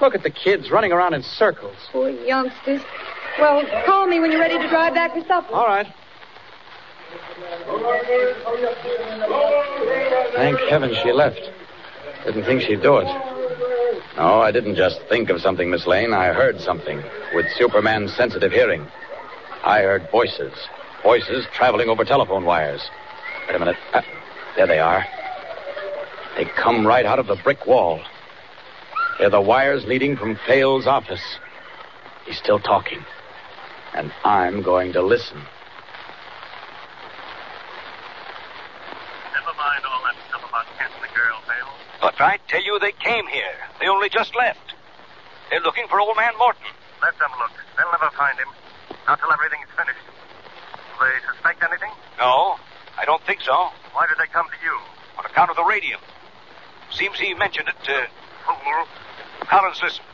Look 0.00 0.14
at 0.14 0.22
the 0.22 0.30
kids 0.30 0.70
running 0.70 0.90
around 0.90 1.12
in 1.12 1.22
circles. 1.22 1.76
Poor 1.92 2.08
youngsters. 2.08 2.80
Well, 3.38 3.62
call 3.84 4.06
me 4.06 4.18
when 4.20 4.32
you're 4.32 4.40
ready 4.40 4.58
to 4.58 4.68
drive 4.68 4.94
back 4.94 5.12
for 5.12 5.20
supper. 5.26 5.52
All 5.52 5.66
right. 5.66 5.86
Thank 10.34 10.58
heaven 10.70 10.94
she 11.02 11.12
left. 11.12 11.40
Didn't 12.24 12.44
think 12.44 12.62
she'd 12.62 12.80
do 12.80 12.96
it. 12.96 13.06
No, 14.16 14.40
I 14.40 14.50
didn't 14.50 14.76
just 14.76 15.02
think 15.10 15.28
of 15.28 15.42
something, 15.42 15.70
Miss 15.70 15.86
Lane. 15.86 16.14
I 16.14 16.32
heard 16.32 16.58
something 16.60 17.02
with 17.34 17.46
Superman's 17.56 18.14
sensitive 18.14 18.50
hearing. 18.50 18.86
I 19.62 19.82
heard 19.82 20.08
voices. 20.10 20.54
Voices 21.02 21.44
traveling 21.52 21.90
over 21.90 22.02
telephone 22.04 22.46
wires. 22.46 22.80
Wait 23.46 23.56
a 23.56 23.58
minute. 23.58 23.76
Uh, 23.92 24.00
there 24.56 24.66
they 24.66 24.78
are. 24.78 25.04
They 26.36 26.44
come 26.44 26.86
right 26.86 27.06
out 27.06 27.18
of 27.18 27.26
the 27.26 27.36
brick 27.36 27.66
wall. 27.66 28.00
They're 29.18 29.30
the 29.30 29.40
wires 29.40 29.86
leading 29.86 30.16
from 30.16 30.38
Fale's 30.46 30.86
office. 30.86 31.22
He's 32.26 32.36
still 32.36 32.58
talking. 32.58 33.02
And 33.94 34.12
I'm 34.22 34.60
going 34.60 34.92
to 34.92 35.02
listen. 35.02 35.38
Never 39.32 39.56
mind 39.56 39.84
all 39.88 40.02
that 40.04 40.16
stuff 40.28 40.44
about 40.46 40.66
If 42.02 42.20
I 42.20 42.38
tell 42.48 42.62
you 42.62 42.78
they 42.78 42.92
came 42.92 43.26
here, 43.26 43.56
they 43.80 43.88
only 43.88 44.08
just 44.10 44.36
left. 44.36 44.74
They're 45.50 45.60
looking 45.60 45.86
for 45.88 46.00
old 46.00 46.16
man 46.16 46.32
Morton. 46.38 46.66
Let 47.02 47.18
them 47.18 47.30
look. 47.38 47.52
They'll 47.76 47.90
never 47.92 48.10
find 48.16 48.38
him. 48.38 48.48
Not 49.06 49.18
till 49.20 49.32
everything's 49.32 49.68
finished. 49.76 50.04
Do 50.04 51.04
they 51.04 51.32
suspect 51.32 51.62
anything? 51.62 51.92
No, 52.18 52.56
I 52.98 53.04
don't 53.06 53.22
think 53.24 53.40
so. 53.40 53.68
Why 53.92 54.06
did 54.08 54.18
they 54.18 54.30
come 54.32 54.46
to 54.48 54.64
you? 54.64 54.76
On 55.18 55.24
account 55.24 55.50
of 55.50 55.56
the 55.56 55.64
radium. 55.64 56.00
Seems 56.96 57.20
he 57.20 57.34
mentioned 57.34 57.68
it 57.68 57.76
to. 57.84 58.08
Collins, 59.44 59.80
listen. 59.84 60.04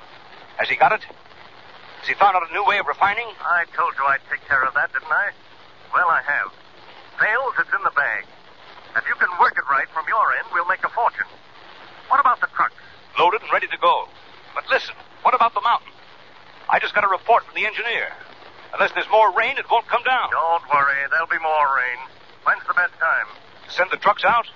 Has 0.59 0.69
he 0.69 0.75
got 0.75 0.91
it? 0.91 1.07
Has 1.07 2.09
he 2.09 2.15
found 2.15 2.35
out 2.35 2.43
a 2.43 2.53
new 2.53 2.67
way 2.67 2.79
of 2.83 2.87
refining? 2.91 3.31
I 3.39 3.71
told 3.71 3.95
you 3.95 4.03
I'd 4.03 4.19
take 4.27 4.43
care 4.51 4.67
of 4.67 4.75
that, 4.75 4.93
didn't 4.93 5.07
I? 5.07 5.31
Well, 5.95 6.11
I 6.11 6.21
have. 6.27 6.51
Fales, 7.23 7.55
it's 7.63 7.71
in 7.71 7.83
the 7.87 7.95
bag. 7.95 8.27
If 8.99 9.07
you 9.07 9.15
can 9.15 9.31
work 9.39 9.55
it 9.55 9.63
right 9.71 9.87
from 9.95 10.11
your 10.11 10.35
end, 10.35 10.51
we'll 10.53 10.67
make 10.67 10.83
a 10.83 10.91
fortune. 10.91 11.31
What 12.11 12.19
about 12.19 12.41
the 12.43 12.51
trucks? 12.51 12.75
Loaded 13.19 13.43
and 13.43 13.53
ready 13.53 13.69
to 13.71 13.79
go. 13.79 14.09
But 14.55 14.67
listen, 14.69 14.99
what 15.23 15.35
about 15.39 15.55
the 15.55 15.63
mountain? 15.63 15.95
I 16.69 16.81
just 16.83 16.99
got 16.99 17.05
a 17.05 17.09
report 17.09 17.47
from 17.47 17.55
the 17.55 17.65
engineer. 17.65 18.11
Unless 18.75 18.91
there's 18.99 19.09
more 19.11 19.31
rain, 19.39 19.55
it 19.57 19.71
won't 19.71 19.87
come 19.87 20.03
down. 20.03 20.35
Don't 20.35 20.67
worry, 20.67 20.99
there'll 21.15 21.31
be 21.31 21.39
more 21.39 21.67
rain. 21.79 22.01
When's 22.43 22.67
the 22.67 22.75
best 22.75 22.99
time? 22.99 23.29
Send 23.71 23.95
the 23.95 24.03
trucks 24.03 24.25
out? 24.27 24.51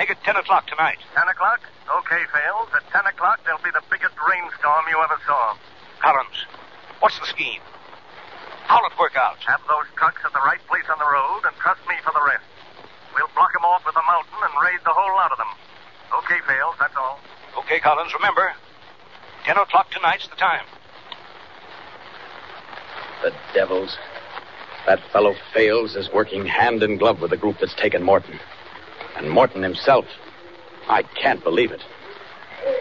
Make 0.00 0.16
it 0.16 0.24
10 0.24 0.32
o'clock 0.40 0.64
tonight. 0.64 0.96
10 1.12 1.28
o'clock? 1.28 1.60
Okay, 1.84 2.24
Fales. 2.32 2.72
At 2.72 2.88
10 2.88 3.04
o'clock, 3.12 3.44
there'll 3.44 3.60
be 3.60 3.68
the 3.68 3.84
biggest 3.92 4.16
rainstorm 4.16 4.88
you 4.88 4.96
ever 4.96 5.20
saw. 5.28 5.52
Collins, 6.00 6.48
what's 7.04 7.20
the 7.20 7.28
scheme? 7.28 7.60
How'll 8.64 8.88
it 8.88 8.96
work 8.96 9.12
out? 9.20 9.36
Have 9.44 9.60
those 9.68 9.84
trucks 10.00 10.24
at 10.24 10.32
the 10.32 10.40
right 10.40 10.64
place 10.72 10.88
on 10.88 10.96
the 10.96 11.04
road, 11.04 11.44
and 11.44 11.52
trust 11.60 11.84
me 11.84 12.00
for 12.00 12.16
the 12.16 12.24
rest. 12.24 12.48
We'll 13.12 13.28
block 13.36 13.52
'em 13.52 13.68
off 13.68 13.84
with 13.84 13.92
the 13.92 14.00
mountain 14.08 14.40
and 14.40 14.52
raid 14.64 14.80
the 14.88 14.96
whole 14.96 15.12
lot 15.20 15.32
of 15.32 15.36
them. 15.36 15.52
Okay, 16.24 16.40
Fales, 16.48 16.76
that's 16.80 16.96
all. 16.96 17.20
Okay, 17.58 17.78
Collins, 17.78 18.14
remember, 18.14 18.54
10 19.44 19.58
o'clock 19.58 19.90
tonight's 19.90 20.26
the 20.28 20.36
time. 20.36 20.64
The 23.20 23.34
devils. 23.52 23.98
That 24.86 25.04
fellow 25.12 25.34
Fales 25.52 25.94
is 25.94 26.08
working 26.10 26.46
hand 26.46 26.82
in 26.82 26.96
glove 26.96 27.20
with 27.20 27.32
the 27.32 27.36
group 27.36 27.58
that's 27.60 27.74
taken 27.74 28.02
Morton. 28.02 28.40
And 29.20 29.28
Morton 29.30 29.62
himself. 29.62 30.06
I 30.88 31.02
can't 31.02 31.44
believe 31.44 31.72
it. 31.72 31.82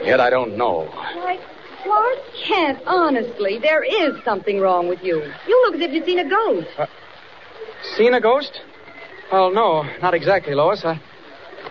Yet 0.01 0.21
I 0.21 0.29
don't 0.29 0.55
know. 0.55 0.85
Why, 0.85 1.37
Clark 1.83 2.17
Kent, 2.47 2.79
honestly, 2.85 3.59
there 3.59 3.83
is 3.83 4.23
something 4.23 4.61
wrong 4.61 4.87
with 4.87 5.03
you. 5.03 5.21
You 5.47 5.65
look 5.65 5.75
as 5.75 5.81
if 5.81 5.91
you'd 5.91 6.05
seen 6.05 6.19
a 6.19 6.29
ghost. 6.29 6.69
Uh, 6.77 6.85
seen 7.97 8.13
a 8.13 8.21
ghost? 8.21 8.61
Well, 9.29 9.51
no, 9.51 9.83
not 10.01 10.13
exactly, 10.13 10.55
Lois. 10.55 10.85
I, 10.85 11.01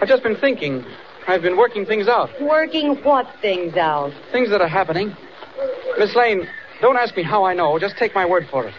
I've 0.02 0.08
just 0.08 0.22
been 0.22 0.36
thinking. 0.36 0.84
I've 1.26 1.40
been 1.40 1.56
working 1.56 1.86
things 1.86 2.06
out. 2.06 2.28
Working 2.38 3.02
what 3.02 3.26
things 3.40 3.74
out? 3.74 4.12
Things 4.32 4.50
that 4.50 4.60
are 4.60 4.68
happening. 4.68 5.16
Miss 5.98 6.14
Lane, 6.14 6.46
don't 6.82 6.98
ask 6.98 7.16
me 7.16 7.22
how 7.22 7.42
I 7.42 7.54
know. 7.54 7.78
Just 7.78 7.96
take 7.96 8.14
my 8.14 8.26
word 8.26 8.46
for 8.50 8.68
it. 8.68 8.74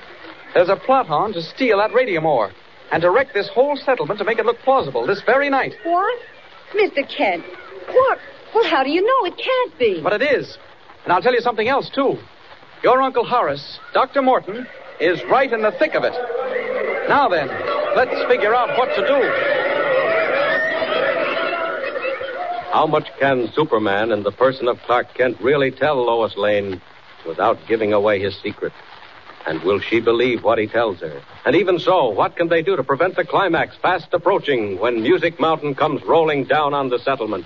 There's 0.54 0.70
a 0.70 0.76
plot 0.76 1.10
on 1.10 1.34
to 1.34 1.42
steal 1.42 1.80
that 1.80 1.94
radium 1.96 2.28
ore 2.28 2.52
and 2.92 3.02
to 3.02 3.12
wreck 3.12 3.34
this 3.34 3.50
whole 3.50 3.78
settlement 3.78 4.20
to 4.20 4.26
make 4.26 4.40
it 4.40 4.46
look 4.46 4.60
plausible 4.60 5.06
this 5.06 5.22
very 5.22 5.50
night. 5.50 5.74
What? 5.84 6.20
Mr. 6.74 7.08
Kent, 7.10 7.44
what? 7.88 8.20
Well, 8.54 8.66
how 8.66 8.84
do 8.84 8.90
you 8.90 9.02
know? 9.02 9.26
It 9.26 9.38
can't 9.38 9.80
be. 9.80 10.02
But 10.02 10.22
it 10.22 10.22
is. 10.22 10.58
And 11.04 11.14
I'll 11.14 11.22
tell 11.22 11.34
you 11.34 11.42
something 11.42 11.68
else, 11.68 11.90
too. 11.90 12.18
Your 12.84 13.02
Uncle 13.02 13.26
Horace, 13.26 13.80
Dr. 13.94 14.22
Morton, 14.22 14.68
is 15.00 15.24
right 15.26 15.52
in 15.52 15.62
the 15.62 15.72
thick 15.72 15.96
of 15.96 16.04
it. 16.04 16.14
Now 17.08 17.28
then, 17.28 17.48
let's 17.96 18.28
figure 18.28 18.54
out 18.54 18.78
what 18.78 18.88
to 18.96 19.08
do. 19.08 19.70
How 22.72 22.86
much 22.86 23.08
can 23.20 23.52
Superman 23.54 24.12
in 24.12 24.24
the 24.24 24.32
person 24.32 24.68
of 24.68 24.78
Clark 24.86 25.16
Kent 25.16 25.42
really 25.42 25.72
tell 25.72 25.96
Lois 25.96 26.38
Lane 26.38 26.82
without 27.28 27.58
giving 27.68 27.94
away 27.94 28.20
his 28.20 28.40
secret? 28.42 28.72
And 29.46 29.62
will 29.64 29.80
she 29.80 30.00
believe 30.00 30.44
what 30.44 30.58
he 30.58 30.68
tells 30.68 31.00
her? 31.00 31.22
And 31.46 31.56
even 31.56 31.80
so, 31.80 32.10
what 32.10 32.36
can 32.36 32.50
they 32.50 32.62
do 32.62 32.76
to 32.76 32.84
prevent 32.84 33.16
the 33.16 33.24
climax 33.24 33.76
fast 33.78 34.14
approaching 34.14 34.78
when 34.80 35.02
Music 35.02 35.40
Mountain 35.40 35.76
comes 35.76 36.04
rolling 36.04 36.44
down 36.44 36.74
on 36.74 36.90
the 36.90 37.00
settlement? 37.00 37.46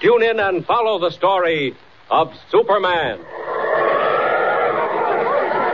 Tune 0.00 0.22
in 0.22 0.40
and 0.40 0.66
follow 0.66 0.98
the 0.98 1.10
story 1.10 1.74
of 2.10 2.32
Superman. 2.50 3.20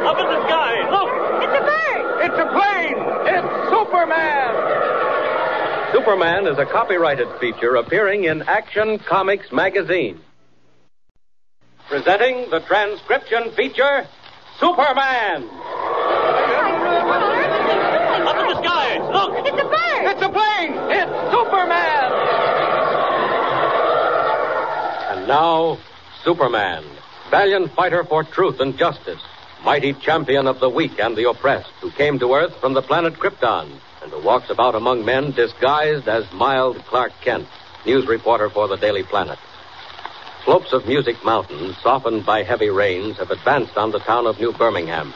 Up 0.07 0.18
in 0.18 0.26
the 0.26 0.46
sky, 0.46 0.90
look! 0.90 1.11
It's 1.42 1.57
a 1.57 1.62
bird! 1.64 2.02
It's 2.26 2.38
a 2.38 2.46
plane! 2.52 3.00
It's 3.34 3.48
Superman! 3.70 4.66
Superman 5.92 6.46
is 6.46 6.59
a 6.59 6.66
copyrighted 6.66 7.28
feature 7.40 7.76
appearing 7.76 8.24
in 8.24 8.42
Action 8.42 8.98
Comics 8.98 9.50
magazine. 9.50 10.20
Presenting 11.88 12.50
the 12.50 12.61
transcription 12.61 13.52
feature, 13.52 14.07
Superman! 14.59 15.44
Up 18.26 18.36
in 18.40 18.48
the 18.48 18.62
sky, 18.62 18.98
look! 19.12 19.46
It's 19.46 19.61
a 19.61 19.68
bird! 19.68 20.02
It's 20.11 20.22
a 20.22 20.28
plane! 20.30 20.72
It's 20.90 21.12
Superman! 21.30 22.12
And 25.12 25.28
now, 25.28 25.78
Superman, 26.24 26.84
valiant 27.30 27.72
fighter 27.72 28.02
for 28.04 28.24
truth 28.24 28.61
and 28.61 28.78
justice, 28.78 29.20
mighty 29.62 29.92
champion 29.92 30.46
of 30.46 30.59
the 30.61 30.70
weak 30.70 30.98
and 30.98 31.14
the 31.16 31.28
oppressed, 31.28 31.72
who 31.82 31.90
came 31.90 32.18
to 32.20 32.32
Earth 32.32 32.57
from 32.59 32.72
the 32.72 32.82
planet 32.82 33.14
Krypton, 33.14 33.70
and 34.02 34.11
who 34.11 34.20
walks 34.22 34.48
about 34.48 34.74
among 34.74 35.04
men 35.04 35.32
disguised 35.32 36.09
as 36.09 36.24
mild 36.32 36.78
Clark 36.86 37.12
Kent, 37.20 37.46
news 37.84 38.07
reporter 38.07 38.48
for 38.48 38.68
the 38.68 38.76
Daily 38.76 39.02
Planet. 39.02 39.38
Slopes 40.47 40.72
of 40.72 40.86
Music 40.86 41.24
Mountain, 41.24 41.74
softened 41.82 42.24
by 42.24 42.44
heavy 42.44 42.70
rains, 42.70 43.16
have 43.16 43.32
advanced 43.32 43.76
on 43.76 43.90
the 43.90 43.99
town 43.99 44.28
of 44.28 44.38
New 44.38 44.53
Birmingham, 44.53 45.12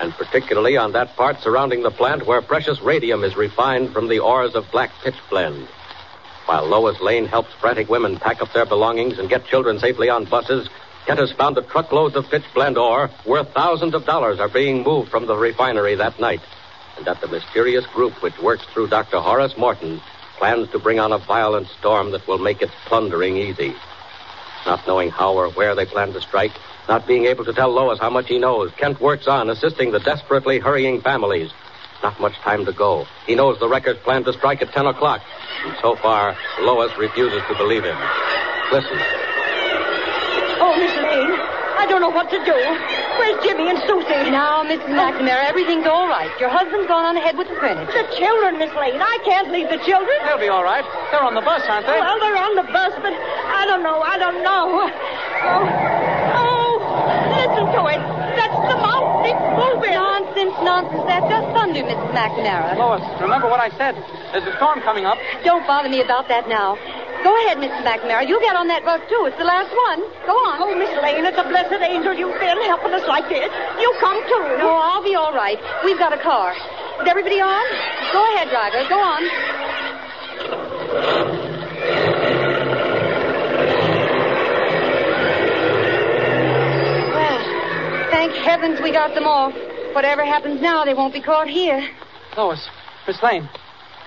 and 0.00 0.12
particularly 0.12 0.76
on 0.76 0.90
that 0.90 1.14
part 1.14 1.40
surrounding 1.40 1.84
the 1.84 1.90
plant 1.92 2.26
where 2.26 2.42
precious 2.42 2.80
radium 2.82 3.22
is 3.22 3.36
refined 3.36 3.92
from 3.92 4.08
the 4.08 4.18
ores 4.18 4.56
of 4.56 4.68
black 4.72 4.90
pitch 5.04 5.14
blende. 5.30 5.68
While 6.46 6.66
Lois 6.66 7.00
Lane 7.00 7.26
helps 7.26 7.52
frantic 7.52 7.88
women 7.88 8.18
pack 8.18 8.42
up 8.42 8.52
their 8.52 8.66
belongings 8.66 9.20
and 9.20 9.28
get 9.28 9.46
children 9.46 9.78
safely 9.78 10.08
on 10.08 10.24
buses, 10.24 10.68
Kent 11.06 11.20
has 11.20 11.30
found 11.30 11.56
that 11.56 11.68
truckloads 11.68 12.16
of 12.16 12.28
pitch 12.28 12.44
blende 12.52 12.76
ore 12.76 13.08
worth 13.24 13.54
thousands 13.54 13.94
of 13.94 14.04
dollars 14.04 14.40
are 14.40 14.48
being 14.48 14.82
moved 14.82 15.12
from 15.12 15.26
the 15.26 15.36
refinery 15.36 15.94
that 15.94 16.18
night, 16.18 16.40
and 16.96 17.06
that 17.06 17.20
the 17.20 17.28
mysterious 17.28 17.86
group 17.86 18.20
which 18.20 18.36
works 18.40 18.64
through 18.74 18.88
Dr. 18.88 19.20
Horace 19.20 19.56
Morton 19.56 20.00
plans 20.38 20.68
to 20.72 20.80
bring 20.80 20.98
on 20.98 21.12
a 21.12 21.18
violent 21.18 21.68
storm 21.68 22.10
that 22.10 22.26
will 22.26 22.38
make 22.38 22.60
its 22.60 22.74
plundering 22.86 23.36
easy. 23.36 23.76
Not 24.66 24.86
knowing 24.86 25.10
how 25.10 25.34
or 25.34 25.50
where 25.50 25.74
they 25.74 25.86
plan 25.86 26.12
to 26.12 26.20
strike, 26.20 26.52
not 26.88 27.06
being 27.06 27.26
able 27.26 27.44
to 27.44 27.52
tell 27.52 27.70
Lois 27.70 27.98
how 27.98 28.10
much 28.10 28.28
he 28.28 28.38
knows, 28.38 28.70
Kent 28.76 29.00
works 29.00 29.26
on, 29.26 29.50
assisting 29.50 29.92
the 29.92 30.00
desperately 30.00 30.58
hurrying 30.58 31.00
families. 31.00 31.50
Not 32.02 32.18
much 32.20 32.34
time 32.38 32.64
to 32.66 32.72
go. 32.72 33.06
He 33.26 33.34
knows 33.34 33.60
the 33.60 33.68
wreckers 33.68 33.98
plan 33.98 34.24
to 34.24 34.32
strike 34.32 34.60
at 34.62 34.72
10 34.72 34.86
o'clock. 34.86 35.22
And 35.64 35.76
so 35.80 35.94
far, 35.96 36.36
Lois 36.60 36.96
refuses 36.98 37.42
to 37.48 37.54
believe 37.54 37.84
him. 37.84 37.96
Listen. 38.72 38.98
Oh, 40.58 40.74
Miss 40.78 40.96
Lane, 40.96 41.38
I 41.78 41.86
don't 41.88 42.00
know 42.00 42.10
what 42.10 42.30
to 42.30 42.44
do. 42.44 43.01
Where's 43.18 43.38
Jimmy 43.44 43.68
and 43.68 43.78
Susie? 43.86 44.30
Now, 44.30 44.62
Miss 44.62 44.80
McNamara, 44.88 45.44
everything's 45.44 45.86
all 45.86 46.08
right. 46.08 46.30
Your 46.40 46.48
husband's 46.48 46.88
gone 46.88 47.04
on 47.04 47.16
ahead 47.16 47.36
with 47.36 47.48
the 47.48 47.56
furniture. 47.56 47.92
The 47.92 48.08
children, 48.16 48.58
Miss 48.58 48.72
Lane. 48.74 49.00
I 49.00 49.18
can't 49.24 49.52
leave 49.52 49.68
the 49.68 49.78
children. 49.84 50.16
They'll 50.24 50.40
be 50.40 50.48
all 50.48 50.64
right. 50.64 50.84
They're 51.10 51.22
on 51.22 51.34
the 51.34 51.44
bus, 51.44 51.62
aren't 51.68 51.86
they? 51.86 51.98
Well, 51.98 52.18
they're 52.18 52.36
on 52.36 52.54
the 52.56 52.68
bus, 52.72 52.92
but 53.04 53.12
I 53.12 53.66
don't 53.66 53.82
know. 53.82 54.00
I 54.00 54.16
don't 54.18 54.40
know. 54.42 54.88
Oh, 55.42 55.66
oh, 56.38 56.72
listen 57.36 57.66
to 57.74 57.82
it. 57.92 58.00
That's 58.38 58.58
the 58.70 58.78
mountain. 58.80 59.28
It's 59.28 59.46
moving. 59.60 59.92
Nonsense, 59.92 60.56
nonsense. 60.64 61.04
That's 61.06 61.28
just 61.28 61.46
thunder, 61.52 61.82
Mrs. 61.84 62.10
McNamara. 62.16 62.78
Lois, 62.78 63.04
remember 63.20 63.48
what 63.48 63.60
I 63.60 63.68
said. 63.76 63.94
There's 64.32 64.48
a 64.48 64.56
storm 64.56 64.80
coming 64.80 65.04
up. 65.04 65.18
Don't 65.44 65.66
bother 65.66 65.88
me 65.88 66.00
about 66.00 66.28
that 66.28 66.48
now. 66.48 66.78
Go 67.22 67.30
ahead, 67.46 67.58
Mrs. 67.58 67.86
McNamara. 67.86 68.26
You 68.26 68.40
get 68.40 68.56
on 68.56 68.66
that 68.66 68.84
bus, 68.84 69.00
too. 69.08 69.30
It's 69.30 69.38
the 69.38 69.46
last 69.46 69.70
one. 69.70 70.02
Go 70.26 70.34
on. 70.34 70.58
Oh, 70.58 70.74
Miss 70.74 70.90
Lane, 71.02 71.24
it's 71.24 71.38
a 71.38 71.46
blessed 71.46 71.78
angel 71.78 72.12
you've 72.14 72.34
been 72.40 72.58
helping 72.66 72.92
us 72.92 73.06
like 73.06 73.28
this. 73.30 73.46
You 73.78 73.94
come 74.00 74.18
too. 74.26 74.58
No, 74.58 74.74
I'll 74.74 75.02
be 75.02 75.14
all 75.14 75.32
right. 75.32 75.58
We've 75.84 75.98
got 75.98 76.12
a 76.12 76.18
car. 76.18 76.52
Is 76.52 77.06
everybody 77.06 77.40
on? 77.40 77.62
Go 78.12 78.26
ahead, 78.34 78.50
driver. 78.50 78.82
Go 78.90 78.98
on. 78.98 79.22
Well, 87.14 88.10
thank 88.10 88.32
heavens 88.34 88.80
we 88.82 88.90
got 88.90 89.14
them 89.14 89.24
off. 89.24 89.54
Whatever 89.94 90.24
happens 90.24 90.60
now, 90.60 90.84
they 90.84 90.94
won't 90.94 91.12
be 91.12 91.22
caught 91.22 91.48
here. 91.48 91.88
Lois, 92.36 92.68
Miss 93.06 93.22
Lane, 93.22 93.48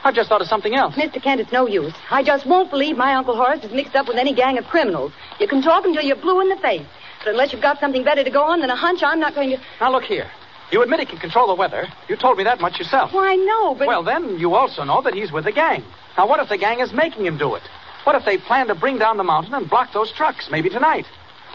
I 0.06 0.12
just 0.12 0.30
thought 0.30 0.42
of 0.42 0.48
something 0.48 0.76
else. 0.76 0.94
Mr. 0.94 1.22
Kent, 1.22 1.42
it's 1.42 1.52
no 1.52 1.66
use. 1.66 1.92
I 2.12 2.22
just 2.22 2.46
won't 2.46 2.70
believe 2.70 2.96
my 2.96 3.16
Uncle 3.16 3.36
Horace 3.36 3.64
is 3.64 3.72
mixed 3.72 3.96
up 3.96 4.08
with 4.08 4.18
any 4.18 4.36
gang 4.36 4.60
of 4.60 4.66
criminals. 4.66 5.12
You 5.40 5.48
can 5.48 5.64
talk 5.64 5.84
until 5.84 6.04
you're 6.04 6.16
blue 6.16 6.42
in 6.42 6.50
the 6.50 6.58
face. 6.58 6.86
But 7.24 7.32
unless 7.32 7.52
you've 7.52 7.64
got 7.64 7.80
something 7.80 8.04
better 8.04 8.24
to 8.24 8.30
go 8.30 8.44
on 8.44 8.62
than 8.62 8.70
a 8.70 8.76
hunch, 8.76 9.02
I'm 9.02 9.20
not 9.20 9.34
going 9.34 9.50
to. 9.50 9.58
Now, 9.82 9.92
look 9.92 10.04
here. 10.04 10.30
You 10.72 10.84
admit 10.84 11.00
he 11.00 11.08
can 11.08 11.18
control 11.18 11.48
the 11.48 11.56
weather. 11.56 11.88
You 12.08 12.18
told 12.18 12.38
me 12.38 12.44
that 12.44 12.60
much 12.60 12.78
yourself. 12.78 13.14
Why, 13.14 13.36
no, 13.36 13.74
but. 13.74 13.88
Well, 13.88 14.04
then, 14.04 14.38
you 14.38 14.54
also 14.54 14.84
know 14.84 15.02
that 15.02 15.16
he's 15.16 15.32
with 15.32 15.46
the 15.46 15.52
gang. 15.52 15.84
Now, 16.16 16.28
what 16.28 16.40
if 16.40 16.50
the 16.50 16.58
gang 16.60 16.82
is 16.82 16.94
making 16.94 17.26
him 17.26 17.40
do 17.40 17.56
it? 17.56 17.64
What 18.04 18.16
if 18.16 18.26
they 18.26 18.38
plan 18.38 18.68
to 18.68 18.76
bring 18.76 19.00
down 19.00 19.18
the 19.18 19.24
mountain 19.24 19.56
and 19.56 19.68
block 19.68 19.92
those 19.92 20.12
trucks, 20.12 20.50
maybe 20.52 20.70
tonight? 20.70 21.06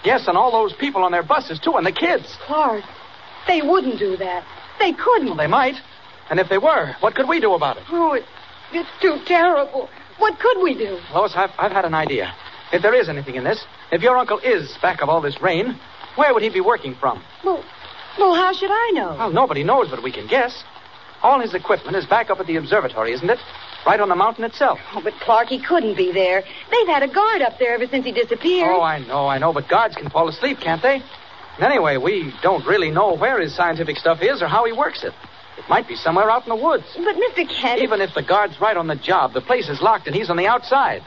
Yes, 0.04 0.26
and 0.26 0.36
all 0.36 0.50
those 0.50 0.72
people 0.72 1.04
on 1.04 1.12
their 1.12 1.22
buses, 1.22 1.60
too, 1.60 1.76
and 1.76 1.86
the 1.86 1.92
kids. 1.92 2.36
Clark, 2.46 2.82
they 3.46 3.62
wouldn't 3.62 4.00
do 4.00 4.16
that. 4.16 4.44
They 4.80 4.92
couldn't. 4.92 5.28
Well, 5.28 5.36
they 5.36 5.46
might. 5.46 5.76
And 6.30 6.40
if 6.40 6.48
they 6.48 6.58
were, 6.58 6.96
what 6.98 7.14
could 7.14 7.28
we 7.28 7.40
do 7.40 7.54
about 7.54 7.76
it? 7.76 7.82
Oh, 7.90 8.14
it, 8.14 8.24
it's 8.72 8.88
too 9.00 9.18
terrible. 9.26 9.88
What 10.18 10.38
could 10.38 10.62
we 10.62 10.74
do? 10.74 10.98
Lois, 11.14 11.32
I've, 11.34 11.50
I've 11.58 11.72
had 11.72 11.84
an 11.84 11.94
idea. 11.94 12.34
If 12.72 12.82
there 12.82 12.94
is 12.94 13.08
anything 13.08 13.34
in 13.34 13.44
this, 13.44 13.64
if 13.90 14.02
your 14.02 14.16
uncle 14.16 14.38
is 14.38 14.76
back 14.80 15.02
of 15.02 15.08
all 15.08 15.20
this 15.20 15.40
rain, 15.42 15.78
where 16.16 16.32
would 16.32 16.42
he 16.42 16.50
be 16.50 16.60
working 16.60 16.94
from? 16.94 17.22
Well, 17.44 17.64
well, 18.18 18.34
how 18.34 18.52
should 18.52 18.70
I 18.70 18.90
know? 18.92 19.16
Well, 19.18 19.30
nobody 19.30 19.64
knows, 19.64 19.88
but 19.90 20.02
we 20.02 20.12
can 20.12 20.26
guess. 20.26 20.62
All 21.22 21.40
his 21.40 21.54
equipment 21.54 21.96
is 21.96 22.06
back 22.06 22.30
up 22.30 22.40
at 22.40 22.46
the 22.46 22.56
observatory, 22.56 23.12
isn't 23.12 23.28
it? 23.28 23.38
Right 23.86 24.00
on 24.00 24.08
the 24.08 24.16
mountain 24.16 24.44
itself. 24.44 24.78
Oh, 24.94 25.00
but 25.02 25.14
Clark, 25.20 25.48
he 25.48 25.62
couldn't 25.62 25.96
be 25.96 26.12
there. 26.12 26.42
They've 26.70 26.86
had 26.86 27.02
a 27.02 27.08
guard 27.08 27.42
up 27.42 27.58
there 27.58 27.74
ever 27.74 27.86
since 27.86 28.04
he 28.04 28.12
disappeared. 28.12 28.70
Oh, 28.70 28.82
I 28.82 28.98
know, 28.98 29.26
I 29.26 29.38
know, 29.38 29.52
but 29.52 29.68
guards 29.68 29.96
can 29.96 30.10
fall 30.10 30.28
asleep, 30.28 30.58
can't 30.60 30.82
they? 30.82 31.02
And 31.56 31.64
anyway, 31.64 31.96
we 31.96 32.32
don't 32.42 32.64
really 32.66 32.90
know 32.90 33.16
where 33.16 33.40
his 33.40 33.54
scientific 33.54 33.96
stuff 33.96 34.22
is 34.22 34.42
or 34.42 34.48
how 34.48 34.64
he 34.64 34.72
works 34.72 35.02
it. 35.04 35.12
It 35.60 35.68
might 35.68 35.86
be 35.86 35.94
somewhere 35.94 36.30
out 36.30 36.44
in 36.44 36.48
the 36.48 36.56
woods. 36.56 36.84
But, 36.96 37.16
Mr. 37.16 37.46
Kent. 37.48 37.82
Even 37.82 38.00
if 38.00 38.14
the 38.14 38.22
guard's 38.22 38.58
right 38.60 38.76
on 38.76 38.86
the 38.86 38.96
job, 38.96 39.34
the 39.34 39.42
place 39.42 39.68
is 39.68 39.82
locked 39.82 40.06
and 40.06 40.16
he's 40.16 40.30
on 40.30 40.38
the 40.38 40.46
outside. 40.46 41.02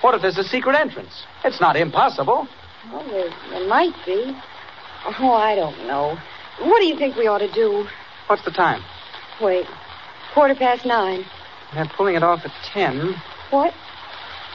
What 0.00 0.14
if 0.16 0.22
there's 0.22 0.38
a 0.38 0.44
secret 0.44 0.74
entrance? 0.74 1.24
It's 1.44 1.60
not 1.60 1.76
impossible. 1.76 2.48
Well, 2.92 3.04
there, 3.08 3.30
there 3.50 3.68
might 3.68 3.94
be. 4.04 4.36
Oh, 5.20 5.32
I 5.32 5.54
don't 5.54 5.86
know. 5.86 6.18
What 6.58 6.80
do 6.80 6.86
you 6.86 6.98
think 6.98 7.14
we 7.16 7.28
ought 7.28 7.38
to 7.38 7.52
do? 7.52 7.86
What's 8.26 8.44
the 8.44 8.50
time? 8.50 8.82
Wait. 9.40 9.66
Quarter 10.34 10.56
past 10.56 10.84
nine. 10.84 11.24
They're 11.72 11.90
pulling 11.96 12.16
it 12.16 12.24
off 12.24 12.40
at 12.44 12.52
ten. 12.72 13.14
What? 13.50 13.72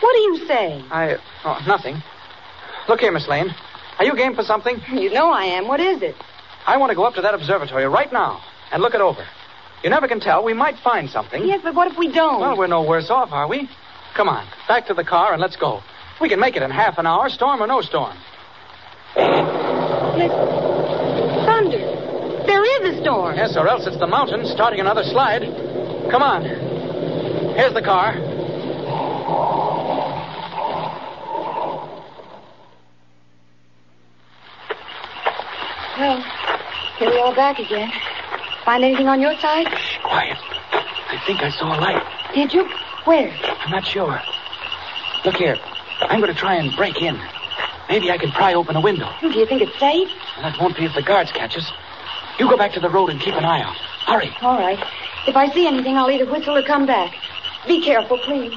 What 0.02 0.16
are 0.16 0.20
you 0.20 0.46
saying? 0.46 0.86
I. 0.92 1.18
Oh, 1.46 1.64
nothing. 1.66 2.04
Look 2.90 3.00
here, 3.00 3.12
Miss 3.14 3.28
Lane. 3.28 3.56
Are 4.00 4.06
you 4.06 4.16
game 4.16 4.36
for 4.36 4.44
something? 4.44 4.82
You 4.92 5.10
know 5.12 5.32
I 5.32 5.46
am. 5.46 5.68
What 5.68 5.80
is 5.80 6.02
it? 6.02 6.16
I 6.66 6.78
want 6.78 6.90
to 6.92 6.96
go 6.96 7.06
up 7.06 7.16
to 7.16 7.22
that 7.22 7.34
observatory 7.34 7.88
right 7.88 8.12
now 8.12 8.42
and 8.72 8.82
look 8.82 8.94
it 8.94 9.02
over. 9.02 9.26
You 9.84 9.90
never 9.90 10.08
can 10.08 10.20
tell. 10.20 10.44
We 10.44 10.54
might 10.54 10.78
find 10.84 11.10
something. 11.10 11.46
Yes, 11.46 11.62
but 11.64 11.76
what 11.76 11.92
if 11.92 11.98
we 11.98 12.12
don't? 12.12 12.42
Well, 12.42 12.58
we're 12.58 12.68
no 12.68 12.84
worse 12.84 13.10
off, 13.10 13.32
are 13.32 13.48
we? 13.48 13.70
Come 14.16 14.28
on. 14.28 14.48
Back 14.68 14.88
to 14.88 14.94
the 14.94 15.04
car 15.04 15.34
and 15.34 15.42
let's 15.42 15.56
go. 15.56 15.82
We 16.20 16.30
can 16.30 16.40
make 16.40 16.56
it 16.56 16.64
in 16.64 16.72
half 16.72 16.98
an 16.98 17.06
hour, 17.06 17.30
storm 17.30 17.62
or 17.62 17.68
no 17.68 17.82
storm. 17.82 18.18
Listen. 19.16 20.48
Thunder. 21.46 22.44
There 22.48 22.64
is 22.64 22.98
a 22.98 23.02
storm. 23.02 23.36
Yes, 23.36 23.56
or 23.56 23.68
else 23.68 23.86
it's 23.86 24.00
the 24.00 24.08
mountain 24.08 24.46
starting 24.46 24.80
another 24.80 25.04
slide. 25.04 25.44
Come 26.10 26.24
on. 26.24 26.44
Here's 27.56 27.74
the 27.74 27.82
car. 27.82 28.16
Well, 36.00 36.24
here 37.00 37.10
we 37.10 37.20
are 37.20 37.36
back 37.36 37.60
again. 37.60 37.92
Find 38.68 38.84
anything 38.84 39.08
on 39.08 39.22
your 39.22 39.34
side? 39.40 39.66
Quiet. 40.04 40.38
I 40.74 41.24
think 41.26 41.40
I 41.42 41.50
saw 41.52 41.68
a 41.68 41.80
light. 41.80 42.04
Did 42.36 42.52
you? 42.52 42.68
Where? 43.06 43.32
I'm 43.32 43.72
not 43.72 43.88
sure. 43.88 44.22
Look 45.24 45.36
here. 45.38 45.56
I'm 46.02 46.20
going 46.20 46.34
to 46.34 46.38
try 46.38 46.56
and 46.56 46.76
break 46.76 47.02
in. 47.02 47.18
Maybe 47.88 48.12
I 48.12 48.18
can 48.18 48.30
pry 48.32 48.56
open 48.56 48.76
a 48.76 48.82
window. 48.82 49.10
Do 49.22 49.30
you 49.30 49.46
think 49.46 49.62
it's 49.62 49.80
safe? 49.80 50.10
Well, 50.36 50.52
that 50.52 50.60
won't 50.60 50.76
be 50.76 50.84
if 50.84 50.94
the 50.94 51.02
guards 51.02 51.32
catch 51.32 51.56
us. 51.56 51.72
You 52.40 52.50
go 52.50 52.58
back 52.58 52.74
to 52.74 52.82
the 52.82 52.90
road 52.90 53.10
and 53.10 53.22
keep 53.22 53.36
an 53.36 53.46
eye 53.46 53.62
out. 53.62 53.78
Hurry. 54.06 54.36
All 54.42 54.60
right. 54.60 54.78
If 55.26 55.38
I 55.38 55.48
see 55.54 55.66
anything, 55.66 55.96
I'll 55.96 56.12
either 56.12 56.30
whistle 56.30 56.58
or 56.58 56.64
come 56.64 56.86
back. 56.86 57.16
Be 57.68 57.82
careful, 57.82 58.18
please. 58.18 58.54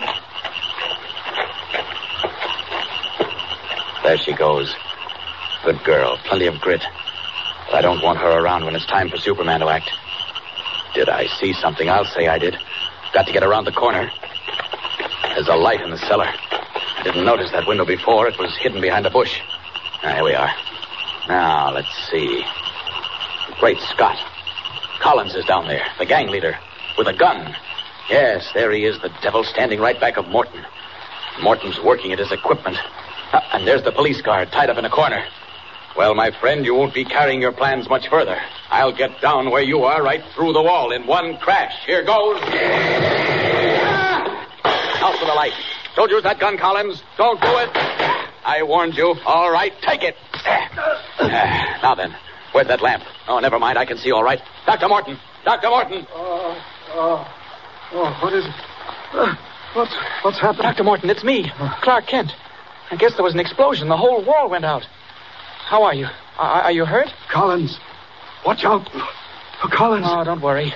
There 4.02 4.18
she 4.18 4.32
goes. 4.32 4.74
Good 5.64 5.84
girl. 5.84 6.18
Plenty 6.24 6.46
of 6.46 6.61
grit. 6.61 6.82
I 7.72 7.82
don't 7.82 8.02
want 8.02 8.18
her 8.18 8.30
around 8.30 8.64
when 8.64 8.74
it's 8.74 8.86
time 8.86 9.08
for 9.08 9.16
Superman 9.16 9.60
to 9.60 9.68
act. 9.68 9.90
Did 10.94 11.08
I 11.08 11.26
see 11.26 11.52
something? 11.52 11.88
I'll 11.88 12.04
say 12.04 12.26
I 12.26 12.38
did. 12.38 12.56
Got 13.12 13.26
to 13.26 13.32
get 13.32 13.44
around 13.44 13.64
the 13.64 13.72
corner. 13.72 14.10
There's 15.34 15.48
a 15.48 15.54
light 15.54 15.80
in 15.80 15.90
the 15.90 15.98
cellar. 15.98 16.26
I 16.26 17.02
didn't 17.04 17.24
notice 17.24 17.52
that 17.52 17.68
window 17.68 17.84
before. 17.84 18.26
It 18.26 18.38
was 18.38 18.56
hidden 18.56 18.80
behind 18.80 19.06
a 19.06 19.10
bush. 19.10 19.40
Ah, 20.02 20.14
here 20.14 20.24
we 20.24 20.34
are. 20.34 20.50
Now, 21.28 21.72
let's 21.72 21.88
see. 22.10 22.44
Great 23.60 23.78
Scott. 23.78 24.18
Collins 25.00 25.34
is 25.34 25.44
down 25.44 25.68
there, 25.68 25.86
the 25.98 26.06
gang 26.06 26.28
leader, 26.28 26.58
with 26.98 27.06
a 27.06 27.12
gun. 27.12 27.54
Yes, 28.08 28.50
there 28.52 28.72
he 28.72 28.84
is, 28.84 29.00
the 29.00 29.12
devil 29.22 29.44
standing 29.44 29.80
right 29.80 29.98
back 30.00 30.16
of 30.16 30.28
Morton. 30.28 30.64
Morton's 31.40 31.80
working 31.80 32.12
at 32.12 32.18
his 32.18 32.32
equipment. 32.32 32.76
Ah, 33.32 33.48
and 33.52 33.66
there's 33.66 33.84
the 33.84 33.92
police 33.92 34.20
guard 34.20 34.50
tied 34.50 34.70
up 34.70 34.76
in 34.76 34.84
a 34.84 34.90
corner. 34.90 35.24
Well, 35.97 36.14
my 36.14 36.30
friend, 36.41 36.64
you 36.64 36.74
won't 36.74 36.95
be 36.95 37.05
carrying 37.05 37.43
your 37.43 37.53
plans 37.53 37.88
much 37.88 38.09
further. 38.09 38.38
I'll 38.70 38.97
get 38.97 39.20
down 39.20 39.51
where 39.51 39.62
you 39.62 39.82
are, 39.82 40.03
right 40.03 40.22
through 40.34 40.53
the 40.53 40.62
wall, 40.62 40.93
in 40.93 41.07
one 41.07 41.36
crash. 41.38 41.74
Here 41.84 42.05
goes. 42.05 42.38
Ah! 43.82 44.22
Out 45.03 45.18
for 45.18 45.26
the 45.26 45.32
light. 45.34 45.53
Don't 45.97 46.11
use 46.11 46.22
that 46.22 46.38
gun, 46.38 46.57
Collins. 46.57 47.03
Don't 47.16 47.41
do 47.41 47.49
it. 47.59 47.70
I 48.45 48.62
warned 48.62 48.95
you. 48.95 49.14
All 49.26 49.51
right, 49.51 49.72
take 49.82 50.03
it. 50.03 50.14
Ah, 50.32 51.78
now 51.82 51.95
then, 51.95 52.14
where's 52.53 52.68
that 52.68 52.80
lamp? 52.80 53.03
Oh, 53.28 53.38
never 53.41 53.59
mind. 53.59 53.76
I 53.76 53.84
can 53.84 53.99
see 53.99 54.12
all 54.12 54.22
right. 54.22 54.41
Dr. 54.66 54.88
Morton. 54.88 55.18
Dr. 55.45 55.68
Morton. 55.68 56.07
Oh, 56.12 56.57
oh, 56.95 57.26
oh, 57.93 58.18
what 58.22 58.32
is 58.32 58.45
it? 58.47 58.55
Uh, 59.12 59.34
what's, 59.74 59.95
what's 60.22 60.41
happened? 60.41 60.62
Dr. 60.62 60.84
Morton, 60.84 61.11
it's 61.11 61.24
me, 61.24 61.51
Clark 61.82 62.07
Kent. 62.07 62.32
I 62.91 62.97
guess 62.97 63.14
there 63.16 63.24
was 63.24 63.34
an 63.34 63.41
explosion. 63.41 63.88
The 63.88 63.97
whole 63.97 64.24
wall 64.24 64.49
went 64.49 64.64
out. 64.64 64.82
How 65.70 65.84
are 65.84 65.94
you? 65.94 66.06
Are, 66.36 66.62
are 66.62 66.72
you 66.72 66.84
hurt? 66.84 67.06
Collins. 67.30 67.78
Watch 68.44 68.64
out. 68.64 68.90
For 69.62 69.68
Collins. 69.68 70.04
Oh, 70.08 70.24
don't 70.24 70.42
worry. 70.42 70.74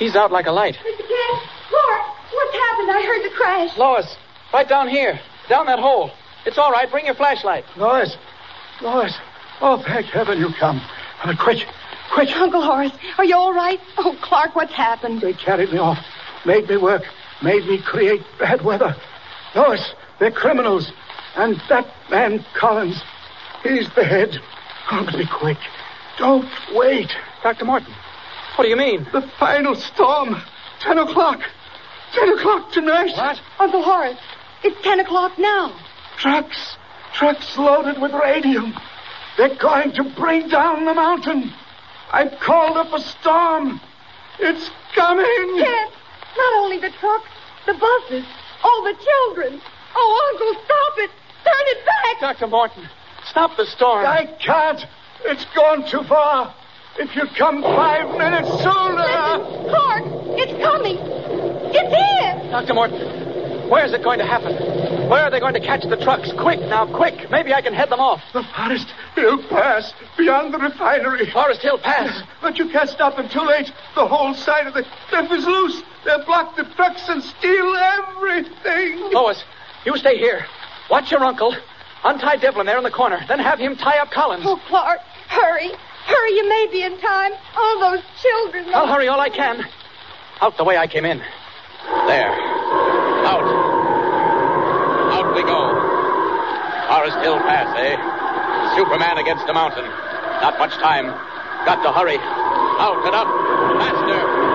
He's 0.00 0.16
out 0.16 0.32
like 0.32 0.46
a 0.46 0.50
light. 0.50 0.74
Mr. 0.74 1.06
Kent, 1.06 1.42
Clark, 1.68 2.02
what's 2.32 2.56
happened? 2.56 2.90
I 2.90 3.04
heard 3.06 3.30
the 3.30 3.36
crash. 3.36 3.78
Lois, 3.78 4.16
right 4.52 4.68
down 4.68 4.88
here. 4.88 5.20
Down 5.48 5.66
that 5.66 5.78
hole. 5.78 6.10
It's 6.46 6.58
all 6.58 6.72
right. 6.72 6.90
Bring 6.90 7.06
your 7.06 7.14
flashlight. 7.14 7.64
Lois. 7.76 8.16
Lois. 8.82 9.16
Oh, 9.60 9.80
thank 9.86 10.06
heaven 10.06 10.40
you 10.40 10.48
come. 10.58 10.80
Uh, 11.22 11.36
quick. 11.40 11.58
Quick. 12.12 12.30
Uncle 12.34 12.60
Horace, 12.60 12.90
are 13.18 13.24
you 13.24 13.36
all 13.36 13.54
right? 13.54 13.78
Oh, 13.98 14.18
Clark, 14.20 14.56
what's 14.56 14.72
happened? 14.72 15.20
They 15.20 15.34
carried 15.34 15.70
me 15.70 15.78
off. 15.78 15.98
Made 16.44 16.68
me 16.68 16.76
work. 16.76 17.04
Made 17.40 17.66
me 17.66 17.80
create 17.80 18.22
bad 18.40 18.64
weather. 18.64 18.96
Lois, 19.54 19.94
they're 20.18 20.32
criminals. 20.32 20.90
And 21.36 21.60
that 21.68 21.86
man, 22.10 22.44
Collins, 22.58 23.00
he's 23.64 23.88
the 23.94 24.04
head. 24.04 24.38
Oh, 24.92 25.02
but 25.04 25.16
be 25.18 25.26
quick. 25.26 25.58
Don't 26.18 26.48
wait. 26.72 27.10
Dr. 27.42 27.64
Morton, 27.64 27.92
what 28.54 28.64
do 28.64 28.70
you 28.70 28.76
mean? 28.76 29.06
The 29.12 29.22
final 29.40 29.74
storm. 29.74 30.40
Ten 30.80 30.98
o'clock. 30.98 31.40
Ten 32.12 32.28
o'clock 32.38 32.70
tonight. 32.70 33.16
What? 33.16 33.40
Uncle 33.58 33.82
Horace, 33.82 34.18
it's 34.62 34.80
ten 34.82 35.00
o'clock 35.00 35.38
now. 35.38 35.74
Trucks. 36.18 36.76
Trucks 37.14 37.56
loaded 37.56 38.00
with 38.00 38.12
radium. 38.12 38.74
They're 39.36 39.56
going 39.56 39.92
to 39.92 40.04
bring 40.16 40.48
down 40.48 40.84
the 40.84 40.94
mountain. 40.94 41.52
I've 42.12 42.38
called 42.38 42.76
up 42.76 42.92
a 42.92 43.00
storm. 43.00 43.80
It's 44.38 44.70
coming. 44.94 45.24
Kent, 45.58 45.92
not 46.36 46.54
only 46.62 46.78
the 46.78 46.90
trucks, 46.90 47.28
the 47.66 47.74
buses, 47.74 48.24
all 48.62 48.84
the 48.84 48.94
children. 48.94 49.60
Oh, 49.96 50.30
Uncle, 50.32 50.64
stop 50.64 50.98
it. 50.98 51.10
Turn 51.44 51.66
it 51.66 51.86
back. 51.86 52.38
Dr. 52.38 52.46
Morton, 52.48 52.88
stop 53.34 53.56
the 53.56 53.66
storm. 53.66 54.06
I 54.06 54.26
can't. 54.38 54.80
It's 55.24 55.44
gone 55.56 55.84
too 55.90 56.04
far. 56.04 56.54
If 57.00 57.16
you 57.16 57.24
come 57.36 57.62
five 57.62 58.16
minutes 58.16 58.48
sooner. 58.62 59.02
Listen, 59.02 59.70
Clark, 59.70 60.04
it's 60.38 60.62
coming. 60.62 60.98
It's 61.74 61.90
here. 61.90 62.50
Dr. 62.52 62.74
Morton, 62.74 63.68
where 63.68 63.84
is 63.84 63.92
it 63.92 64.04
going 64.04 64.20
to 64.20 64.24
happen? 64.24 64.54
Where 65.10 65.24
are 65.24 65.30
they 65.32 65.40
going 65.40 65.54
to 65.54 65.60
catch 65.60 65.82
the 65.82 65.96
trucks? 65.96 66.30
Quick, 66.38 66.60
now, 66.60 66.86
quick. 66.86 67.28
Maybe 67.32 67.52
I 67.52 67.60
can 67.60 67.74
head 67.74 67.90
them 67.90 67.98
off. 67.98 68.22
The 68.32 68.44
Forest 68.54 68.94
Hill 69.16 69.42
Pass, 69.48 69.92
beyond 70.16 70.54
the 70.54 70.58
refinery. 70.58 71.28
Forest 71.32 71.62
Hill 71.62 71.78
Pass? 71.78 72.22
But 72.40 72.56
you 72.56 72.68
can't 72.68 72.88
stop 72.88 73.16
them 73.16 73.28
too 73.28 73.42
late. 73.42 73.72
The 73.96 74.06
whole 74.06 74.32
side 74.34 74.68
of 74.68 74.74
the 74.74 74.86
cliff 75.08 75.32
is 75.32 75.44
loose. 75.44 75.82
They'll 76.04 76.24
block 76.24 76.54
the 76.54 76.66
trucks 76.76 77.02
and 77.08 77.20
steal 77.20 77.74
everything. 77.74 79.10
Lois, 79.10 79.42
you 79.84 79.96
stay 79.96 80.18
here. 80.18 80.46
Watch 80.88 81.10
your 81.10 81.24
uncle. 81.24 81.52
Untie 82.04 82.36
Devlin 82.36 82.66
there 82.66 82.76
in 82.76 82.84
the 82.84 82.90
corner. 82.90 83.18
Then 83.28 83.38
have 83.38 83.58
him 83.58 83.76
tie 83.76 83.98
up 83.98 84.10
Collins. 84.10 84.44
Oh, 84.46 84.60
Clark, 84.68 85.00
hurry. 85.28 85.70
Hurry, 86.04 86.30
you 86.36 86.48
may 86.48 86.68
be 86.70 86.82
in 86.82 86.98
time. 87.00 87.32
All 87.56 87.80
those 87.80 88.02
children. 88.20 88.66
I'll 88.74 88.86
hurry 88.86 89.08
all 89.08 89.20
I 89.20 89.30
can. 89.30 89.64
Out 90.42 90.56
the 90.58 90.64
way 90.64 90.76
I 90.76 90.86
came 90.86 91.06
in. 91.06 91.18
There. 92.06 92.32
Out. 93.24 93.44
Out 95.12 95.34
we 95.34 95.42
go. 95.42 95.60
Forest 96.88 97.16
Hill 97.24 97.38
Pass, 97.40 97.72
eh? 97.78 98.76
Superman 98.76 99.16
against 99.18 99.46
the 99.46 99.54
mountain. 99.54 99.84
Not 99.84 100.58
much 100.58 100.74
time. 100.74 101.06
Got 101.64 101.82
to 101.82 101.92
hurry. 101.92 102.18
Out 102.20 103.00
and 103.06 103.14
up. 103.14 103.28
Faster. 103.80 104.53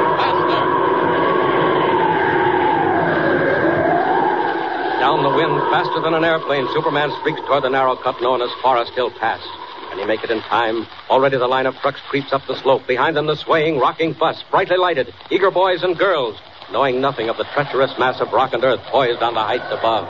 Down 5.09 5.23
the 5.23 5.35
wind, 5.35 5.57
faster 5.71 5.99
than 6.01 6.13
an 6.13 6.23
airplane, 6.23 6.67
Superman 6.71 7.09
streaks 7.19 7.41
toward 7.47 7.63
the 7.63 7.69
narrow 7.69 7.95
cut 7.95 8.21
known 8.21 8.43
as 8.43 8.49
Forest 8.61 8.93
Hill 8.93 9.09
Pass. 9.09 9.41
Can 9.89 9.97
he 9.97 10.05
make 10.05 10.23
it 10.23 10.29
in 10.29 10.39
time? 10.41 10.85
Already 11.09 11.35
the 11.35 11.47
line 11.47 11.65
of 11.65 11.73
trucks 11.77 11.99
creeps 12.09 12.31
up 12.31 12.45
the 12.45 12.55
slope. 12.61 12.85
Behind 12.85 13.17
them, 13.17 13.25
the 13.25 13.35
swaying, 13.35 13.79
rocking 13.79 14.13
bus, 14.13 14.43
brightly 14.51 14.77
lighted. 14.77 15.11
Eager 15.31 15.49
boys 15.49 15.81
and 15.81 15.97
girls, 15.97 16.37
knowing 16.71 17.01
nothing 17.01 17.27
of 17.27 17.37
the 17.37 17.45
treacherous 17.55 17.91
mass 17.97 18.21
of 18.21 18.31
rock 18.31 18.53
and 18.53 18.63
earth 18.63 18.81
poised 18.91 19.23
on 19.23 19.33
the 19.33 19.41
heights 19.41 19.65
above. 19.71 20.05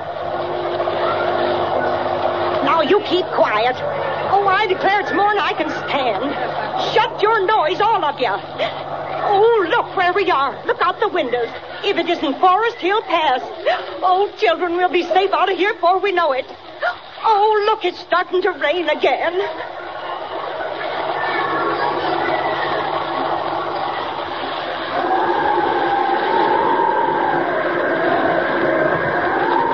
Now 2.66 2.82
you 2.82 3.00
keep 3.08 3.26
quiet. 3.28 3.78
Oh, 4.32 4.46
I 4.48 4.68
declare 4.68 5.02
it's 5.02 5.12
more 5.12 5.30
than 5.30 5.40
I 5.40 5.54
can 5.54 5.70
stand. 5.70 6.24
Shut 6.94 7.22
your 7.22 7.46
noise, 7.46 7.82
all 7.82 8.06
of 8.06 8.20
you. 8.20 8.30
Oh, 8.30 9.66
look 9.70 9.98
where 9.98 10.14
we 10.14 10.30
are. 10.30 10.66
Look 10.66 10.82
out 10.82 11.00
the 11.00 11.08
windows. 11.08 11.50
If 11.84 11.98
it 11.98 12.08
isn't 12.08 12.40
Forest 12.40 12.78
Hill 12.78 13.02
Pass. 13.02 13.42
Oh, 14.02 14.32
children, 14.38 14.78
we'll 14.78 14.90
be 14.90 15.04
safe 15.04 15.32
out 15.34 15.52
of 15.52 15.58
here 15.58 15.74
before 15.74 16.00
we 16.00 16.12
know 16.12 16.32
it. 16.34 16.46
Oh, 17.22 17.64
look, 17.66 17.86
it's 17.86 18.00
starting 18.00 18.42
to 18.44 18.52
rain 18.52 18.88
again. 18.88 19.42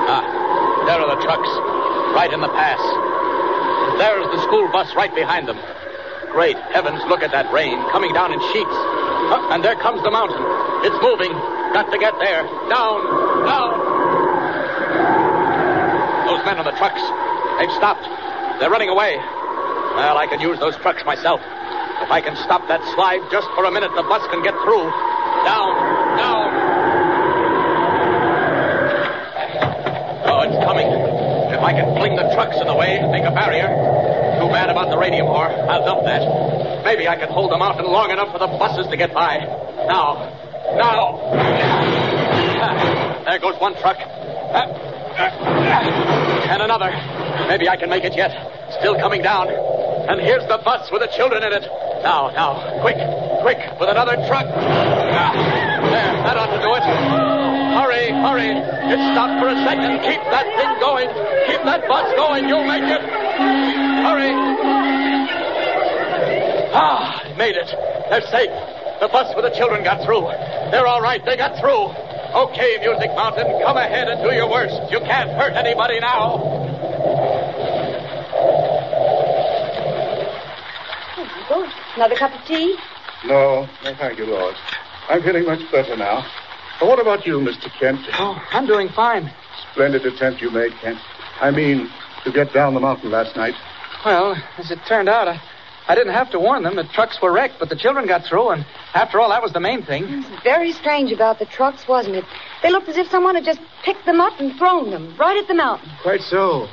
Ah, 0.08 0.84
there 0.86 0.98
are 1.00 1.14
the 1.14 1.22
trucks, 1.22 1.48
right 2.16 2.32
in 2.32 2.40
the 2.40 2.48
pass. 2.48 3.05
There's 3.98 4.26
the 4.28 4.42
school 4.44 4.68
bus 4.72 4.94
right 4.94 5.14
behind 5.14 5.48
them. 5.48 5.58
Great 6.32 6.56
heavens, 6.72 7.00
look 7.08 7.22
at 7.22 7.32
that 7.32 7.50
rain 7.52 7.80
coming 7.90 8.12
down 8.12 8.32
in 8.32 8.40
sheets. 8.52 8.76
And 9.50 9.64
there 9.64 9.76
comes 9.76 10.02
the 10.02 10.10
mountain. 10.10 10.42
It's 10.84 10.98
moving. 11.00 11.32
Got 11.72 11.90
to 11.90 11.98
get 11.98 12.14
there. 12.20 12.44
Down, 12.68 13.00
down. 13.48 13.72
Those 16.28 16.44
men 16.44 16.58
on 16.58 16.66
the 16.68 16.76
trucks, 16.76 17.00
they've 17.58 17.72
stopped. 17.76 18.04
They're 18.60 18.70
running 18.70 18.88
away. 18.88 19.16
Well, 19.16 20.18
I 20.18 20.26
can 20.28 20.40
use 20.40 20.58
those 20.60 20.76
trucks 20.78 21.04
myself. 21.04 21.40
If 22.04 22.10
I 22.12 22.20
can 22.20 22.36
stop 22.44 22.68
that 22.68 22.84
slide 22.94 23.24
just 23.32 23.48
for 23.56 23.64
a 23.64 23.70
minute, 23.70 23.90
the 23.96 24.04
bus 24.04 24.20
can 24.28 24.42
get 24.42 24.52
through. 24.60 24.84
Down, 25.48 25.72
down. 26.20 26.55
I 31.66 31.72
can 31.74 31.96
fling 31.98 32.14
the 32.14 32.30
trucks 32.32 32.54
in 32.60 32.68
the 32.68 32.74
way, 32.74 32.96
and 33.02 33.10
make 33.10 33.24
a 33.24 33.32
barrier. 33.34 33.66
Too 34.38 34.46
bad 34.54 34.70
about 34.70 34.88
the 34.88 34.96
radium 34.96 35.26
ore. 35.26 35.50
I'll 35.50 35.84
dump 35.84 36.04
that. 36.06 36.22
Maybe 36.84 37.08
I 37.08 37.16
can 37.16 37.28
hold 37.28 37.50
the 37.50 37.58
mountain 37.58 37.86
long 37.86 38.12
enough 38.12 38.30
for 38.30 38.38
the 38.38 38.46
buses 38.46 38.86
to 38.86 38.96
get 38.96 39.12
by. 39.12 39.38
Now. 39.90 40.30
Now. 40.78 41.18
There 43.26 43.40
goes 43.40 43.58
one 43.60 43.74
truck. 43.80 43.96
And 43.98 44.70
another. 46.62 46.92
Maybe 47.48 47.68
I 47.68 47.76
can 47.76 47.90
make 47.90 48.04
it 48.04 48.14
yet. 48.16 48.30
Still 48.78 48.94
coming 48.94 49.20
down. 49.20 49.48
And 49.50 50.20
here's 50.20 50.46
the 50.46 50.58
bus 50.64 50.88
with 50.92 51.02
the 51.02 51.08
children 51.08 51.42
in 51.42 51.52
it. 51.52 51.66
Now, 52.04 52.30
now. 52.30 52.78
Quick, 52.80 52.96
quick, 53.42 53.58
with 53.80 53.88
another 53.90 54.14
truck. 54.28 54.46
Ah, 54.46 55.32
There, 55.82 56.22
that 56.22 56.36
ought 56.36 56.54
to 56.54 56.62
do 56.62 56.72
it. 56.76 57.25
Hurry, 57.76 58.08
hurry. 58.08 58.56
It 58.56 59.00
stopped 59.12 59.36
for 59.36 59.52
a 59.52 59.56
second. 59.68 60.00
Keep 60.00 60.22
that 60.32 60.48
thing 60.56 60.80
going. 60.80 61.08
Keep 61.44 61.60
that 61.68 61.86
bus 61.86 62.08
going. 62.16 62.48
You'll 62.48 62.64
make 62.64 62.82
it. 62.82 63.02
Hurry. 64.00 64.32
Ah, 66.72 67.20
made 67.36 67.54
it. 67.54 67.68
They're 68.08 68.24
safe. 68.32 68.48
The 69.00 69.08
bus 69.08 69.36
with 69.36 69.44
the 69.44 69.50
children 69.50 69.84
got 69.84 70.02
through. 70.06 70.24
They're 70.72 70.86
all 70.86 71.02
right. 71.02 71.22
They 71.22 71.36
got 71.36 71.60
through. 71.60 71.92
Okay, 72.32 72.78
Music 72.80 73.14
Mountain, 73.14 73.46
come 73.62 73.76
ahead 73.76 74.08
and 74.08 74.22
do 74.22 74.34
your 74.34 74.48
worst. 74.48 74.74
You 74.90 75.00
can't 75.00 75.30
hurt 75.30 75.52
anybody 75.52 76.00
now. 76.00 76.40
Uncle, 81.18 81.70
another 81.96 82.16
cup 82.16 82.32
of 82.32 82.46
tea? 82.46 82.76
No, 83.26 83.68
no, 83.84 83.94
thank 83.96 84.18
you, 84.18 84.26
Lord. 84.26 84.54
I'm 85.08 85.22
feeling 85.22 85.44
much 85.44 85.60
better 85.70 85.96
now. 85.96 86.26
But 86.78 86.88
what 86.88 87.00
about 87.00 87.26
you, 87.26 87.38
Mr. 87.38 87.70
Kent? 87.78 88.00
Oh, 88.14 88.40
I'm 88.50 88.66
doing 88.66 88.88
fine. 88.90 89.32
Splendid 89.72 90.04
attempt 90.04 90.42
you 90.42 90.50
made, 90.50 90.72
Kent. 90.82 90.98
I 91.40 91.50
mean, 91.50 91.90
to 92.24 92.32
get 92.32 92.52
down 92.52 92.74
the 92.74 92.80
mountain 92.80 93.10
last 93.10 93.34
night. 93.36 93.54
Well, 94.04 94.36
as 94.58 94.70
it 94.70 94.78
turned 94.86 95.08
out, 95.08 95.26
I, 95.26 95.40
I 95.88 95.94
didn't 95.94 96.12
have 96.12 96.30
to 96.32 96.38
warn 96.38 96.62
them. 96.64 96.76
The 96.76 96.84
trucks 96.84 97.20
were 97.22 97.32
wrecked, 97.32 97.54
but 97.58 97.70
the 97.70 97.76
children 97.76 98.06
got 98.06 98.24
through, 98.24 98.50
and 98.50 98.66
after 98.94 99.20
all, 99.20 99.30
that 99.30 99.42
was 99.42 99.52
the 99.52 99.60
main 99.60 99.82
thing. 99.84 100.04
It's 100.04 100.42
very 100.42 100.72
strange 100.72 101.12
about 101.12 101.38
the 101.38 101.46
trucks, 101.46 101.88
wasn't 101.88 102.16
it? 102.16 102.24
They 102.62 102.70
looked 102.70 102.88
as 102.88 102.96
if 102.98 103.08
someone 103.10 103.34
had 103.36 103.44
just 103.44 103.60
picked 103.82 104.04
them 104.04 104.20
up 104.20 104.38
and 104.38 104.56
thrown 104.58 104.90
them 104.90 105.16
right 105.18 105.36
at 105.36 105.48
the 105.48 105.54
mountain. 105.54 105.90
Quite 106.02 106.20
so. 106.22 106.68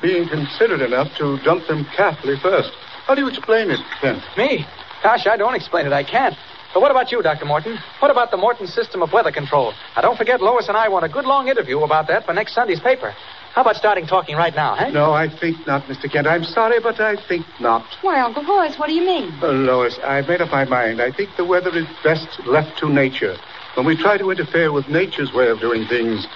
Being 0.00 0.28
considerate 0.28 0.82
enough 0.82 1.08
to 1.18 1.38
dump 1.38 1.66
them 1.66 1.84
carefully 1.96 2.36
first. 2.40 2.70
How 3.06 3.14
do 3.14 3.22
you 3.22 3.28
explain 3.28 3.70
it, 3.70 3.80
Kent? 4.00 4.22
Me? 4.36 4.64
Gosh, 5.02 5.26
I 5.26 5.36
don't 5.36 5.54
explain 5.54 5.86
it. 5.86 5.92
I 5.92 6.04
can't. 6.04 6.36
But 6.72 6.80
what 6.80 6.90
about 6.90 7.12
you, 7.12 7.22
Dr. 7.22 7.44
Morton? 7.44 7.78
What 7.98 8.10
about 8.10 8.30
the 8.30 8.36
Morton 8.36 8.66
system 8.66 9.02
of 9.02 9.12
weather 9.12 9.30
control? 9.30 9.74
Now, 9.94 10.02
don't 10.02 10.16
forget, 10.16 10.40
Lois 10.40 10.68
and 10.68 10.76
I 10.76 10.88
want 10.88 11.04
a 11.04 11.08
good 11.08 11.26
long 11.26 11.48
interview 11.48 11.80
about 11.80 12.08
that 12.08 12.24
for 12.24 12.32
next 12.32 12.54
Sunday's 12.54 12.80
paper. 12.80 13.14
How 13.54 13.60
about 13.60 13.76
starting 13.76 14.06
talking 14.06 14.36
right 14.36 14.54
now, 14.54 14.76
eh? 14.76 14.90
No, 14.90 15.12
I 15.12 15.28
think 15.28 15.66
not, 15.66 15.82
Mr. 15.84 16.10
Kent. 16.10 16.26
I'm 16.26 16.44
sorry, 16.44 16.80
but 16.80 16.98
I 16.98 17.16
think 17.28 17.44
not. 17.60 17.84
Why, 18.00 18.20
Uncle 18.20 18.42
Horace, 18.42 18.78
what 18.78 18.86
do 18.86 18.94
you 18.94 19.04
mean? 19.04 19.30
Uh, 19.42 19.48
Lois, 19.48 19.98
I've 20.02 20.26
made 20.26 20.40
up 20.40 20.50
my 20.50 20.64
mind. 20.64 21.02
I 21.02 21.12
think 21.12 21.28
the 21.36 21.44
weather 21.44 21.76
is 21.76 21.84
best 22.02 22.40
left 22.46 22.78
to 22.78 22.88
nature. 22.88 23.36
When 23.74 23.84
we 23.84 23.94
try 23.94 24.16
to 24.16 24.30
interfere 24.30 24.72
with 24.72 24.88
nature's 24.88 25.32
way 25.34 25.48
of 25.48 25.60
doing 25.60 25.86
things, 25.86 26.26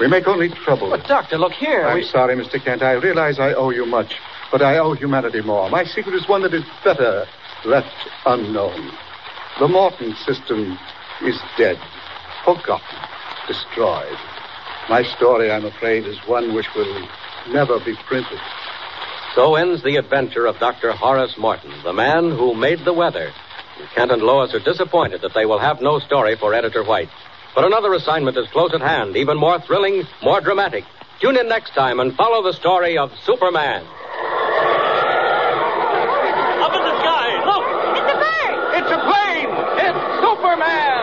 we 0.00 0.08
make 0.08 0.26
only 0.26 0.48
trouble. 0.48 0.88
But, 0.88 1.06
Doctor, 1.06 1.36
look 1.36 1.52
here. 1.52 1.86
I'm 1.86 1.96
we... 1.96 2.04
sorry, 2.04 2.34
Mr. 2.34 2.62
Kent. 2.62 2.82
I 2.82 2.92
realize 2.92 3.38
I 3.38 3.52
owe 3.52 3.68
you 3.68 3.84
much, 3.84 4.14
but 4.50 4.62
I 4.62 4.78
owe 4.78 4.94
humanity 4.94 5.42
more. 5.42 5.68
My 5.68 5.84
secret 5.84 6.14
is 6.14 6.26
one 6.26 6.42
that 6.42 6.54
is 6.54 6.64
better 6.82 7.26
left 7.66 7.94
unknown. 8.24 8.90
The 9.60 9.68
Morton 9.68 10.14
system 10.26 10.78
is 11.22 11.38
dead, 11.56 11.78
forgotten, 12.44 12.98
destroyed. 13.46 14.18
My 14.88 15.02
story, 15.16 15.50
I'm 15.50 15.64
afraid, 15.64 16.06
is 16.06 16.18
one 16.26 16.54
which 16.54 16.66
will 16.74 17.08
never 17.50 17.78
be 17.80 17.94
printed. 18.06 18.40
So 19.34 19.54
ends 19.54 19.82
the 19.82 19.96
adventure 19.96 20.46
of 20.46 20.58
Dr. 20.58 20.92
Horace 20.92 21.36
Morton, 21.38 21.72
the 21.82 21.92
man 21.92 22.30
who 22.30 22.54
made 22.54 22.84
the 22.84 22.92
weather. 22.92 23.32
Kent 23.94 24.10
and 24.12 24.22
Lois 24.22 24.54
are 24.54 24.60
disappointed 24.60 25.20
that 25.22 25.34
they 25.34 25.46
will 25.46 25.58
have 25.58 25.80
no 25.80 25.98
story 25.98 26.36
for 26.36 26.54
Editor 26.54 26.84
White. 26.84 27.08
But 27.54 27.64
another 27.64 27.94
assignment 27.94 28.36
is 28.36 28.48
close 28.48 28.74
at 28.74 28.80
hand, 28.80 29.16
even 29.16 29.36
more 29.38 29.60
thrilling, 29.60 30.04
more 30.22 30.40
dramatic. 30.40 30.84
Tune 31.20 31.36
in 31.36 31.48
next 31.48 31.74
time 31.74 32.00
and 32.00 32.14
follow 32.14 32.42
the 32.42 32.52
story 32.52 32.98
of 32.98 33.10
Superman. 33.24 33.82
Up 36.62 36.74
in 36.74 36.82
the 36.82 36.98
sky, 37.00 37.28
look! 37.46 37.64
It's 37.98 38.10
a 38.12 38.18
bird! 38.18 38.54
It's 38.78 38.90
a 38.90 39.00
plane! 39.06 39.50
It's 39.86 40.02
Superman! 40.22 41.02